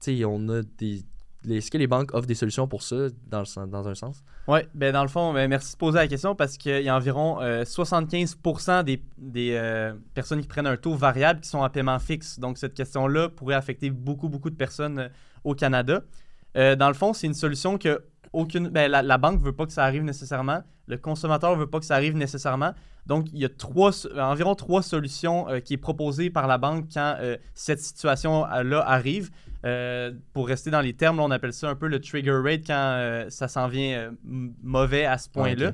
tu 0.00 0.16
sais, 0.18 0.24
on 0.24 0.48
a 0.48 0.62
des. 0.62 1.04
Est-ce 1.48 1.70
que 1.70 1.78
les 1.78 1.86
banques 1.86 2.12
offrent 2.14 2.26
des 2.26 2.34
solutions 2.34 2.66
pour 2.66 2.82
ça, 2.82 3.08
dans, 3.26 3.40
le 3.42 3.66
dans 3.66 3.86
un 3.88 3.94
sens? 3.94 4.22
Oui, 4.48 4.60
ben 4.74 4.92
dans 4.92 5.02
le 5.02 5.08
fond, 5.08 5.34
ben, 5.34 5.46
merci 5.46 5.74
de 5.74 5.76
poser 5.76 5.98
la 5.98 6.08
question 6.08 6.34
parce 6.34 6.56
qu'il 6.56 6.80
y 6.80 6.88
a 6.88 6.96
environ 6.96 7.38
euh, 7.42 7.64
75% 7.64 8.82
des, 8.82 9.02
des 9.18 9.52
euh, 9.52 9.92
personnes 10.14 10.40
qui 10.40 10.48
prennent 10.48 10.66
un 10.66 10.78
taux 10.78 10.94
variable 10.94 11.40
qui 11.40 11.50
sont 11.50 11.58
en 11.58 11.68
paiement 11.68 11.98
fixe. 11.98 12.38
Donc, 12.38 12.56
cette 12.56 12.72
question-là 12.72 13.28
pourrait 13.28 13.56
affecter 13.56 13.90
beaucoup, 13.90 14.30
beaucoup 14.30 14.48
de 14.48 14.56
personnes 14.56 15.00
euh, 15.00 15.08
au 15.44 15.54
Canada. 15.54 16.00
Euh, 16.56 16.76
dans 16.76 16.88
le 16.88 16.94
fond, 16.94 17.12
c'est 17.12 17.26
une 17.26 17.34
solution 17.34 17.76
que 17.76 18.02
aucune, 18.32 18.68
ben, 18.68 18.90
la, 18.90 19.02
la 19.02 19.18
banque 19.18 19.40
ne 19.40 19.44
veut 19.44 19.52
pas 19.52 19.66
que 19.66 19.72
ça 19.72 19.84
arrive 19.84 20.02
nécessairement. 20.02 20.62
Le 20.86 20.96
consommateur 20.96 21.54
ne 21.54 21.60
veut 21.60 21.68
pas 21.68 21.80
que 21.80 21.84
ça 21.84 21.94
arrive 21.94 22.16
nécessairement. 22.16 22.72
Donc, 23.06 23.26
il 23.32 23.40
y 23.40 23.44
a 23.44 23.48
trois, 23.48 24.06
environ 24.18 24.54
trois 24.54 24.82
solutions 24.82 25.48
euh, 25.48 25.60
qui 25.60 25.74
est 25.74 25.78
proposées 25.78 26.30
par 26.30 26.46
la 26.46 26.58
banque 26.58 26.86
quand 26.92 27.16
euh, 27.20 27.36
cette 27.54 27.80
situation-là 27.80 28.84
arrive. 28.86 29.30
Euh, 29.64 30.12
pour 30.32 30.46
rester 30.48 30.70
dans 30.70 30.80
les 30.80 30.92
termes, 30.92 31.16
là, 31.16 31.24
on 31.24 31.30
appelle 31.30 31.52
ça 31.52 31.68
un 31.68 31.74
peu 31.74 31.88
le 31.88 32.00
trigger 32.00 32.40
rate 32.44 32.62
quand 32.66 32.74
euh, 32.76 33.28
ça 33.28 33.48
s'en 33.48 33.66
vient 33.68 33.98
euh, 33.98 34.10
mauvais 34.62 35.04
à 35.04 35.18
ce 35.18 35.28
point-là. 35.28 35.72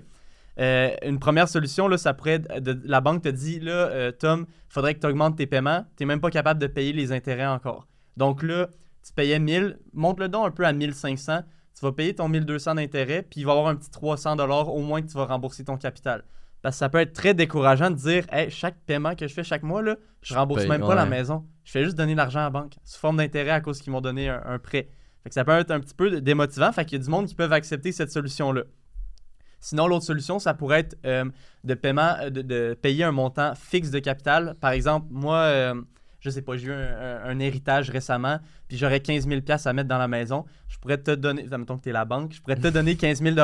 Euh, 0.60 0.90
une 1.04 1.18
première 1.18 1.48
solution, 1.48 1.88
là, 1.88 1.98
ça 1.98 2.14
pourrait 2.14 2.34
être 2.34 2.60
de- 2.62 2.80
la 2.84 3.00
banque 3.00 3.22
te 3.22 3.28
dit 3.28 3.60
là, 3.60 4.12
Tom, 4.12 4.46
il 4.48 4.72
faudrait 4.72 4.94
que 4.94 5.00
tu 5.00 5.06
augmentes 5.06 5.36
tes 5.36 5.46
paiements. 5.46 5.84
Tu 5.96 6.02
n'es 6.02 6.06
même 6.06 6.20
pas 6.20 6.30
capable 6.30 6.60
de 6.60 6.66
payer 6.66 6.92
les 6.92 7.12
intérêts 7.12 7.46
encore. 7.46 7.86
Donc 8.16 8.42
là, 8.42 8.68
tu 9.04 9.12
payais 9.12 9.38
1000, 9.38 9.78
monte 9.92 10.20
le 10.20 10.28
don 10.28 10.44
un 10.44 10.50
peu 10.50 10.64
à 10.64 10.72
1500. 10.72 11.40
Tu 11.78 11.84
vas 11.84 11.92
payer 11.92 12.14
ton 12.14 12.28
1200 12.28 12.76
d'intérêt, 12.76 13.22
puis 13.22 13.40
il 13.40 13.44
va 13.44 13.52
y 13.52 13.56
avoir 13.56 13.68
un 13.68 13.74
petit 13.74 13.90
300 13.90 14.38
au 14.38 14.80
moins 14.80 15.02
que 15.02 15.08
tu 15.08 15.14
vas 15.14 15.24
rembourser 15.26 15.64
ton 15.64 15.76
capital. 15.76 16.22
Parce 16.64 16.76
que 16.76 16.78
ça 16.78 16.88
peut 16.88 16.96
être 16.96 17.12
très 17.12 17.34
décourageant 17.34 17.90
de 17.90 17.96
dire 17.96 18.24
hey, 18.32 18.50
chaque 18.50 18.80
paiement 18.86 19.14
que 19.14 19.28
je 19.28 19.34
fais 19.34 19.44
chaque 19.44 19.62
mois, 19.62 19.82
là, 19.82 19.96
je 20.22 20.32
Je 20.32 20.38
rembourse 20.38 20.62
paye, 20.62 20.70
même 20.70 20.80
pas 20.80 20.94
la 20.94 21.04
maison. 21.04 21.44
Je 21.62 21.70
fais 21.70 21.84
juste 21.84 21.94
donner 21.94 22.14
l'argent 22.14 22.40
à 22.40 22.44
la 22.44 22.50
banque 22.50 22.72
sous 22.84 22.98
forme 22.98 23.18
d'intérêt 23.18 23.50
à 23.50 23.60
cause 23.60 23.82
qu'ils 23.82 23.92
m'ont 23.92 24.00
donné 24.00 24.30
un, 24.30 24.42
un 24.46 24.58
prêt. 24.58 24.88
Fait 25.22 25.28
que 25.28 25.34
ça 25.34 25.44
peut 25.44 25.52
être 25.52 25.70
un 25.70 25.80
petit 25.80 25.92
peu 25.94 26.22
démotivant. 26.22 26.72
Fait 26.72 26.86
qu'il 26.86 26.96
y 26.96 27.02
a 27.02 27.04
du 27.04 27.10
monde 27.10 27.26
qui 27.26 27.34
peuvent 27.34 27.52
accepter 27.52 27.92
cette 27.92 28.10
solution-là. 28.10 28.62
Sinon, 29.60 29.88
l'autre 29.88 30.06
solution, 30.06 30.38
ça 30.38 30.54
pourrait 30.54 30.80
être 30.80 30.96
euh, 31.04 31.26
de, 31.64 31.74
paiement, 31.74 32.16
euh, 32.22 32.30
de, 32.30 32.40
de 32.40 32.78
payer 32.80 33.04
un 33.04 33.12
montant 33.12 33.54
fixe 33.54 33.90
de 33.90 33.98
capital. 33.98 34.56
Par 34.58 34.70
exemple, 34.70 35.08
moi, 35.10 35.40
euh, 35.40 35.74
je 36.24 36.30
sais 36.30 36.42
pas, 36.42 36.56
j'ai 36.56 36.68
eu 36.68 36.72
un, 36.72 36.78
un- 36.78 37.24
un 37.24 37.38
héritage 37.38 37.90
récemment, 37.90 38.38
puis 38.66 38.78
j'aurais 38.78 39.00
15 39.00 39.28
000 39.28 39.40
à 39.66 39.72
mettre 39.74 39.88
dans 39.88 39.98
la 39.98 40.08
maison. 40.08 40.44
Je 40.68 40.78
pourrais 40.78 40.96
te 40.98 41.10
donner, 41.10 41.44
mettons 41.44 41.76
que 41.76 41.82
tu 41.82 41.90
es 41.90 41.92
la 41.92 42.04
banque, 42.06 42.32
je 42.32 42.40
pourrais 42.40 42.56
te 42.56 42.68
donner 42.68 42.96
15 42.96 43.22
000 43.22 43.36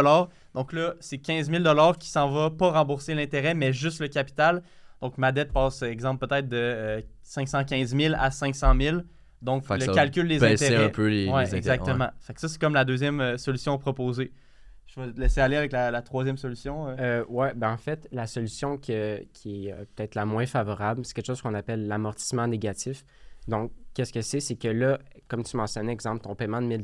Donc 0.54 0.72
là, 0.72 0.94
c'est 1.00 1.18
15 1.18 1.50
000 1.50 1.92
qui 1.98 2.08
s'en 2.08 2.30
va 2.30 2.50
pas 2.50 2.70
rembourser 2.72 3.14
l'intérêt, 3.14 3.54
mais 3.54 3.72
juste 3.72 4.00
le 4.00 4.08
capital. 4.08 4.62
Donc 5.02 5.18
ma 5.18 5.30
dette 5.32 5.52
passe, 5.52 5.82
exemple, 5.82 6.26
peut-être 6.26 6.48
de 6.48 6.56
euh, 6.56 7.00
515 7.22 7.94
000 7.96 8.14
à 8.18 8.30
500 8.30 8.74
000. 8.80 8.98
Donc 9.42 9.64
Fait 9.66 9.78
le 9.78 9.86
calcul 9.94 10.28
des 10.28 10.38
intérêts. 10.44 10.84
un 10.84 10.88
peu 10.90 11.08
les, 11.08 11.26
Ouais, 11.28 11.40
les 11.44 11.54
intérêts, 11.54 11.56
exactement. 11.58 12.08
Fait 12.20 12.34
que 12.34 12.40
ça, 12.40 12.48
c'est 12.48 12.60
comme 12.60 12.74
la 12.74 12.84
deuxième 12.84 13.20
euh, 13.20 13.36
solution 13.38 13.78
proposée. 13.78 14.32
Je 14.94 15.00
vais 15.00 15.12
te 15.12 15.20
laisser 15.20 15.40
aller 15.40 15.56
avec 15.56 15.70
la, 15.70 16.02
troisième 16.02 16.36
solution. 16.36 16.88
euh. 16.88 16.96
Euh, 16.98 17.24
ouais, 17.28 17.54
ben 17.54 17.72
en 17.72 17.76
fait, 17.76 18.08
la 18.10 18.26
solution 18.26 18.76
qui 18.76 18.92
est 18.92 19.28
euh, 19.46 19.84
peut-être 19.94 20.16
la 20.16 20.24
moins 20.26 20.46
favorable, 20.46 21.04
c'est 21.04 21.14
quelque 21.14 21.26
chose 21.26 21.40
qu'on 21.40 21.54
appelle 21.54 21.86
l'amortissement 21.86 22.48
négatif. 22.48 23.04
Donc, 23.46 23.70
qu'est-ce 23.94 24.12
que 24.12 24.20
c'est? 24.20 24.40
C'est 24.40 24.56
que 24.56 24.66
là, 24.66 24.98
comme 25.28 25.44
tu 25.44 25.56
mentionnais, 25.56 25.92
exemple, 25.92 26.22
ton 26.22 26.34
paiement 26.34 26.60
de 26.60 26.66
1000 26.66 26.82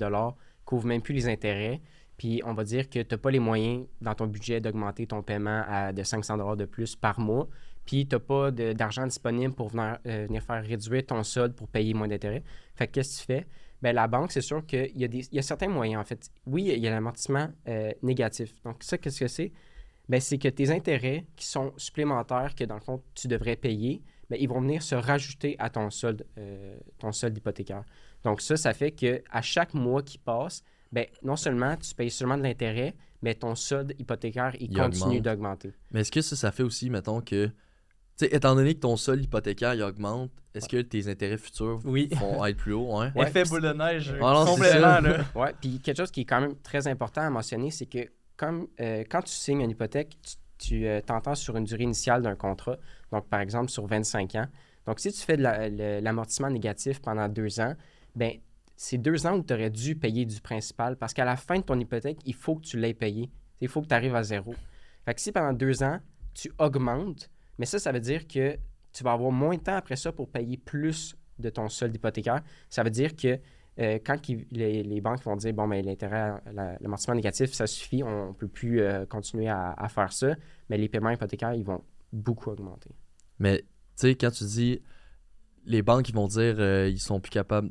couvre 0.65 0.87
même 0.87 1.03
plus 1.03 1.15
les 1.15 1.29
intérêts. 1.29 1.81
Puis, 2.17 2.41
on 2.45 2.55
va 2.55 2.63
dire 2.63 2.89
que 2.89 3.01
tu 3.01 3.15
n'as 3.15 3.19
pas 3.19 3.31
les 3.31 3.41
moyens 3.41 3.87
dans 4.01 4.15
ton 4.15 4.27
budget 4.27 4.61
d'augmenter 4.61 5.07
ton 5.07 5.23
paiement 5.23 5.65
à 5.69 5.93
de 5.93 6.03
500 6.03 6.57
de 6.57 6.65
plus 6.65 6.95
par 6.95 7.19
mois. 7.19 7.49
Puis, 7.85 8.07
tu 8.07 8.15
n'as 8.15 8.21
pas 8.21 8.51
d'argent 8.53 9.07
disponible 9.07 9.53
pour 9.53 9.69
venir, 9.69 9.99
euh, 10.07 10.27
venir 10.27 10.43
faire 10.43 10.65
réduire 10.65 11.05
ton 11.07 11.23
solde 11.25 11.55
pour 11.55 11.69
payer 11.69 11.93
moins 11.93 12.09
d'intérêts. 12.09 12.45
Fait 12.75 12.87
que 12.87 12.93
qu'est-ce 12.93 13.17
que 13.17 13.21
tu 13.21 13.27
fais? 13.27 13.47
Ben, 13.83 13.95
la 13.95 14.07
banque, 14.09 14.33
c'est 14.33 14.41
sûr 14.41 14.65
qu'il 14.65 14.97
y, 14.97 15.05
a 15.05 15.09
des- 15.09 15.27
il 15.31 15.35
y 15.37 15.39
a 15.39 15.43
certains 15.43 15.69
moyens, 15.69 16.01
en 16.01 16.05
fait. 16.05 16.31
Oui, 16.47 16.65
il 16.75 16.79
y 16.79 16.89
a 16.89 16.91
l'amortissement 16.91 17.49
euh, 17.69 17.93
négatif. 18.03 18.55
Donc, 18.65 18.83
ça, 18.83 18.97
qu'est-ce 18.99 19.21
que 19.21 19.29
c'est? 19.29 19.53
Ben, 20.09 20.21
c'est 20.21 20.39
que 20.39 20.49
tes 20.49 20.71
intérêts 20.71 21.25
qui 21.37 21.47
sont 21.47 21.73
supplémentaires, 21.77 22.55
que 22.55 22.65
dans 22.65 22.77
le 22.77 22.81
fond, 22.81 23.03
tu 23.15 23.29
devrais 23.29 23.57
payer, 23.57 24.03
ben, 24.31 24.39
ils 24.41 24.49
vont 24.49 24.61
venir 24.61 24.83
se 24.83 24.95
rajouter 24.95 25.57
à 25.59 25.69
ton 25.71 25.91
solde, 25.91 26.25
euh, 26.39 26.77
ton 26.99 27.13
solde 27.13 27.37
hypothécaire. 27.37 27.85
Donc 28.25 28.41
ça, 28.41 28.57
ça 28.57 28.73
fait 28.73 28.93
que 28.93 29.23
à 29.31 29.43
chaque 29.43 29.75
mois 29.75 30.03
qui 30.03 30.19
passe, 30.19 30.63
ben, 30.93 31.07
non 31.23 31.37
seulement 31.37 31.77
tu 31.77 31.95
payes 31.95 32.11
seulement 32.11 32.39
de 32.39 32.43
l'intérêt, 32.45 32.95
mais 33.23 33.35
ton 33.35 33.55
solde 33.55 33.95
hypothécaire, 33.99 34.55
il, 34.61 34.71
Il 34.73 34.77
continue 34.77 35.05
augmente. 35.19 35.23
d'augmenter. 35.23 35.73
Mais 35.93 36.01
est-ce 36.01 36.13
que 36.13 36.21
ça, 36.23 36.35
ça 36.37 36.51
fait 36.53 36.63
aussi, 36.63 36.89
mettons, 36.91 37.21
que. 37.21 37.51
Tu 38.19 38.25
sais, 38.25 38.35
étant 38.35 38.55
donné 38.55 38.75
que 38.75 38.81
ton 38.81 38.97
sol 38.97 39.23
hypothécaire 39.23 39.75
il 39.75 39.83
augmente, 39.83 40.31
est-ce 40.55 40.69
que 40.69 40.81
tes 40.81 41.07
intérêts 41.09 41.37
futurs 41.37 41.81
Oui. 41.85 42.09
vont 42.13 42.45
être 42.47 42.57
plus 42.57 42.73
hauts? 42.73 42.99
Ouais. 42.99 43.11
Ouais, 43.15 43.29
Effet 43.29 43.45
boule 43.45 43.61
de 43.63 43.73
neige, 43.73 44.15
Ah 44.23 44.33
non, 44.33 44.47
complètement. 44.47 45.01
Là. 45.01 45.25
Ouais, 45.35 45.53
puis 45.61 45.81
quelque 45.81 45.99
chose 45.99 46.11
qui 46.11 46.23
est 46.23 46.25
quand 46.25 46.41
même 46.41 46.57
très 46.57 46.87
important 46.89 47.21
à 47.21 47.29
mentionner, 47.31 47.71
c'est 47.71 47.85
que 47.87 48.09
comme, 48.37 48.69
euh, 48.81 49.05
quand 49.11 49.23
tu 49.23 49.33
signes 49.33 49.61
une 49.61 49.71
hypothèque, 49.71 50.17
tu, 50.59 50.87
euh, 50.87 51.01
t'entends 51.03 51.35
sur 51.35 51.57
une 51.57 51.65
durée 51.65 51.83
initiale 51.85 52.23
d'un 52.23 52.37
contrat, 52.37 52.77
donc 53.13 53.29
par 53.29 53.41
exemple 53.41 53.71
sur 53.71 53.87
25 53.87 54.35
ans. 54.37 54.47
Donc 54.87 55.01
si 55.01 55.13
tu 55.13 55.21
fais 55.21 55.37
de 55.37 55.43
la- 55.43 56.01
l'amortissement 56.01 56.49
négatif 56.51 57.01
pendant 57.03 57.29
deux 57.29 57.61
ans, 57.61 57.75
ben 58.15 58.33
c'est 58.77 58.99
deux 58.99 59.27
ans 59.27 59.37
où 59.37 59.43
tu 59.43 59.53
aurais 59.53 59.69
dû 59.71 59.95
payer 59.97 60.25
du 60.25 60.41
principal 60.41 60.97
parce 60.97 61.13
qu'à 61.13 61.25
la 61.27 61.37
fin 61.37 61.59
de 61.59 61.65
ton 61.65 61.79
hypothèque, 61.79 62.19
il 62.25 62.35
faut 62.35 62.57
que 62.57 62.63
tu 62.65 62.79
l'aies 62.79 62.95
payé. 62.95 63.31
Il 63.61 63.69
faut 63.69 63.83
que 63.83 63.89
tu 63.89 63.95
arrives 63.95 64.15
à 64.15 64.23
zéro. 64.23 64.55
Fait 65.05 65.15
que 65.15 65.21
si 65.21 65.33
pendant 65.33 65.53
deux 65.53 65.83
ans, 65.83 65.99
tu 66.35 66.51
augmentes, 66.59 67.31
mais 67.59 67.67
ça, 67.67 67.79
ça 67.79 67.93
veut 67.93 68.01
dire 68.01 68.27
que 68.27 68.57
tu 68.93 69.05
vas 69.05 69.13
avoir 69.13 69.31
moins 69.31 69.57
de 69.57 69.61
temps 69.61 69.77
après 69.77 69.97
ça 69.97 70.13
pour 70.13 70.29
payer 70.29 70.57
plus 70.57 71.17
de 71.39 71.51
ton 71.51 71.69
solde 71.69 71.95
hypothécaire. 71.95 72.43
Ça 72.71 72.83
veut 72.83 72.91
dire 72.91 73.15
que 73.15 73.39
euh, 73.79 73.99
quand 74.05 74.27
les, 74.51 74.83
les 74.83 75.01
banques 75.01 75.23
vont 75.23 75.37
dire 75.37 75.53
bon, 75.53 75.69
ben, 75.69 75.85
l'intérêt, 75.85 76.41
la- 76.53 76.79
l'amortissement 76.81 77.15
négatif, 77.15 77.53
ça 77.53 77.67
suffit, 77.67 78.03
on 78.03 78.29
ne 78.29 78.33
peut 78.33 78.49
plus 78.49 78.81
euh, 78.81 79.05
continuer 79.07 79.49
à, 79.49 79.73
à 79.73 79.89
faire 79.89 80.13
ça, 80.13 80.35
mais 80.71 80.79
les 80.79 80.89
paiements 80.89 81.11
hypothécaires, 81.11 81.53
ils 81.55 81.65
vont 81.65 81.83
beaucoup 82.13 82.51
augmenter. 82.51 82.91
Mais, 83.39 83.59
tu 83.59 83.67
sais, 83.97 84.15
quand 84.15 84.31
tu 84.31 84.45
dis. 84.45 84.83
Les 85.69 85.83
banques, 85.83 86.09
ils 86.09 86.15
vont 86.15 86.29
dire 86.29 86.55
euh, 86.61 86.89
ils 86.89 87.01
sont 87.01 87.19
plus 87.19 87.31
capables. 87.31 87.69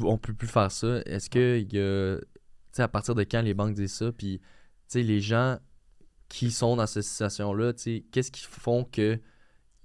On 0.00 0.16
peut 0.16 0.32
plus 0.32 0.48
faire 0.48 0.72
ça. 0.72 1.02
Est-ce 1.04 1.28
que. 1.28 1.60
Tu 1.60 2.26
sais, 2.72 2.82
à 2.82 2.88
partir 2.88 3.14
de 3.14 3.22
quand 3.22 3.42
les 3.42 3.52
banques 3.52 3.74
disent 3.74 3.92
ça? 3.92 4.10
Puis, 4.12 4.38
tu 4.38 4.44
sais, 4.86 5.02
les 5.02 5.20
gens 5.20 5.58
qui 6.28 6.50
sont 6.50 6.76
dans 6.76 6.86
cette 6.86 7.04
situation-là, 7.04 7.72
qu'est-ce 8.12 8.30
qui 8.30 8.42
font 8.44 8.84
que 8.84 9.18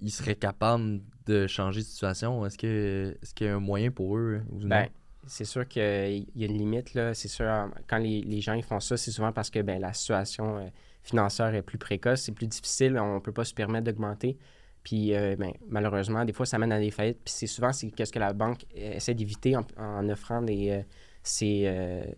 ils 0.00 0.10
seraient 0.10 0.34
capables 0.36 1.00
de 1.26 1.46
changer 1.46 1.80
de 1.80 1.86
situation? 1.86 2.44
Est-ce 2.44 2.58
que 2.58 3.16
est-ce 3.22 3.32
qu'il 3.34 3.46
y 3.46 3.50
a 3.50 3.54
un 3.56 3.60
moyen 3.60 3.90
pour 3.90 4.16
eux 4.18 4.42
ou 4.50 4.58
non? 4.60 4.68
Ben, 4.68 4.88
c'est 5.26 5.46
sûr 5.46 5.66
qu'il 5.66 5.82
y 5.82 6.44
a 6.44 6.46
une 6.46 6.58
limite, 6.58 6.92
là. 6.94 7.14
C'est 7.14 7.28
sûr, 7.28 7.46
quand 7.88 7.96
les, 7.98 8.20
les 8.20 8.40
gens 8.42 8.52
ils 8.52 8.62
font 8.62 8.80
ça, 8.80 8.96
c'est 8.98 9.10
souvent 9.10 9.32
parce 9.32 9.48
que 9.48 9.60
ben, 9.60 9.80
la 9.80 9.94
situation 9.94 10.58
euh, 10.58 10.66
financière 11.02 11.54
est 11.54 11.62
plus 11.62 11.78
précoce, 11.78 12.22
c'est 12.22 12.32
plus 12.32 12.46
difficile, 12.46 12.98
on 12.98 13.14
ne 13.14 13.20
peut 13.20 13.32
pas 13.32 13.44
se 13.44 13.54
permettre 13.54 13.84
d'augmenter. 13.86 14.36
Puis, 14.82 15.14
euh, 15.14 15.34
ben, 15.38 15.52
malheureusement, 15.66 16.26
des 16.26 16.34
fois, 16.34 16.44
ça 16.44 16.58
mène 16.58 16.72
à 16.72 16.78
des 16.78 16.90
faillites. 16.90 17.20
Puis, 17.24 17.32
c'est 17.34 17.46
souvent 17.46 17.72
c'est 17.72 17.90
qu'est-ce 17.90 18.12
que 18.12 18.18
la 18.18 18.34
banque 18.34 18.66
euh, 18.76 18.92
essaie 18.96 19.14
d'éviter 19.14 19.56
en, 19.56 19.64
en 19.78 20.06
offrant 20.10 20.42
des, 20.42 20.70
euh, 20.70 20.82
ces 21.22 21.66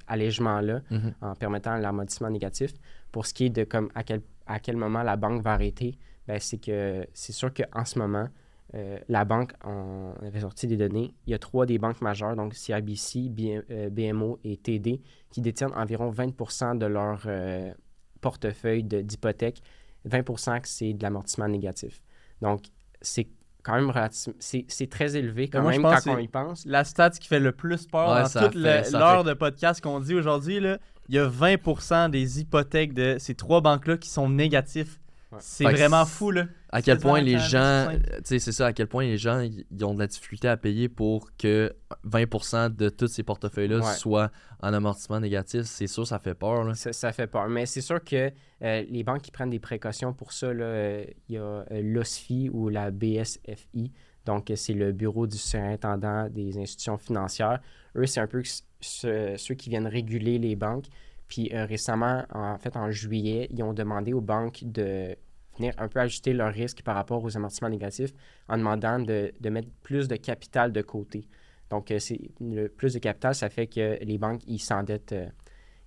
allègements-là, 0.09 0.81
Mhm. 0.91 1.15
en 1.21 1.35
permettant 1.37 1.77
l'amortissement 1.77 2.29
négatif. 2.31 2.73
Pour 3.17 3.25
ce 3.25 3.33
qui 3.33 3.47
est 3.47 3.51
de 3.51 3.65
comme 3.65 3.89
à 3.95 4.03
quel, 4.05 4.21
à 4.47 4.61
quel 4.61 4.77
moment 4.77 5.03
la 5.03 5.17
banque 5.17 5.43
va 5.43 5.53
arrêter, 5.53 5.97
ben, 6.29 6.39
c'est 6.39 6.59
que 6.59 7.07
c'est 7.15 7.33
sûr 7.33 7.51
qu'en 7.55 7.85
ce 7.87 7.99
moment, 7.99 8.29
euh, 8.75 8.99
la 9.09 9.25
banque, 9.25 9.53
on 9.65 10.13
avait 10.21 10.41
sorti 10.41 10.67
des 10.67 10.77
données. 10.77 11.15
Il 11.27 11.31
y 11.31 11.35
a 11.35 11.39
trois 11.39 11.65
des 11.65 11.79
banques 11.79 12.03
majeures, 12.03 12.37
donc 12.37 12.53
CIBC, 12.53 13.31
B- 13.31 13.63
euh, 13.71 13.89
BMO 13.89 14.39
et 14.45 14.59
TD, 14.59 15.01
qui 15.31 15.41
détiennent 15.41 15.73
environ 15.75 16.11
20% 16.11 16.75
de 16.77 16.85
leur 16.85 17.23
euh, 17.27 17.73
portefeuille 18.21 18.85
de- 18.85 19.01
d'hypothèque. 19.01 19.63
20 20.05 20.61
que 20.61 20.69
c'est 20.69 20.93
de 20.93 21.03
l'amortissement 21.03 21.49
négatif. 21.49 22.03
Donc, 22.43 22.67
c'est 23.01 23.29
quand 23.63 23.75
même 23.75 23.93
c'est 24.39 24.65
c'est 24.69 24.89
très 24.91 25.17
élevé 25.17 25.49
quand 25.49 25.63
moi, 25.63 25.73
même 25.73 25.83
quand 25.83 26.07
on 26.07 26.19
y 26.19 26.29
pense. 26.29 26.65
La 26.67 26.85
stat 26.85 27.11
qui 27.11 27.27
fait 27.27 27.41
le 27.41 27.51
plus 27.53 27.87
peur 27.87 28.11
Ouais, 28.11 28.23
dans 28.23 28.47
toute 28.47 28.55
l'heure 28.55 29.23
fait- 29.25 29.29
de 29.29 29.35
podcast 29.35 29.81
qu'on 29.81 29.99
dit 29.99 30.15
aujourd'hui, 30.15 30.61
là, 30.61 30.79
il 31.09 31.15
y 31.15 31.19
a 31.19 31.29
20% 31.29 32.11
des 32.11 32.41
hypothèques 32.41 32.95
de 32.95 33.17
ces 33.19 33.35
trois 33.35 33.61
banques-là 33.61 33.97
qui 33.97 34.09
sont 34.09 34.29
négatifs. 34.29 35.01
Ouais. 35.33 35.39
C'est 35.41 35.65
vraiment 35.65 36.05
fou, 36.07 36.31
là. 36.31 36.45
À 36.71 36.83
quel 36.83 36.99
point 36.99 37.21
les 37.21 37.39
gens, 37.39 37.89
tu 37.91 38.21
sais, 38.25 38.39
c'est 38.39 38.53
ça, 38.53 38.67
à 38.67 38.73
quel 38.73 38.87
point 38.87 39.05
les 39.05 39.17
gens, 39.17 39.41
ils 39.41 39.85
ont 39.85 39.95
de 39.95 39.99
la 39.99 40.07
difficulté 40.07 40.47
à 40.47 40.57
payer 40.57 40.89
pour 40.89 41.31
que 41.37 41.75
20% 42.07 42.75
de 42.75 42.89
tous 42.91 43.09
ces 43.09 43.23
portefeuilles-là 43.23 43.79
Ouais. 43.79 43.95
soient 43.95 44.31
en 44.63 44.73
amortissement 44.73 45.19
négatif. 45.19 45.63
C'est 45.63 45.87
sûr, 45.87 46.07
ça 46.07 46.19
fait 46.19 46.35
peur. 46.35 46.65
Là. 46.65 46.75
Ça, 46.75 46.93
ça 46.93 47.13
fait 47.13 47.27
peur. 47.27 47.49
Mais 47.49 47.67
c'est 47.67 47.81
sûr 47.81 48.03
que 48.05 48.31
euh, 48.63 48.85
les 48.89 49.03
banques 49.03 49.23
qui 49.23 49.31
prennent 49.31 49.51
des 49.51 49.59
précautions 49.59 50.13
pour 50.13 50.33
ça, 50.33 50.53
là, 50.53 50.65
euh, 50.65 51.05
il 51.29 51.35
y 51.35 51.39
a 51.39 51.41
euh, 51.43 51.65
l'OSFI 51.83 52.51
ou 52.53 52.69
la 52.69 52.91
BSFI. 52.91 53.93
Donc, 54.27 54.53
c'est 54.55 54.75
le 54.75 54.93
Bureau 54.93 55.27
du 55.27 55.39
surintendant 55.39 56.29
des 56.29 56.59
institutions 56.59 56.99
financières. 56.99 57.61
Eux, 57.97 58.07
c'est 58.07 58.21
un 58.21 58.27
peu 58.27 58.43
ce- 58.87 59.33
ce- 59.37 59.37
ceux 59.37 59.55
qui 59.55 59.71
viennent 59.71 59.87
réguler 59.87 60.39
les 60.39 60.57
banques. 60.57 60.87
Puis 61.29 61.51
euh, 61.53 61.65
récemment, 61.65 62.25
en 62.33 62.57
fait, 62.59 62.77
en 62.77 62.91
juillet, 62.91 63.49
ils 63.51 63.63
ont 63.63 63.73
demandé 63.73 64.13
aux 64.13 64.21
banques 64.21 64.61
de 64.65 65.17
venir 65.59 65.73
un 65.79 65.89
peu 65.89 66.01
ajuster 66.01 66.33
leur 66.33 66.53
risque 66.53 66.83
par 66.83 66.95
rapport 66.95 67.25
aux 67.25 67.37
amortissements 67.37 67.69
négatifs 67.71 68.13
en 68.49 68.59
demandant 68.59 68.99
de, 69.01 69.33
de 69.41 69.51
mettre 69.51 69.69
plus 69.83 70.07
de 70.07 70.17
capital 70.17 70.71
de 70.73 70.83
côté. 70.83 71.27
Donc, 71.71 71.91
euh, 71.91 71.99
c'est 71.99 72.21
le 72.41 72.69
plus 72.69 72.95
de 72.95 72.99
capital, 73.01 73.35
ça 73.35 73.49
fait 73.49 73.67
que 73.67 73.99
les 74.05 74.19
banques, 74.19 74.43
ils 74.47 74.61
s'endettent, 74.61 75.13
euh, 75.13 75.27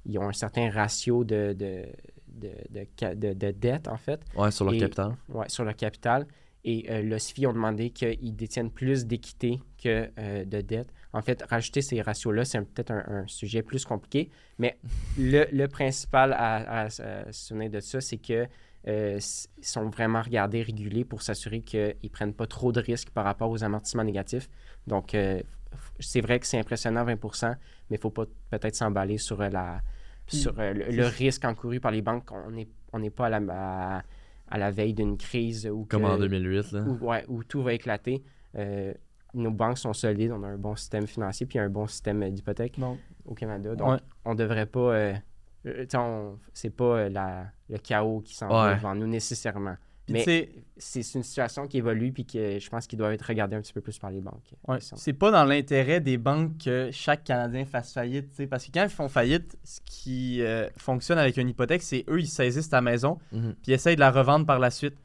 ils 0.05 0.17
ont 0.19 0.27
un 0.27 0.33
certain 0.33 0.69
ratio 0.71 1.23
de, 1.23 1.53
de, 1.53 1.85
de, 2.27 3.33
de, 3.33 3.51
dette, 3.51 3.87
en 3.87 3.97
fait, 3.97 4.19
Ouais, 4.35 4.51
sur 4.51 4.65
leur 4.65 4.73
Et- 4.73 4.79
capital. 4.79 5.15
ouais, 5.29 5.47
sur 5.49 5.63
leur 5.63 5.75
capital. 5.75 6.25
Et 6.65 6.85
euh, 6.91 7.01
l'OSFI 7.01 7.47
ont 7.47 7.53
demandé 7.53 7.91
qu'ils 7.91 8.35
détiennent 8.35 8.71
plus 8.71 9.05
d'équité 9.05 9.59
que 9.81 10.09
euh, 10.19 10.45
de 10.45 10.61
dette. 10.61 10.89
En 11.13 11.21
fait, 11.21 11.41
rajouter 11.49 11.81
ces 11.81 12.01
ratios-là, 12.01 12.45
c'est 12.45 12.59
peut-être 12.61 12.91
un, 12.91 13.03
un 13.07 13.27
sujet 13.27 13.61
plus 13.63 13.85
compliqué, 13.85 14.29
mais 14.59 14.77
le, 15.17 15.45
le 15.51 15.67
principal 15.67 16.33
à, 16.33 16.55
à- 16.57 16.85
à 16.85 16.89
se 16.89 17.03
souvenir 17.31 17.71
de 17.71 17.79
ça, 17.79 17.99
c'est 18.01 18.17
que 18.17 18.45
euh, 18.87 19.17
sont 19.61 19.89
vraiment 19.89 20.21
regardés, 20.21 20.61
régulés 20.61 21.03
pour 21.03 21.21
s'assurer 21.21 21.61
qu'ils 21.61 21.95
ne 22.03 22.09
prennent 22.09 22.33
pas 22.33 22.47
trop 22.47 22.71
de 22.71 22.79
risques 22.79 23.09
par 23.09 23.25
rapport 23.25 23.49
aux 23.49 23.63
amortissements 23.63 24.03
négatifs. 24.05 24.49
Donc, 24.87 25.13
euh, 25.15 25.41
c'est 25.99 26.21
vrai 26.21 26.39
que 26.39 26.47
c'est 26.47 26.57
impressionnant 26.59 27.05
20% 27.05 27.49
mais 27.49 27.55
il 27.91 27.93
ne 27.93 27.97
faut 28.01 28.09
pas 28.11 28.25
peut-être 28.51 28.75
s'emballer 28.75 29.17
sur, 29.17 29.41
euh, 29.41 29.49
la, 29.49 29.81
sur 30.27 30.53
le, 30.57 31.05
risque 31.07 31.43
encouru 31.45 31.79
par 31.79 31.91
les 31.91 32.01
banques. 32.01 32.31
On 32.31 32.51
n'est 32.51 32.67
on 32.93 32.99
n'est 32.99 33.09
pas 33.11 33.27
à 33.27 33.29
la, 33.29 33.41
à, 33.97 34.03
à 34.49 34.57
la 34.57 34.71
veille 34.71 34.93
d'une 34.93 35.17
crise 35.17 35.67
où, 35.67 35.85
Comme 35.85 36.03
que- 36.03 36.07
en 36.07 36.17
2008. 36.17 36.71
Là. 36.71 36.81
où, 36.83 37.05
ouais, 37.07 37.25
où 37.27 37.43
tout 37.43 37.61
va 37.61 37.73
éclater. 37.73 38.23
Euh, 38.55 38.93
nos 39.33 39.51
banques 39.51 39.77
sont 39.77 39.93
solides, 39.93 40.31
on 40.31 40.43
a 40.43 40.47
un 40.47 40.57
bon 40.57 40.75
système 40.75 41.07
financier 41.07 41.45
puis 41.45 41.59
un 41.59 41.69
bon 41.69 41.87
système 41.87 42.21
euh, 42.23 42.29
d'hypothèque 42.29 42.79
au 43.25 43.33
Canada. 43.35 43.75
Donc, 43.75 43.91
Ouais. 43.91 43.97
on 44.25 44.35
devrait 44.35 44.65
pas. 44.65 44.79
Euh, 44.79 45.13
euh, 45.65 45.81
tu 45.83 45.89
sais, 45.89 45.97
on- 45.97 46.39
c'est 46.53 46.69
pas 46.75 46.83
euh, 46.83 47.09
la, 47.09 47.45
le 47.69 47.77
chaos 47.77 48.21
qui 48.21 48.35
s'en 48.35 48.47
va 48.47 48.69
Ouais. 48.69 48.75
devant 48.75 48.95
nous 48.95 49.07
nécessairement. 49.07 49.75
puis 50.05 50.13
Mais 50.13 50.23
c'est 50.23 50.49
c'est 50.77 51.13
une 51.15 51.21
situation 51.23 51.67
qui 51.67 51.77
évolue 51.77 52.11
puis 52.11 52.25
que 52.25 52.57
je 52.57 52.69
pense 52.69 52.87
qu'il 52.87 52.97
doit 52.97 53.13
être 53.13 53.21
regardé 53.21 53.55
un 53.55 53.61
petit 53.61 53.73
peu 53.73 53.81
plus 53.81 53.99
par 53.99 54.09
les 54.09 54.21
banques. 54.21 54.53
Ouais, 54.67 54.79
c'est 54.79 55.13
pas 55.13 55.29
dans 55.29 55.43
l'intérêt 55.43 55.99
des 55.99 56.17
banques 56.17 56.57
que 56.63 56.89
chaque 56.91 57.23
Canadien 57.25 57.65
fasse 57.65 57.93
faillite, 57.93 58.29
tu 58.31 58.35
sais, 58.37 58.47
parce 58.47 58.65
que 58.65 58.71
quand 58.73 58.83
ils 58.83 58.89
font 58.89 59.09
faillite, 59.09 59.55
ce 59.63 59.79
qui 59.85 60.41
euh, 60.41 60.67
fonctionne 60.77 61.19
avec 61.19 61.37
une 61.37 61.49
hypothèque, 61.49 61.83
c'est 61.83 62.05
eux, 62.09 62.19
ils 62.21 62.27
saisissent 62.27 62.69
ta 62.69 62.81
maison, 62.81 63.19
Mhm. 63.31 63.53
puis 63.61 63.71
ils 63.71 63.73
essayent 63.73 63.95
de 63.95 63.99
la 63.99 64.09
revendre 64.11 64.45
par 64.47 64.57
la 64.57 64.71
suite. 64.71 64.95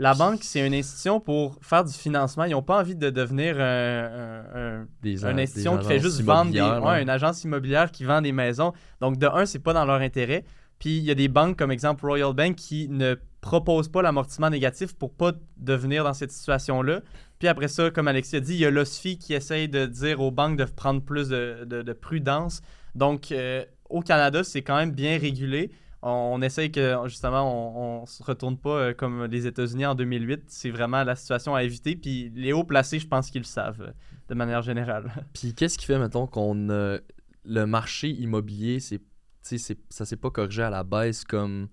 La 0.00 0.14
banque, 0.14 0.40
c'est 0.42 0.64
une 0.64 0.74
institution 0.74 1.18
pour 1.18 1.58
faire 1.60 1.84
du 1.84 1.92
financement. 1.92 2.44
Ils 2.44 2.52
n'ont 2.52 2.62
pas 2.62 2.78
envie 2.78 2.94
de 2.94 3.10
devenir 3.10 3.56
un- 3.58 3.62
un- 3.64 4.44
un 4.80 4.86
Des, 5.02 5.24
une 5.30 5.36
des 5.36 5.42
institution 5.42 5.72
qui 5.78 5.88
fait 5.88 5.98
juste 5.98 6.20
vendre 6.22 6.52
des, 6.52 6.60
ouais, 6.86 7.02
une 7.02 7.10
agence 7.10 7.42
immobilière 7.44 7.90
qui 7.90 8.04
vend 8.04 8.22
des 8.22 8.30
maisons. 8.32 8.72
Donc, 9.00 9.18
de 9.18 9.26
un, 9.26 9.44
c'est 9.44 9.58
pas 9.58 9.72
dans 9.72 9.84
leur 9.84 10.00
intérêt. 10.00 10.44
Puis, 10.78 10.98
il 10.98 11.02
y 11.04 11.10
a 11.10 11.14
des 11.16 11.26
banques, 11.26 11.56
comme 11.58 11.72
exemple 11.72 12.06
Royal 12.06 12.32
Bank, 12.32 12.54
qui 12.54 12.88
ne 12.88 13.16
proposent 13.40 13.88
pas 13.88 14.00
l'amortissement 14.02 14.50
négatif 14.50 14.94
pour 14.94 15.12
pas 15.12 15.32
devenir 15.56 16.04
dans 16.04 16.14
cette 16.14 16.30
situation-là. 16.32 17.00
Puis 17.40 17.46
après 17.48 17.68
ça, 17.68 17.90
comme 17.90 18.08
Alexis 18.08 18.36
a 18.36 18.40
dit, 18.40 18.54
il 18.54 18.60
y 18.60 18.66
a 18.66 18.70
l'OSFI 18.70 19.16
qui 19.18 19.32
essaye 19.34 19.68
de 19.68 19.86
dire 19.86 20.20
aux 20.20 20.30
banques 20.32 20.58
de 20.58 20.64
prendre 20.64 21.00
plus 21.02 21.28
de, 21.28 21.64
de- 21.64 21.82
de 21.82 21.92
prudence. 21.92 22.62
Donc, 22.96 23.30
euh, 23.32 23.64
au 23.88 24.00
Canada, 24.00 24.42
c'est 24.44 24.62
quand 24.62 24.76
même 24.76 24.90
bien 24.92 25.18
régulé. 25.18 25.70
On, 26.02 26.40
essaye 26.42 26.70
que, 26.70 26.96
justement, 27.06 27.42
on, 27.42 28.02
on 28.02 28.06
se 28.06 28.22
retourne 28.22 28.56
pas 28.56 28.78
euh, 28.78 28.94
comme 28.94 29.24
les 29.24 29.46
États-Unis 29.46 29.86
en 29.86 29.94
2008. 29.94 30.44
C'est 30.46 30.70
vraiment 30.70 31.02
la 31.02 31.16
situation 31.16 31.54
à 31.54 31.64
éviter. 31.64 31.96
Puis 31.96 32.30
les 32.34 32.52
hauts 32.52 32.64
placés, 32.64 33.00
je 33.00 33.08
pense 33.08 33.30
qu'ils 33.30 33.42
le 33.42 33.46
savent, 33.46 33.82
euh, 33.82 33.92
de 34.28 34.34
manière 34.34 34.62
générale. 34.62 35.10
Puis 35.34 35.54
qu'est-ce 35.54 35.76
qui 35.76 35.86
fait, 35.86 35.98
mettons, 35.98 36.26
qu'on 36.26 36.70
a 36.70 36.98
le 37.44 37.66
marché 37.66 38.10
immobilier, 38.10 38.78
c'est, 38.78 39.00
ça 39.42 40.04
s'est 40.04 40.16
pas 40.16 40.30
corrigé 40.30 40.62
à 40.62 40.70
la 40.70 40.84
baisse 40.84 41.24
comme 41.24 41.68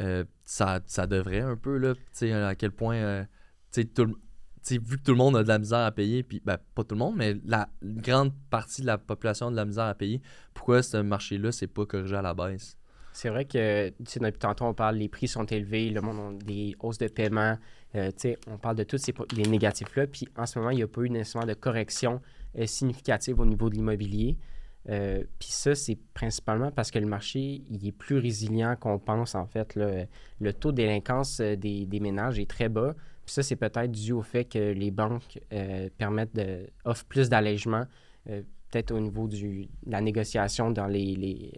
euh, 0.00 0.24
ça, 0.44 0.80
devrait 1.06 1.40
un 1.40 1.56
peu, 1.56 1.76
là? 1.76 1.94
À 2.48 2.54
quel 2.54 2.72
point, 2.72 2.96
euh, 2.96 3.24
tout 3.94 4.16
vu 4.70 4.98
que 4.98 5.02
tout 5.02 5.12
le 5.12 5.16
monde 5.16 5.36
a 5.36 5.42
de 5.42 5.48
la 5.48 5.58
misère 5.58 5.78
à 5.78 5.90
payer, 5.90 6.22
puis 6.22 6.42
ben, 6.44 6.58
pas 6.74 6.84
tout 6.84 6.94
le 6.94 6.98
monde, 6.98 7.16
mais 7.16 7.36
la 7.44 7.68
grande 7.82 8.32
partie 8.50 8.82
de 8.82 8.86
la 8.86 8.98
population 8.98 9.48
a 9.48 9.50
de 9.50 9.56
la 9.56 9.64
misère 9.64 9.84
à 9.84 9.94
payer, 9.94 10.20
pourquoi 10.54 10.82
ce 10.82 10.98
marché-là 10.98 11.52
c'est 11.52 11.66
pas 11.66 11.86
corrigé 11.86 12.16
à 12.16 12.22
la 12.22 12.34
baisse? 12.34 12.76
C'est 13.20 13.30
vrai 13.30 13.46
que, 13.46 13.88
tu 13.88 13.94
sais, 14.06 14.20
depuis 14.20 14.38
tantôt, 14.38 14.64
on 14.66 14.74
parle, 14.74 14.94
les 14.94 15.08
prix 15.08 15.26
sont 15.26 15.44
élevés, 15.44 15.90
le 15.90 16.00
monde 16.00 16.40
a 16.40 16.44
des 16.44 16.76
hausses 16.78 16.98
de 16.98 17.08
paiement. 17.08 17.58
euh, 17.96 18.12
tu 18.12 18.18
sais, 18.18 18.38
on 18.46 18.58
parle 18.58 18.76
de 18.76 18.84
tous 18.84 18.98
ces 18.98 19.12
les 19.36 19.42
négatifs-là. 19.42 20.06
Puis 20.06 20.28
en 20.36 20.46
ce 20.46 20.56
moment, 20.56 20.70
il 20.70 20.76
n'y 20.76 20.84
a 20.84 20.86
pas 20.86 21.00
eu 21.02 21.10
nécessairement 21.10 21.48
de 21.48 21.54
correction 21.54 22.20
euh, 22.56 22.66
significative 22.66 23.40
au 23.40 23.44
niveau 23.44 23.70
de 23.70 23.74
l'immobilier. 23.74 24.36
Euh, 24.88 25.24
Puis 25.40 25.48
ça, 25.50 25.74
c'est 25.74 25.98
principalement 26.14 26.70
parce 26.70 26.92
que 26.92 27.00
le 27.00 27.06
marché 27.06 27.62
il 27.68 27.88
est 27.88 27.90
plus 27.92 28.18
résilient 28.18 28.76
qu'on 28.78 29.00
pense, 29.00 29.34
en 29.34 29.48
fait. 29.48 29.74
Le 29.74 30.52
taux 30.52 30.70
de 30.70 30.76
délinquance 30.76 31.40
euh, 31.40 31.56
des, 31.56 31.86
des 31.86 31.98
ménages 31.98 32.38
est 32.38 32.48
très 32.48 32.68
bas. 32.68 32.94
Puis 33.26 33.34
ça, 33.34 33.42
c'est 33.42 33.56
peut-être 33.56 33.90
dû 33.90 34.12
au 34.12 34.22
fait 34.22 34.44
que 34.44 34.60
les 34.72 34.92
banques 34.92 35.40
permettent 35.98 36.36
de, 36.36 36.68
offrent 36.84 37.04
plus 37.06 37.28
d'allègements, 37.28 37.84
peut-être 38.24 38.90
au 38.92 39.00
niveau 39.00 39.26
du, 39.28 39.68
de 39.84 39.90
la 39.90 40.00
négociation 40.00 40.70
dans 40.70 40.86
les- 40.86 41.14
les- 41.14 41.52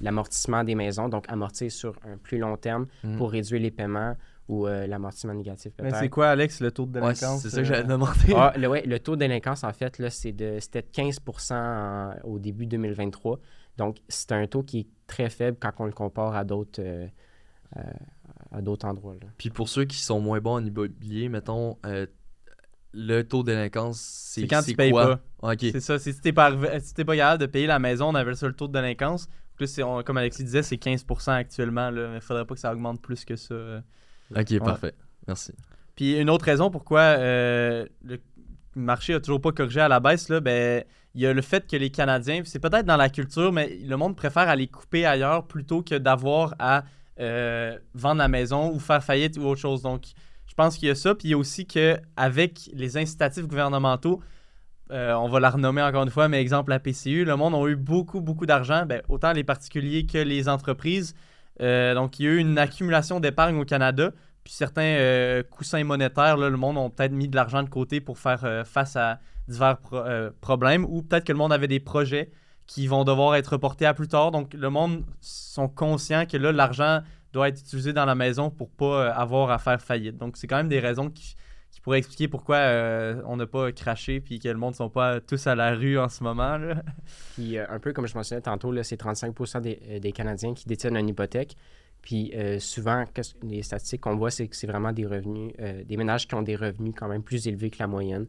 l'amortissement 0.00 0.64
des 0.64 0.74
maisons, 0.74 1.08
donc 1.08 1.24
amortir 1.28 1.70
sur 1.70 1.94
un 2.04 2.16
plus 2.16 2.38
long 2.38 2.56
terme 2.56 2.86
Mhm. 3.04 3.16
pour 3.16 3.30
réduire 3.30 3.60
les 3.60 3.70
paiements 3.70 4.16
ou 4.48 4.66
euh, 4.66 4.86
l'amortissement 4.86 5.34
négatif 5.34 5.72
Mais 5.78 5.84
peut-être. 5.90 5.98
c'est 6.00 6.08
quoi, 6.08 6.28
Alex, 6.30 6.60
le 6.60 6.70
taux 6.70 6.86
de 6.86 6.92
Ouais, 6.98 7.00
délinquance? 7.12 7.42
c'est 7.42 7.50
ça 7.50 7.58
que 7.58 7.64
j'allais 7.64 7.84
euh, 7.84 7.86
demander. 7.86 8.32
Ah, 8.34 8.52
le, 8.56 8.66
ouais, 8.68 8.82
le 8.86 8.98
taux 8.98 9.14
de 9.14 9.20
délinquance, 9.20 9.62
en 9.64 9.72
fait, 9.72 9.98
là, 9.98 10.08
c'est 10.10 10.32
de, 10.32 10.58
c'était 10.60 10.80
de 10.82 10.86
15 10.90 11.18
en- 11.50 12.14
au 12.24 12.38
début 12.38 12.64
2023. 12.66 13.38
Donc, 13.76 13.98
c'est 14.08 14.32
un 14.32 14.46
taux 14.46 14.62
qui 14.62 14.80
est 14.80 14.86
très 15.06 15.28
faible 15.28 15.58
quand 15.60 15.72
on 15.80 15.84
le 15.86 15.92
compare 15.92 16.34
à 16.34 16.44
d'autres, 16.44 16.80
euh, 16.82 17.06
euh, 17.76 17.80
à 18.52 18.62
d'autres 18.62 18.86
endroits. 18.86 19.14
là. 19.20 19.28
Puis 19.36 19.50
pour 19.50 19.68
ceux 19.68 19.84
qui 19.84 19.98
sont 19.98 20.18
moins 20.20 20.40
bons 20.40 20.54
en 20.54 20.64
immobilier, 20.64 21.28
mettons, 21.28 21.76
euh, 21.84 22.06
le 22.94 23.22
taux 23.22 23.42
de 23.42 23.52
délinquance, 23.52 24.00
c'est 24.00 24.40
C'est 24.42 24.46
quand 24.48 24.62
tu 24.62 24.74
payes 24.74 24.90
quoi? 24.90 25.18
pas. 25.18 25.20
Ah, 25.42 25.52
Ok. 25.52 25.58
C'est 25.60 25.80
ça. 25.80 25.98
c'est 25.98 26.12
Si 26.12 26.20
t'es 26.22 26.32
pas, 26.32 26.46
arrivé- 26.46 26.80
si 26.80 26.94
t'es 26.94 27.04
pas 27.04 27.16
capable 27.16 27.40
de 27.42 27.46
payer 27.46 27.66
la 27.66 27.78
maison, 27.78 28.08
on 28.08 28.14
avait 28.14 28.34
ça 28.34 28.46
le 28.46 28.54
taux 28.54 28.66
de 28.66 28.72
délinquance. 28.72 29.28
Plus, 29.58 29.78
on- 29.82 30.02
comme 30.02 30.16
Alexis 30.16 30.44
disait, 30.44 30.62
c'est 30.62 30.76
15% 30.76 31.32
actuellement. 31.32 31.90
Là, 31.90 32.08
mais 32.08 32.16
il 32.16 32.20
faudrait 32.22 32.46
pas 32.46 32.54
que 32.54 32.60
ça 32.60 32.72
augmente 32.72 33.02
plus 33.02 33.24
que 33.26 33.36
ça. 33.36 33.52
euh. 33.54 33.80
Ok, 34.34 34.58
parfait. 34.60 34.94
Merci. 35.26 35.52
Puis 35.96 36.16
une 36.18 36.30
autre 36.30 36.44
raison 36.46 36.70
pourquoi 36.70 37.00
euh, 37.00 37.84
le 38.04 38.18
marché 38.76 39.14
a 39.14 39.20
toujours 39.20 39.40
pas 39.40 39.50
corrigé 39.52 39.80
à 39.80 39.88
la 39.88 39.98
baisse, 40.00 40.28
là, 40.28 40.38
ben, 40.40 40.84
il 41.14 41.20
y 41.22 41.26
a 41.26 41.32
le 41.32 41.42
fait 41.42 41.66
que 41.68 41.76
les 41.76 41.90
Canadiens, 41.90 42.42
c'est 42.44 42.60
peut-être 42.60 42.86
dans 42.86 42.96
la 42.96 43.08
culture, 43.08 43.52
mais 43.52 43.76
le 43.84 43.96
monde 43.96 44.14
préfère 44.16 44.48
aller 44.48 44.68
couper 44.68 45.04
ailleurs 45.04 45.46
plutôt 45.48 45.82
que 45.82 45.96
d'avoir 45.96 46.54
à 46.60 46.84
euh, 47.18 47.76
vendre 47.94 48.18
la 48.18 48.28
maison 48.28 48.70
ou 48.72 48.78
faire 48.78 49.02
faillite 49.02 49.36
ou 49.38 49.42
autre 49.42 49.60
chose. 49.60 49.82
Donc, 49.82 50.04
je 50.46 50.54
pense 50.54 50.78
qu'il 50.78 50.86
y 50.86 50.90
a 50.90 50.94
ça. 50.94 51.14
Puis 51.16 51.28
il 51.28 51.30
y 51.32 51.34
a 51.34 51.38
aussi 51.38 51.66
qu'avec 51.66 52.70
les 52.72 52.96
incitatifs 52.96 53.46
gouvernementaux, 53.48 54.20
euh, 54.90 55.12
on 55.14 55.28
va 55.28 55.40
la 55.40 55.50
renommer 55.50 55.82
encore 55.82 56.02
une 56.02 56.10
fois, 56.10 56.28
mais 56.28 56.40
exemple 56.40 56.70
la 56.70 56.78
PCU, 56.78 57.24
le 57.24 57.36
monde 57.36 57.54
a 57.54 57.68
eu 57.68 57.76
beaucoup, 57.76 58.20
beaucoup 58.20 58.46
d'argent, 58.46 58.86
ben, 58.86 59.02
autant 59.08 59.32
les 59.32 59.44
particuliers 59.44 60.06
que 60.06 60.18
les 60.18 60.48
entreprises. 60.48 61.14
Euh, 61.60 61.94
donc, 61.94 62.18
il 62.18 62.24
y 62.24 62.28
a 62.28 62.32
eu 62.32 62.38
une 62.38 62.58
accumulation 62.58 63.20
d'épargne 63.20 63.56
au 63.58 63.64
Canada. 63.64 64.12
Puis 64.44 64.52
certains 64.54 64.82
euh, 64.82 65.42
coussins 65.42 65.84
monétaires, 65.84 66.36
là, 66.36 66.48
le 66.48 66.56
monde 66.56 66.78
ont 66.78 66.88
peut-être 66.90 67.12
mis 67.12 67.28
de 67.28 67.36
l'argent 67.36 67.62
de 67.62 67.68
côté 67.68 68.00
pour 68.00 68.18
faire 68.18 68.64
face 68.66 68.96
à 68.96 69.18
divers 69.46 69.78
pro- 69.78 70.02
problèmes. 70.40 70.84
Ou 70.86 71.02
peut-être 71.02 71.24
que 71.24 71.32
le 71.32 71.38
monde 71.38 71.52
avait 71.52 71.68
des 71.68 71.80
projets 71.80 72.30
qui 72.66 72.86
vont 72.86 73.04
devoir 73.04 73.34
être 73.34 73.48
reportés 73.48 73.86
à 73.86 73.94
plus 73.94 74.08
tard. 74.08 74.30
Donc, 74.30 74.54
le 74.54 74.70
monde 74.70 75.04
sont 75.20 75.68
conscients 75.68 76.24
que 76.26 76.36
là, 76.36 76.52
l'argent 76.52 77.00
doit 77.32 77.48
être 77.48 77.60
utilisé 77.60 77.92
dans 77.92 78.06
la 78.06 78.14
maison 78.14 78.50
pour 78.50 78.70
pas 78.70 79.10
avoir 79.10 79.50
à 79.50 79.58
faire 79.58 79.80
faillite. 79.82 80.16
Donc, 80.16 80.36
c'est 80.36 80.46
quand 80.46 80.56
même 80.56 80.68
des 80.68 80.80
raisons 80.80 81.10
qui, 81.10 81.34
qui 81.70 81.80
pourraient 81.80 81.98
expliquer 81.98 82.28
pourquoi 82.28 82.56
euh, 82.56 83.22
on 83.26 83.36
n'a 83.36 83.46
pas 83.46 83.70
craché 83.72 84.20
puis 84.20 84.38
que 84.38 84.48
le 84.48 84.56
monde 84.56 84.72
ne 84.72 84.76
sont 84.76 84.90
pas 84.90 85.20
tous 85.20 85.46
à 85.46 85.54
la 85.54 85.74
rue 85.74 85.98
en 85.98 86.08
ce 86.08 86.24
moment. 86.24 86.56
là. 86.56 86.82
Puis, 87.34 87.58
euh, 87.58 87.66
un 87.68 87.78
peu 87.78 87.92
comme 87.92 88.06
je 88.06 88.14
mentionnais 88.14 88.40
tantôt, 88.40 88.72
là, 88.72 88.82
c'est 88.82 88.96
35 88.96 89.60
des, 89.60 89.80
euh, 89.88 89.98
des 89.98 90.12
Canadiens 90.12 90.54
qui 90.54 90.66
détiennent 90.66 90.96
une 90.96 91.08
hypothèque. 91.08 91.56
Puis, 92.00 92.32
souvent, 92.60 93.04
les 93.42 93.62
statistiques 93.62 94.02
qu'on 94.02 94.16
voit, 94.16 94.30
c'est 94.30 94.46
que 94.46 94.56
c'est 94.56 94.68
vraiment 94.68 94.92
des 94.92 95.04
revenus, 95.04 95.52
des 95.84 95.96
ménages 95.96 96.28
qui 96.28 96.34
ont 96.36 96.42
des 96.42 96.54
revenus 96.54 96.94
quand 96.96 97.08
même 97.08 97.24
plus 97.24 97.48
élevés 97.48 97.70
que 97.70 97.78
la 97.80 97.88
moyenne. 97.88 98.26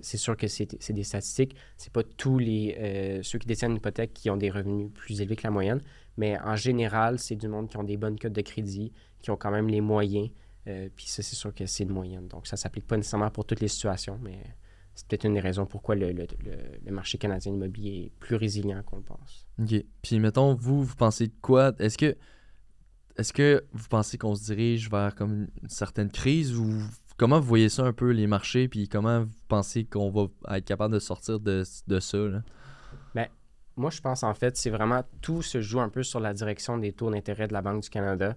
C'est 0.00 0.16
sûr 0.16 0.34
que 0.34 0.48
c'est 0.48 0.76
c'est 0.80 0.94
des 0.94 1.04
statistiques. 1.04 1.54
C'est 1.76 1.92
pas 1.92 2.02
tous 2.02 2.38
les 2.38 3.20
ceux 3.22 3.38
qui 3.38 3.46
détiennent 3.46 3.72
une 3.72 3.76
hypothèque 3.76 4.14
qui 4.14 4.30
ont 4.30 4.38
des 4.38 4.50
revenus 4.50 4.90
plus 4.94 5.20
élevés 5.20 5.36
que 5.36 5.42
la 5.44 5.50
moyenne, 5.50 5.82
mais 6.16 6.38
en 6.40 6.56
général, 6.56 7.18
c'est 7.18 7.36
du 7.36 7.48
monde 7.48 7.68
qui 7.68 7.76
ont 7.76 7.84
des 7.84 7.98
bonnes 7.98 8.18
cotes 8.18 8.32
de 8.32 8.40
crédit, 8.40 8.92
qui 9.20 9.30
ont 9.30 9.36
quand 9.36 9.50
même 9.50 9.68
les 9.68 9.82
moyens. 9.82 10.30
Euh, 10.68 10.88
puis 10.94 11.06
ça, 11.06 11.22
c'est 11.22 11.36
sûr 11.36 11.54
que 11.54 11.66
c'est 11.66 11.82
une 11.84 11.92
moyenne. 11.92 12.28
Donc, 12.28 12.46
ça 12.46 12.56
s'applique 12.56 12.86
pas 12.86 12.96
nécessairement 12.96 13.30
pour 13.30 13.44
toutes 13.44 13.60
les 13.60 13.68
situations, 13.68 14.18
mais 14.22 14.42
c'est 14.94 15.06
peut-être 15.08 15.24
une 15.24 15.34
des 15.34 15.40
raisons 15.40 15.66
pourquoi 15.66 15.94
le, 15.94 16.12
le- 16.12 16.26
le- 16.44 16.78
le 16.84 16.92
marché 16.92 17.18
canadien 17.18 17.52
immobilier 17.52 18.06
est 18.06 18.12
plus 18.20 18.36
résilient 18.36 18.82
qu'on 18.82 18.98
le 18.98 19.02
pense. 19.02 19.48
Ok. 19.60 19.84
Puis 20.02 20.18
mettons, 20.20 20.54
vous, 20.54 20.84
vous 20.84 20.96
pensez 20.96 21.28
de 21.28 21.34
quoi? 21.40 21.72
Est-ce 21.78 21.98
que 21.98 22.16
est-ce 23.16 23.32
que 23.32 23.64
vous 23.72 23.88
pensez 23.88 24.16
qu'on 24.16 24.34
se 24.34 24.44
dirige 24.44 24.88
vers 24.90 25.14
comme 25.14 25.48
une, 25.62 25.68
certaine 25.68 26.10
crise 26.10 26.56
ou 26.56 26.72
comment 27.18 27.38
vous 27.40 27.46
voyez 27.46 27.68
ça 27.68 27.84
un 27.84 27.92
peu 27.92 28.10
les 28.10 28.26
marchés? 28.26 28.68
Puis 28.68 28.88
comment 28.88 29.24
vous 29.24 29.34
pensez 29.48 29.84
qu'on 29.84 30.10
va 30.10 30.56
être 30.56 30.64
capable 30.64 30.94
de 30.94 30.98
sortir 30.98 31.38
de, 31.38 31.62
de 31.86 32.00
ça 32.00 32.18
là? 32.18 32.42
Moi, 33.76 33.90
je 33.90 34.00
pense 34.02 34.22
en 34.22 34.34
fait, 34.34 34.56
c'est 34.56 34.68
vraiment 34.70 35.02
tout 35.22 35.40
se 35.40 35.60
joue 35.62 35.80
un 35.80 35.88
peu 35.88 36.02
sur 36.02 36.20
la 36.20 36.34
direction 36.34 36.76
des 36.76 36.92
taux 36.92 37.10
d'intérêt 37.10 37.48
de 37.48 37.54
la 37.54 37.62
Banque 37.62 37.82
du 37.82 37.88
Canada. 37.88 38.36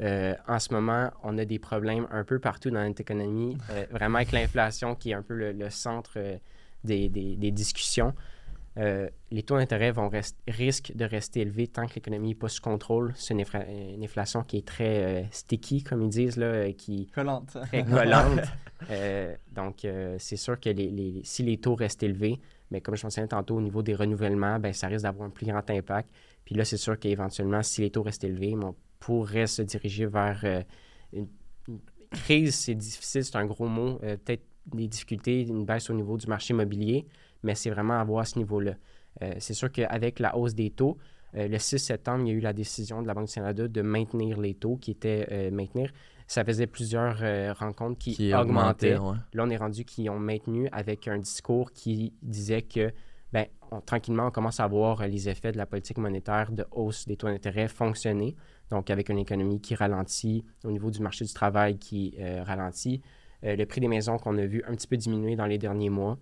Euh, 0.00 0.34
en 0.46 0.58
ce 0.58 0.72
moment, 0.74 1.10
on 1.22 1.38
a 1.38 1.44
des 1.44 1.58
problèmes 1.58 2.06
un 2.10 2.22
peu 2.24 2.38
partout 2.38 2.70
dans 2.70 2.86
notre 2.86 3.00
économie, 3.00 3.56
euh, 3.70 3.86
vraiment 3.90 4.16
avec 4.18 4.32
l'inflation 4.32 4.94
qui 4.94 5.10
est 5.10 5.14
un 5.14 5.22
peu 5.22 5.34
le, 5.34 5.52
le 5.52 5.70
centre 5.70 6.12
euh, 6.16 6.36
des, 6.84 7.08
des- 7.08 7.36
des 7.36 7.50
discussions. 7.50 8.12
Les 9.30 9.42
taux 9.42 9.56
d'intérêt 9.56 9.90
vont 9.90 10.10
rest- 10.10 10.36
risquent 10.46 10.94
de 10.94 11.06
rester 11.06 11.40
élevés 11.40 11.66
tant 11.66 11.86
que 11.86 11.94
l'économie 11.94 12.28
n'est 12.28 12.34
pas 12.34 12.48
sous 12.50 12.60
contrôle. 12.60 13.14
C'est 13.16 13.32
une, 13.32 13.42
inflation 14.04 14.42
qui 14.42 14.58
est 14.58 14.66
très 14.66 15.26
sticky, 15.30 15.82
comme 15.82 16.02
ils 16.02 16.10
disent, 16.10 16.36
là, 16.36 16.70
qui, 16.72 17.06
Collante. 17.14 17.56
très 17.68 17.84
collante. 17.84 18.40
Donc, 19.54 19.86
c'est 20.18 20.36
sûr 20.36 20.60
que 20.60 20.68
les, 20.68 20.90
les- 20.90 21.22
si 21.24 21.42
les 21.42 21.56
taux 21.56 21.74
restent 21.74 22.02
élevés, 22.02 22.38
mais 22.70 22.82
comme 22.82 22.96
je 22.96 23.04
mentionnais 23.06 23.28
tantôt, 23.28 23.56
au 23.56 23.60
niveau 23.62 23.82
des 23.82 23.94
renouvellements, 23.94 24.58
ben, 24.58 24.72
ça 24.74 24.88
risque 24.88 25.04
d'avoir 25.04 25.26
un 25.26 25.30
plus 25.30 25.46
grand 25.46 25.68
impact. 25.70 26.10
Puis 26.44 26.54
là, 26.54 26.64
c'est 26.66 26.76
sûr 26.76 26.98
qu'éventuellement, 26.98 27.62
si 27.62 27.80
les 27.80 27.90
taux 27.90 28.02
restent 28.02 28.24
élevés, 28.24 28.54
ben, 28.56 28.74
pourrait 29.00 29.46
se 29.46 29.62
diriger 29.62 30.06
vers 30.06 30.40
euh, 30.44 30.62
une, 31.12 31.28
une 31.68 31.78
crise. 32.10 32.54
C'est 32.54 32.74
difficile, 32.74 33.24
c'est 33.24 33.36
un 33.36 33.46
gros 33.46 33.66
mot. 33.68 33.98
Euh, 34.02 34.16
Peut-être 34.16 34.44
des 34.66 34.88
difficultés, 34.88 35.42
une 35.42 35.64
baisse 35.64 35.90
au 35.90 35.94
niveau 35.94 36.16
du 36.16 36.26
marché 36.26 36.52
immobilier, 36.54 37.06
mais 37.42 37.54
c'est 37.54 37.70
vraiment 37.70 38.00
à 38.00 38.04
voir 38.04 38.20
à 38.22 38.24
ce 38.24 38.38
niveau-là. 38.38 38.74
Euh, 39.22 39.34
c'est 39.38 39.54
sûr 39.54 39.70
qu'avec 39.70 40.18
la 40.18 40.36
hausse 40.36 40.54
des 40.54 40.70
taux, 40.70 40.96
le 41.34 41.58
6 41.58 41.78
septembre, 41.78 42.24
il 42.24 42.28
y 42.28 42.30
a 42.30 42.34
eu 42.34 42.40
la 42.40 42.54
décision 42.54 43.02
de 43.02 43.06
la 43.06 43.12
Banque 43.12 43.26
du 43.28 43.34
Canada 43.34 43.68
de 43.68 43.82
maintenir 43.82 44.40
les 44.40 44.54
taux 44.54 44.76
qui 44.76 44.92
étaient 44.92 45.50
maintenir. 45.50 45.92
Ça 46.26 46.44
faisait 46.44 46.66
plusieurs 46.66 47.18
rencontres 47.58 47.98
qui, 47.98 48.14
Qui 48.14 48.32
augmentaient. 48.34 48.96
ouais. 48.96 49.16
Là, 49.34 49.44
on 49.44 49.50
est 49.50 49.56
rendu 49.58 49.84
qu'ils 49.84 50.08
ont 50.08 50.18
maintenu 50.18 50.66
avec 50.72 51.08
un 51.08 51.18
discours 51.18 51.72
qui 51.72 52.14
disait 52.22 52.62
que, 52.62 52.90
ben, 53.36 53.46
on- 53.70 53.80
tranquillement, 53.80 54.26
on 54.28 54.30
commence 54.30 54.60
à 54.60 54.66
voir 54.66 55.00
euh, 55.02 55.06
les 55.06 55.28
effets 55.28 55.52
de 55.52 55.58
la 55.58 55.66
politique 55.66 55.98
monétaire 55.98 56.50
de 56.52 56.64
hausse 56.70 57.06
des 57.06 57.16
taux 57.16 57.26
d'intérêt 57.28 57.68
fonctionner. 57.68 58.34
Donc, 58.70 58.88
avec 58.90 59.08
une 59.10 59.18
économie 59.18 59.60
qui 59.60 59.74
ralentit, 59.74 60.44
au 60.64 60.70
niveau 60.70 60.90
du 60.90 61.00
marché 61.00 61.24
du 61.24 61.32
travail 61.34 61.76
qui 61.78 62.14
euh, 62.18 62.42
ralentit, 62.44 63.02
euh, 63.44 63.54
le 63.54 63.66
prix 63.66 63.80
des 63.80 63.88
maisons 63.88 64.16
qu'on 64.18 64.38
a 64.38 64.46
vu 64.46 64.62
un 64.66 64.74
petit 64.74 64.86
peu 64.86 64.96
diminuer 64.96 65.36
dans 65.36 65.46
les 65.46 65.58
derniers 65.58 65.90
mois, 65.90 66.18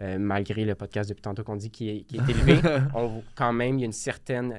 euh, 0.00 0.16
malgré 0.18 0.64
le 0.64 0.74
podcast 0.76 1.08
depuis 1.08 1.22
tantôt 1.22 1.42
qu'on 1.42 1.56
dit 1.56 1.70
qui 1.70 1.88
est, 1.88 2.00
qui 2.02 2.18
est 2.18 2.28
élevé, 2.28 2.60
on, 2.94 3.22
quand 3.34 3.52
même, 3.52 3.76
il 3.78 3.80
y 3.80 3.84
a 3.84 3.86
une 3.86 3.92
certaine, 3.92 4.52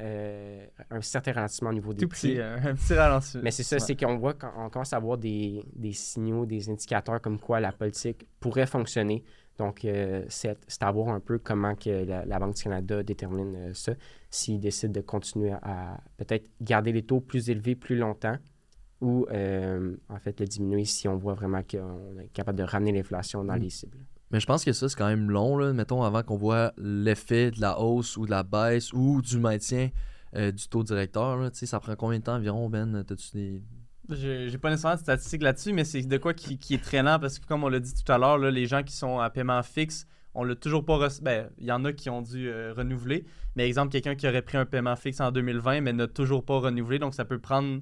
un 0.89 1.01
certain 1.01 1.31
ralentissement 1.31 1.69
au 1.69 1.73
niveau 1.73 1.93
des 1.93 2.01
Tout 2.01 2.09
prix. 2.09 2.35
petit, 2.35 2.41
un 2.41 2.75
petit 2.75 2.93
ralentissement. 2.93 3.41
Mais 3.43 3.51
c'est 3.51 3.63
ça, 3.63 3.79
c'est 3.79 3.95
qu'on 3.95 4.17
voit 4.17 4.33
on 4.57 4.69
commence 4.69 4.91
à 4.93 4.97
avoir 4.97 5.17
des, 5.17 5.63
des 5.75 5.93
signaux, 5.93 6.45
des 6.45 6.69
indicateurs 6.69 7.21
comme 7.21 7.39
quoi 7.39 7.59
la 7.61 7.71
politique 7.71 8.25
pourrait 8.41 8.65
fonctionner. 8.65 9.23
Donc, 9.59 9.83
euh, 9.83 10.23
c'est 10.29 10.55
à 10.81 10.91
voir 10.91 11.09
un 11.09 11.19
peu 11.19 11.37
comment 11.37 11.75
que 11.75 11.89
la, 12.05 12.25
la 12.25 12.39
Banque 12.39 12.55
du 12.55 12.63
Canada 12.63 13.03
détermine 13.03 13.55
euh, 13.55 13.73
ça. 13.73 13.91
S'ils 14.29 14.59
décident 14.59 14.93
de 14.93 15.01
continuer 15.01 15.51
à, 15.51 15.59
à 15.95 15.99
peut-être 16.17 16.49
garder 16.61 16.93
les 16.93 17.03
taux 17.03 17.19
plus 17.19 17.49
élevés 17.49 17.75
plus 17.75 17.97
longtemps 17.97 18.37
ou 19.01 19.25
euh, 19.31 19.95
en 20.07 20.17
fait 20.19 20.39
le 20.39 20.45
diminuer 20.45 20.85
si 20.85 21.07
on 21.09 21.17
voit 21.17 21.33
vraiment 21.33 21.61
qu'on 21.61 22.17
est 22.19 22.29
capable 22.29 22.57
de 22.57 22.63
ramener 22.63 22.93
l'inflation 22.93 23.43
dans 23.43 23.55
Mm. 23.55 23.59
les 23.61 23.69
cibles. 23.69 23.97
Mais 24.31 24.39
je 24.39 24.45
pense 24.45 24.63
que 24.63 24.71
ça, 24.71 24.87
c'est 24.87 24.97
quand 24.97 25.07
même 25.07 25.29
long, 25.29 25.57
là, 25.57 25.73
mettons, 25.73 26.03
avant 26.03 26.23
qu'on 26.23 26.37
voit 26.37 26.71
l'effet 26.77 27.51
de 27.51 27.59
la 27.59 27.79
hausse 27.81 28.15
ou 28.15 28.25
de 28.25 28.31
la 28.31 28.43
baisse 28.43 28.93
ou 28.93 29.21
du 29.21 29.39
maintien 29.39 29.89
du 30.33 30.69
taux 30.69 30.83
directeur. 30.83 31.35
là. 31.37 31.49
Tu 31.49 31.57
sais, 31.57 31.65
ça 31.65 31.79
prend 31.79 31.95
combien 31.95 32.19
de 32.19 32.23
temps 32.23 32.35
environ, 32.35 32.69
Ben? 32.69 33.03
Des... 33.33 33.63
J'ai 34.11 34.57
pas 34.57 34.69
nécessairement 34.69 34.95
de 34.95 35.01
statistiques 35.01 35.43
là-dessus, 35.43 35.73
mais 35.73 35.83
c'est 35.83 36.01
de 36.01 36.17
quoi 36.17 36.33
qui, 36.33 36.57
est 36.73 36.83
traînant 36.83 37.19
parce 37.19 37.39
que, 37.39 37.45
comme 37.45 37.63
on 37.63 37.69
l'a 37.69 37.79
dit 37.79 37.93
tout 37.93 38.11
à 38.11 38.17
l'heure, 38.17 38.37
les 38.37 38.65
gens 38.65 38.83
qui 38.83 38.93
sont 38.93 39.19
à 39.19 39.29
paiement 39.29 39.61
fixe, 39.61 40.07
on 40.33 40.43
l'a 40.43 40.55
toujours 40.55 40.85
pas 40.85 40.97
reçu. 40.97 41.21
Ben, 41.21 41.49
il 41.57 41.65
y 41.65 41.71
en 41.71 41.83
a 41.85 41.93
qui 41.93 42.09
ont 42.09 42.21
dû 42.21 42.49
euh, 42.49 42.73
renouveler. 42.75 43.25
Mais 43.55 43.67
exemple, 43.67 43.91
quelqu'un 43.91 44.15
qui 44.15 44.27
aurait 44.27 44.41
pris 44.41 44.57
un 44.57 44.65
paiement 44.65 44.95
fixe 44.95 45.19
en 45.19 45.31
2020, 45.31 45.81
mais 45.81 45.93
n'a 45.93 46.07
toujours 46.07 46.43
pas 46.43 46.59
renouvelé. 46.59 46.99
Donc, 46.99 47.13
ça 47.13 47.25
peut 47.25 47.39
prendre. 47.39 47.81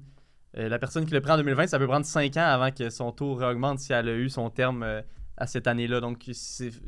euh, 0.56 0.68
la 0.68 0.78
personne 0.78 1.06
qui 1.06 1.14
le 1.14 1.20
prend 1.20 1.34
en 1.34 1.38
2020, 1.38 1.68
ça 1.68 1.78
peut 1.78 1.86
prendre 1.86 2.06
5 2.06 2.36
ans 2.36 2.40
avant 2.46 2.70
que 2.70 2.90
son 2.90 3.12
taux 3.12 3.34
réaugmente 3.34 3.78
si 3.78 3.92
elle 3.92 4.08
a 4.08 4.14
eu 4.14 4.28
son 4.28 4.50
terme 4.50 4.82
euh, 4.82 5.02
à 5.36 5.46
cette 5.46 5.66
année-là. 5.66 6.00
Donc, 6.00 6.24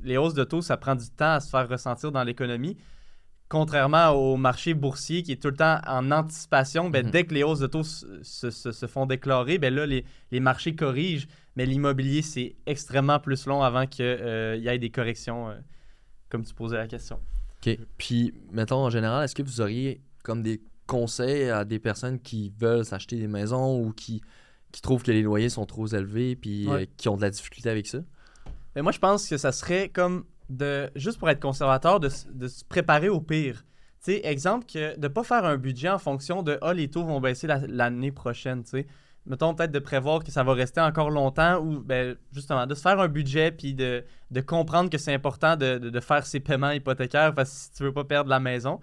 les 0.02 0.16
hausses 0.16 0.34
de 0.34 0.44
taux, 0.44 0.62
ça 0.62 0.76
prend 0.76 0.94
du 0.96 1.08
temps 1.10 1.34
à 1.34 1.40
se 1.40 1.50
faire 1.50 1.68
ressentir 1.68 2.10
dans 2.10 2.24
l'économie. 2.24 2.76
Contrairement 3.50 4.10
au 4.10 4.36
marché 4.36 4.74
boursier 4.74 5.22
qui 5.24 5.32
est 5.32 5.42
tout 5.42 5.48
le 5.48 5.56
temps 5.56 5.80
en 5.86 6.10
anticipation, 6.12 6.88
ben, 6.88 7.04
Mhm. 7.04 7.10
dès 7.10 7.24
que 7.24 7.34
les 7.34 7.42
hausses 7.42 7.58
de 7.58 7.66
taux 7.66 7.82
se, 7.82 8.22
se- 8.22 8.86
font 8.86 9.06
déclarer, 9.06 9.58
ben 9.58 9.74
là, 9.74 9.86
les, 9.86 10.04
les 10.30 10.38
marchés 10.40 10.74
corrigent. 10.76 11.26
Mais 11.56 11.66
l'immobilier, 11.66 12.22
c'est 12.22 12.54
extrêmement 12.64 13.18
plus 13.18 13.46
long 13.46 13.60
avant 13.62 13.86
qu'il 13.88 14.04
y 14.04 14.68
ait 14.68 14.78
des 14.78 14.90
corrections 14.90 15.50
euh, 15.50 15.54
comme 16.28 16.44
tu 16.44 16.54
posais 16.54 16.76
la 16.76 16.86
question. 16.86 17.18
OK. 17.66 17.76
Puis, 17.98 18.32
mettons, 18.52 18.84
en 18.84 18.88
général, 18.90 19.24
est-ce 19.24 19.34
que 19.34 19.42
vous 19.42 19.60
auriez 19.60 20.00
comme 20.22 20.42
des 20.44 20.62
conseils 20.86 21.50
à 21.50 21.64
des 21.64 21.80
personnes 21.80 22.20
qui 22.20 22.52
veulent 22.56 22.84
s'acheter 22.84 23.16
des 23.16 23.26
maisons 23.26 23.80
ou 23.80 23.92
qui, 23.92 24.22
qui 24.70 24.80
trouvent 24.80 25.02
que 25.02 25.10
les 25.10 25.22
loyers 25.22 25.48
sont 25.48 25.66
trop 25.66 25.88
élevés 25.88 26.36
puis 26.36 26.68
Ouais. 26.68 26.82
euh, 26.82 26.86
qui 26.96 27.08
ont 27.08 27.16
de 27.16 27.22
la 27.22 27.30
difficulté 27.30 27.68
avec 27.68 27.88
ça? 27.88 27.98
Mais 28.76 28.82
moi, 28.82 28.92
je 28.92 29.00
pense 29.00 29.28
que 29.28 29.36
ça 29.36 29.50
serait 29.50 29.88
comme 29.88 30.24
de, 30.50 30.90
juste 30.96 31.18
pour 31.18 31.30
être 31.30 31.40
conservateur, 31.40 32.00
de, 32.00 32.10
de 32.32 32.48
se 32.48 32.64
préparer 32.64 33.08
au 33.08 33.20
pire. 33.20 33.64
Tu 34.04 34.12
sais, 34.12 34.20
exemple, 34.24 34.66
de 34.74 34.94
ne 35.00 35.08
pas 35.08 35.22
faire 35.24 35.44
un 35.44 35.56
budget 35.56 35.88
en 35.88 35.98
fonction 35.98 36.42
de 36.42 36.58
Ah, 36.62 36.74
les 36.74 36.88
taux 36.88 37.04
vont 37.04 37.20
baisser 37.20 37.46
la- 37.46 37.66
l'année 37.66 38.12
prochaine. 38.12 38.62
Tu 38.64 38.70
sais. 38.70 38.86
Mettons 39.26 39.54
peut-être 39.54 39.70
de 39.72 39.78
prévoir 39.78 40.24
que 40.24 40.30
ça 40.32 40.42
va 40.42 40.54
rester 40.54 40.80
encore 40.80 41.10
longtemps 41.10 41.58
ou 41.58 41.80
ben, 41.80 42.16
justement 42.32 42.66
de 42.66 42.74
se 42.74 42.80
faire 42.80 42.98
un 42.98 43.08
budget 43.08 43.52
puis 43.52 43.74
de, 43.74 44.02
comprendre 44.46 44.88
que 44.90 44.96
c'est 44.98 45.12
important 45.12 45.56
de, 45.56 45.76
de- 45.78 45.90
de 45.90 46.00
faire 46.00 46.24
ses 46.26 46.40
paiements 46.40 46.70
hypothécaires 46.70 47.34
parce 47.34 47.50
que 47.50 47.56
si 47.56 47.72
tu 47.72 47.82
veux 47.82 47.92
pas 47.92 48.04
perdre 48.04 48.30
la 48.30 48.40
maison. 48.40 48.80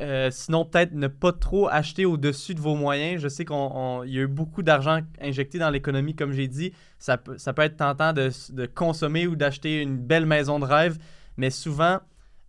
Euh, 0.00 0.30
sinon, 0.30 0.64
peut-être 0.66 0.92
ne 0.92 1.06
pas 1.06 1.32
trop 1.32 1.68
acheter 1.68 2.04
au-dessus 2.04 2.54
de 2.54 2.60
vos 2.60 2.74
moyens. 2.74 3.22
Je 3.22 3.28
sais 3.28 3.44
qu'il 3.46 3.56
y 3.56 4.18
a 4.18 4.22
eu 4.22 4.26
beaucoup 4.26 4.62
d'argent 4.62 5.00
injecté 5.22 5.58
dans 5.58 5.70
l'économie, 5.70 6.14
comme 6.14 6.32
j'ai 6.32 6.48
dit. 6.48 6.72
Ça 6.98 7.16
peut, 7.16 7.38
ça 7.38 7.52
peut 7.54 7.62
être 7.62 7.76
tentant 7.78 8.12
de, 8.12 8.30
de 8.52 8.66
consommer 8.66 9.26
ou 9.26 9.36
d'acheter 9.36 9.80
une 9.80 9.96
belle 9.96 10.26
maison 10.26 10.58
de 10.58 10.64
rêve, 10.66 10.98
mais 11.38 11.48
souvent, 11.50 11.98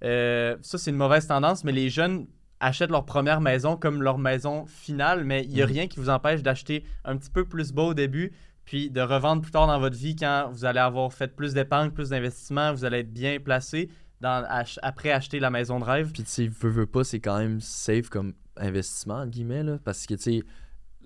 euh, 0.03 0.57
ça 0.61 0.77
c'est 0.77 0.91
une 0.91 0.97
mauvaise 0.97 1.25
tendance, 1.27 1.63
mais 1.63 1.71
les 1.71 1.89
jeunes 1.89 2.27
achètent 2.59 2.91
leur 2.91 3.05
première 3.05 3.39
maison 3.39 3.77
comme 3.77 4.01
leur 4.01 4.17
maison 4.17 4.65
finale, 4.65 5.23
mais 5.23 5.43
il 5.43 5.51
n'y 5.51 5.61
a 5.61 5.65
Mhm. 5.65 5.71
rien 5.71 5.87
qui 5.87 5.99
vous 5.99 6.09
empêche 6.09 6.41
d'acheter 6.43 6.83
un 7.05 7.15
petit 7.15 7.29
peu 7.29 7.45
plus 7.45 7.71
bas 7.71 7.83
au 7.83 7.93
début, 7.93 8.33
puis 8.65 8.89
de 8.89 8.99
revendre 8.99 9.41
plus 9.41 9.51
tard 9.51 9.67
dans 9.67 9.79
votre 9.79 9.95
vie 9.95 10.15
quand 10.15 10.49
vous 10.51 10.65
allez 10.65 10.79
avoir 10.79 11.13
fait 11.13 11.33
plus 11.33 11.53
d'épargne, 11.53 11.91
plus 11.91 12.09
d'investissement, 12.09 12.73
vous 12.73 12.83
allez 12.83 12.99
être 12.99 13.13
bien 13.13 13.39
placé 13.39 13.89
dans, 14.21 14.45
ach- 14.49 14.79
après 14.81 15.11
acheter 15.11 15.39
la 15.39 15.49
maison 15.49 15.79
de 15.79 15.85
rêve. 15.85 16.11
Puis, 16.11 16.23
tu 16.23 16.29
sais, 16.29 16.47
veux, 16.47 16.69
veux 16.69 16.85
pas, 16.85 17.03
c'est 17.03 17.19
quand 17.19 17.37
même 17.37 17.61
safe 17.61 18.09
comme 18.09 18.33
investissement, 18.55 19.15
entre 19.19 19.31
guillemets, 19.31 19.63
là, 19.63 19.77
parce 19.83 20.05
que, 20.05 20.15
tu 20.15 20.21
sais, 20.21 20.43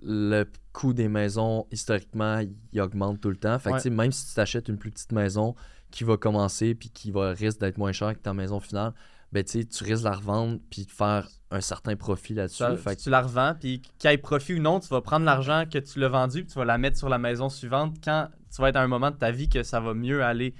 le 0.02 0.44
coût 0.72 0.92
des 0.94 1.08
maisons, 1.08 1.66
historiquement, 1.70 2.40
il 2.72 2.80
augmente 2.80 3.20
tout 3.20 3.30
le 3.30 3.36
temps. 3.36 3.58
Fait 3.58 3.70
que, 3.70 3.74
Ouais. 3.74 3.80
tu 3.80 3.84
sais, 3.84 3.90
même 3.90 4.10
si 4.12 4.26
tu 4.28 4.34
t'achètes 4.34 4.68
une 4.68 4.78
plus 4.78 4.90
petite 4.90 5.12
maison 5.12 5.54
qui 5.90 6.04
va 6.04 6.16
commencer 6.16 6.74
puis 6.74 6.88
qui 6.88 7.10
va 7.10 7.30
risque 7.32 7.60
d'être 7.60 7.78
moins 7.78 7.92
chère 7.92 8.14
que 8.14 8.18
ta 8.18 8.32
maison 8.34 8.58
finale, 8.60 8.92
ben, 9.30 9.44
tu 9.44 9.58
risques 9.84 10.00
de 10.00 10.08
la 10.08 10.16
revendre 10.16 10.58
puis 10.70 10.84
de 10.86 10.90
faire 10.90 11.28
un 11.50 11.60
certain 11.60 11.96
profit 11.96 12.34
là-dessus. 12.34 12.62
Que- 12.64 12.94
tu 12.94 13.10
la 13.10 13.22
revends, 13.22 13.54
puis 13.58 13.80
qu'il 13.98 14.10
y 14.10 14.12
ait 14.14 14.18
profit 14.18 14.54
ou 14.54 14.58
non, 14.60 14.80
tu 14.80 14.88
vas 14.88 15.00
prendre 15.02 15.24
l'argent 15.24 15.64
que 15.70 15.78
tu 15.78 16.00
l'as 16.00 16.08
vendu, 16.08 16.42
puis 16.44 16.52
tu 16.52 16.58
vas 16.58 16.64
la 16.64 16.78
mettre 16.78 16.98
sur 16.98 17.08
la 17.08 17.18
maison 17.18 17.48
suivante 17.48 17.96
quand 18.02 18.28
tu 18.54 18.60
vas 18.60 18.70
être 18.70 18.76
à 18.76 18.82
un 18.82 18.88
moment 18.88 19.10
de 19.10 19.16
ta 19.16 19.30
vie 19.30 19.48
que 19.48 19.62
ça 19.62 19.80
va 19.80 19.94
mieux 19.94 20.22
aller. 20.22 20.54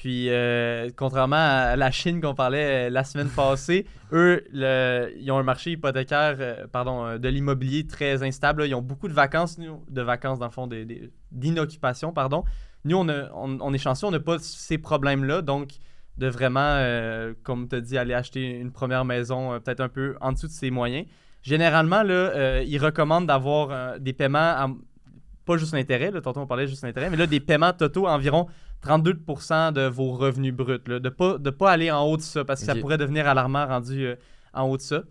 Puis, 0.00 0.30
euh, 0.30 0.88
contrairement 0.96 1.36
à 1.36 1.76
la 1.76 1.90
Chine 1.90 2.22
qu'on 2.22 2.34
parlait 2.34 2.86
euh, 2.86 2.90
la 2.90 3.04
semaine 3.04 3.28
passée, 3.28 3.84
eux, 4.12 4.42
le- 4.50 5.12
ils 5.18 5.30
ont 5.30 5.36
un 5.36 5.42
marché 5.42 5.72
hypothécaire, 5.72 6.36
euh, 6.40 6.66
pardon, 6.72 7.18
de 7.18 7.28
l'immobilier 7.28 7.86
très 7.86 8.22
instable. 8.22 8.62
là. 8.62 8.66
Ils 8.68 8.74
ont 8.74 8.80
beaucoup 8.80 9.08
de 9.08 9.12
vacances, 9.12 9.58
nous, 9.58 9.84
de 9.90 10.00
vacances 10.00 10.38
dans 10.38 10.46
le 10.46 10.52
fond, 10.52 10.66
d'inoccupation, 11.30 12.12
pardon. 12.14 12.44
Nous, 12.86 12.96
on, 12.96 13.08
a- 13.10 13.30
on- 13.34 13.58
on 13.60 13.74
est 13.74 13.78
chanceux, 13.78 14.06
on 14.06 14.10
n'a 14.10 14.20
pas 14.20 14.38
ces 14.38 14.78
problèmes-là, 14.78 15.42
donc 15.42 15.68
de 16.16 16.28
vraiment, 16.28 16.60
euh, 16.64 17.34
comme 17.42 17.68
tu 17.68 17.76
as 17.76 17.80
dit, 17.82 17.98
aller 17.98 18.14
acheter 18.14 18.58
une 18.58 18.72
première 18.72 19.04
maison 19.04 19.60
peut-être 19.60 19.80
un 19.80 19.88
peu 19.90 20.16
en 20.22 20.32
dessous 20.32 20.46
de 20.46 20.52
ses 20.52 20.70
moyens. 20.70 21.06
Généralement, 21.42 22.02
là, 22.02 22.62
ils 22.62 22.78
recommandent 22.78 23.26
d'avoir 23.26 23.98
des 24.00 24.14
paiements, 24.14 24.38
à- 24.38 24.70
pas 25.44 25.56
juste 25.58 25.74
l'intérêt, 25.74 26.10
là, 26.10 26.20
tantôt 26.22 26.40
on 26.40 26.46
parlait 26.46 26.66
juste 26.66 26.84
l'intérêt, 26.84 27.10
mais 27.10 27.16
là, 27.18 27.26
des 27.26 27.40
paiements 27.40 27.72
totaux 27.74 28.06
à 28.06 28.12
environ 28.14 28.46
32% 28.82 29.72
de 29.72 29.82
vos 29.86 30.12
revenus 30.12 30.54
bruts. 30.54 30.80
là. 30.86 30.98
de 30.98 31.04
ne 31.04 31.08
pas, 31.10 31.38
de 31.38 31.50
pas 31.50 31.70
aller 31.70 31.90
en 31.90 32.02
haut 32.04 32.16
de 32.16 32.22
ça, 32.22 32.44
parce 32.44 32.60
que 32.60 32.66
ça 32.66 32.74
pourrait 32.80 32.98
devenir 32.98 33.26
alarmant 33.28 33.66
rendu 33.66 34.06
euh, 34.06 34.16
en 34.54 34.64
haut 34.64 34.76
de 34.76 34.82
ça. 34.82 35.02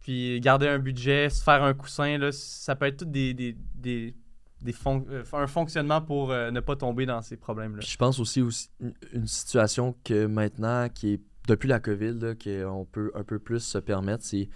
Puis 0.00 0.40
garder 0.40 0.68
un 0.68 0.78
budget, 0.78 1.30
se 1.30 1.42
faire 1.42 1.62
un 1.62 1.74
coussin, 1.74 2.18
là, 2.18 2.30
ça 2.32 2.74
peut 2.74 2.86
être 2.86 2.98
tout 2.98 3.04
des, 3.04 3.34
des, 3.34 3.56
des, 3.74 4.14
des 4.60 4.72
fon- 4.72 5.04
euh, 5.10 5.22
un 5.32 5.46
fonctionnement 5.46 6.00
pour 6.00 6.32
euh, 6.32 6.50
ne 6.50 6.60
pas 6.60 6.74
tomber 6.76 7.06
dans 7.06 7.22
ces 7.22 7.36
problèmes-là. 7.36 7.82
Je 7.82 7.96
pense 7.96 8.18
aussi, 8.18 8.40
aussi 8.42 8.68
une- 9.12 9.26
situation 9.26 9.94
que 10.04 10.26
maintenant, 10.26 10.88
qui 10.88 11.14
est 11.14 11.20
depuis 11.48 11.68
la 11.68 11.80
COVID, 11.80 12.34
qu'on 12.42 12.84
peut 12.90 13.10
un 13.14 13.24
peu 13.24 13.38
plus 13.40 13.60
se 13.60 13.78
permettre, 13.78 14.24
c'est 14.24 14.48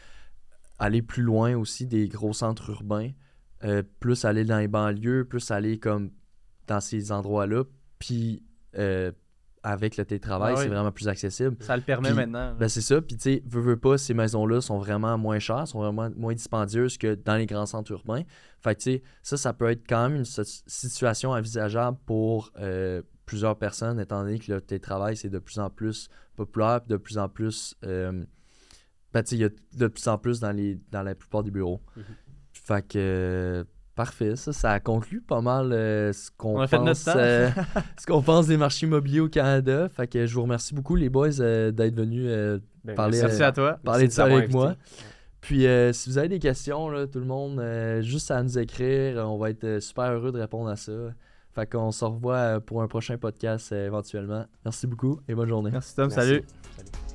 aller 0.78 1.02
plus 1.02 1.22
loin 1.22 1.56
aussi 1.56 1.86
des 1.86 2.06
gros 2.08 2.32
centres 2.32 2.70
urbains, 2.70 3.10
plus 3.98 4.24
aller 4.24 4.44
dans 4.44 4.58
les 4.58 4.68
banlieues, 4.68 5.24
plus 5.24 5.50
aller 5.50 5.78
comme 5.78 6.10
dans 6.68 6.80
ces 6.80 7.10
endroits-là, 7.10 7.64
puis 7.98 8.42
euh, 8.78 9.12
avec 9.62 9.96
le 9.96 10.04
télétravail, 10.04 10.52
Ah 10.54 10.58
oui. 10.58 10.62
c'est 10.64 10.68
vraiment 10.68 10.92
plus 10.92 11.08
accessible. 11.08 11.56
Ça 11.60 11.76
le 11.76 11.82
permet 11.82 12.08
Puis, 12.10 12.16
maintenant. 12.16 12.38
là. 12.50 12.52
Ben 12.54 12.68
c'est 12.68 12.80
ça, 12.82 13.00
puis 13.02 13.16
tu 13.16 13.22
sais, 13.22 13.42
veux, 13.46 13.60
veux 13.60 13.76
pas, 13.76 13.98
ces 13.98 14.14
maisons-là 14.14 14.60
sont 14.60 14.78
vraiment 14.78 15.18
moins 15.18 15.38
chères, 15.40 15.66
sont 15.66 15.80
vraiment 15.80 16.08
moins 16.16 16.34
dispendieuses 16.34 16.98
que 16.98 17.14
dans 17.16 17.34
les 17.36 17.46
grands 17.46 17.66
centres 17.66 17.90
urbains. 17.90 18.22
Fait 18.60 18.74
que 18.76 18.80
tu 18.80 18.92
sais, 18.92 19.02
ça, 19.24 19.36
ça 19.36 19.52
peut 19.52 19.68
être 19.70 19.82
quand 19.88 20.08
même 20.08 20.18
une 20.18 20.24
si- 20.24 20.62
situation 20.66 21.30
envisageable 21.30 21.98
pour 22.06 22.52
euh, 22.60 23.02
plusieurs 23.24 23.58
personnes, 23.58 23.98
étant 23.98 24.22
donné 24.22 24.38
que 24.38 24.52
le 24.52 24.60
télétravail, 24.60 25.16
c'est 25.16 25.30
de 25.30 25.40
plus 25.40 25.58
en 25.58 25.68
plus 25.68 26.08
populaire, 26.36 26.80
puis 26.82 26.90
de 26.90 26.96
plus 26.96 27.18
en 27.18 27.28
plus. 27.28 27.74
euh, 27.84 28.24
ben, 29.12 29.22
tu 29.22 29.30
sais, 29.30 29.36
il 29.36 29.40
y 29.40 29.44
a 29.44 29.48
de 29.78 29.86
plus 29.88 30.06
en 30.06 30.18
plus 30.18 30.38
dans, 30.38 30.52
les, 30.52 30.78
dans 30.92 31.02
la 31.02 31.14
plupart 31.16 31.42
des 31.42 31.50
bureaux. 31.50 31.80
Mhm. 31.96 32.04
Fait 32.52 32.86
que. 32.86 33.66
Parfait, 33.96 34.36
ça, 34.36 34.52
ça 34.52 34.78
conclut 34.78 35.22
pas 35.22 35.40
mal 35.40 35.72
euh, 35.72 36.12
ce 36.12 36.30
qu'on 36.36 36.66
pense, 36.66 37.08
euh, 37.08 37.48
ce 37.98 38.06
qu'on 38.06 38.20
pense 38.20 38.46
des 38.46 38.58
marchés 38.58 38.86
immobiliers 38.86 39.20
au 39.20 39.28
Canada. 39.28 39.88
Fait 39.88 40.06
que 40.06 40.26
je 40.26 40.34
vous 40.34 40.42
remercie 40.42 40.74
beaucoup 40.74 40.96
les 40.96 41.08
boys 41.08 41.40
euh, 41.40 41.72
d'être 41.72 41.94
venus 41.96 42.26
euh, 42.28 42.58
Ben, 42.84 42.94
Parler, 42.94 43.20
Merci 43.22 43.42
à 43.42 43.52
toi. 43.52 43.78
parler 43.82 44.06
de 44.06 44.12
ça 44.12 44.24
avec 44.24 44.52
moi. 44.52 44.76
Puis 45.40 45.66
euh, 45.66 45.92
si 45.94 46.10
vous 46.10 46.18
avez 46.18 46.28
des 46.28 46.38
questions, 46.38 46.90
là, 46.90 47.06
tout 47.06 47.20
le 47.20 47.24
monde, 47.24 47.58
euh, 47.58 48.02
juste 48.02 48.30
à 48.30 48.42
nous 48.42 48.58
écrire. 48.58 49.16
On 49.28 49.38
va 49.38 49.48
être 49.50 49.78
super 49.80 50.12
heureux 50.12 50.30
de 50.30 50.40
répondre 50.40 50.68
à 50.68 50.76
ça. 50.76 50.92
Fait 51.54 51.66
qu'on 51.66 51.90
se 51.90 52.04
revoit 52.04 52.60
pour 52.60 52.82
un 52.82 52.88
prochain 52.88 53.16
podcast 53.16 53.72
euh, 53.72 53.86
éventuellement. 53.86 54.44
Merci 54.62 54.86
beaucoup 54.86 55.20
et 55.26 55.34
bonne 55.34 55.48
journée. 55.48 55.70
Merci 55.70 55.96
Tom, 55.96 56.08
Merci. 56.08 56.16
salut. 56.16 56.44
Salut. 56.76 57.05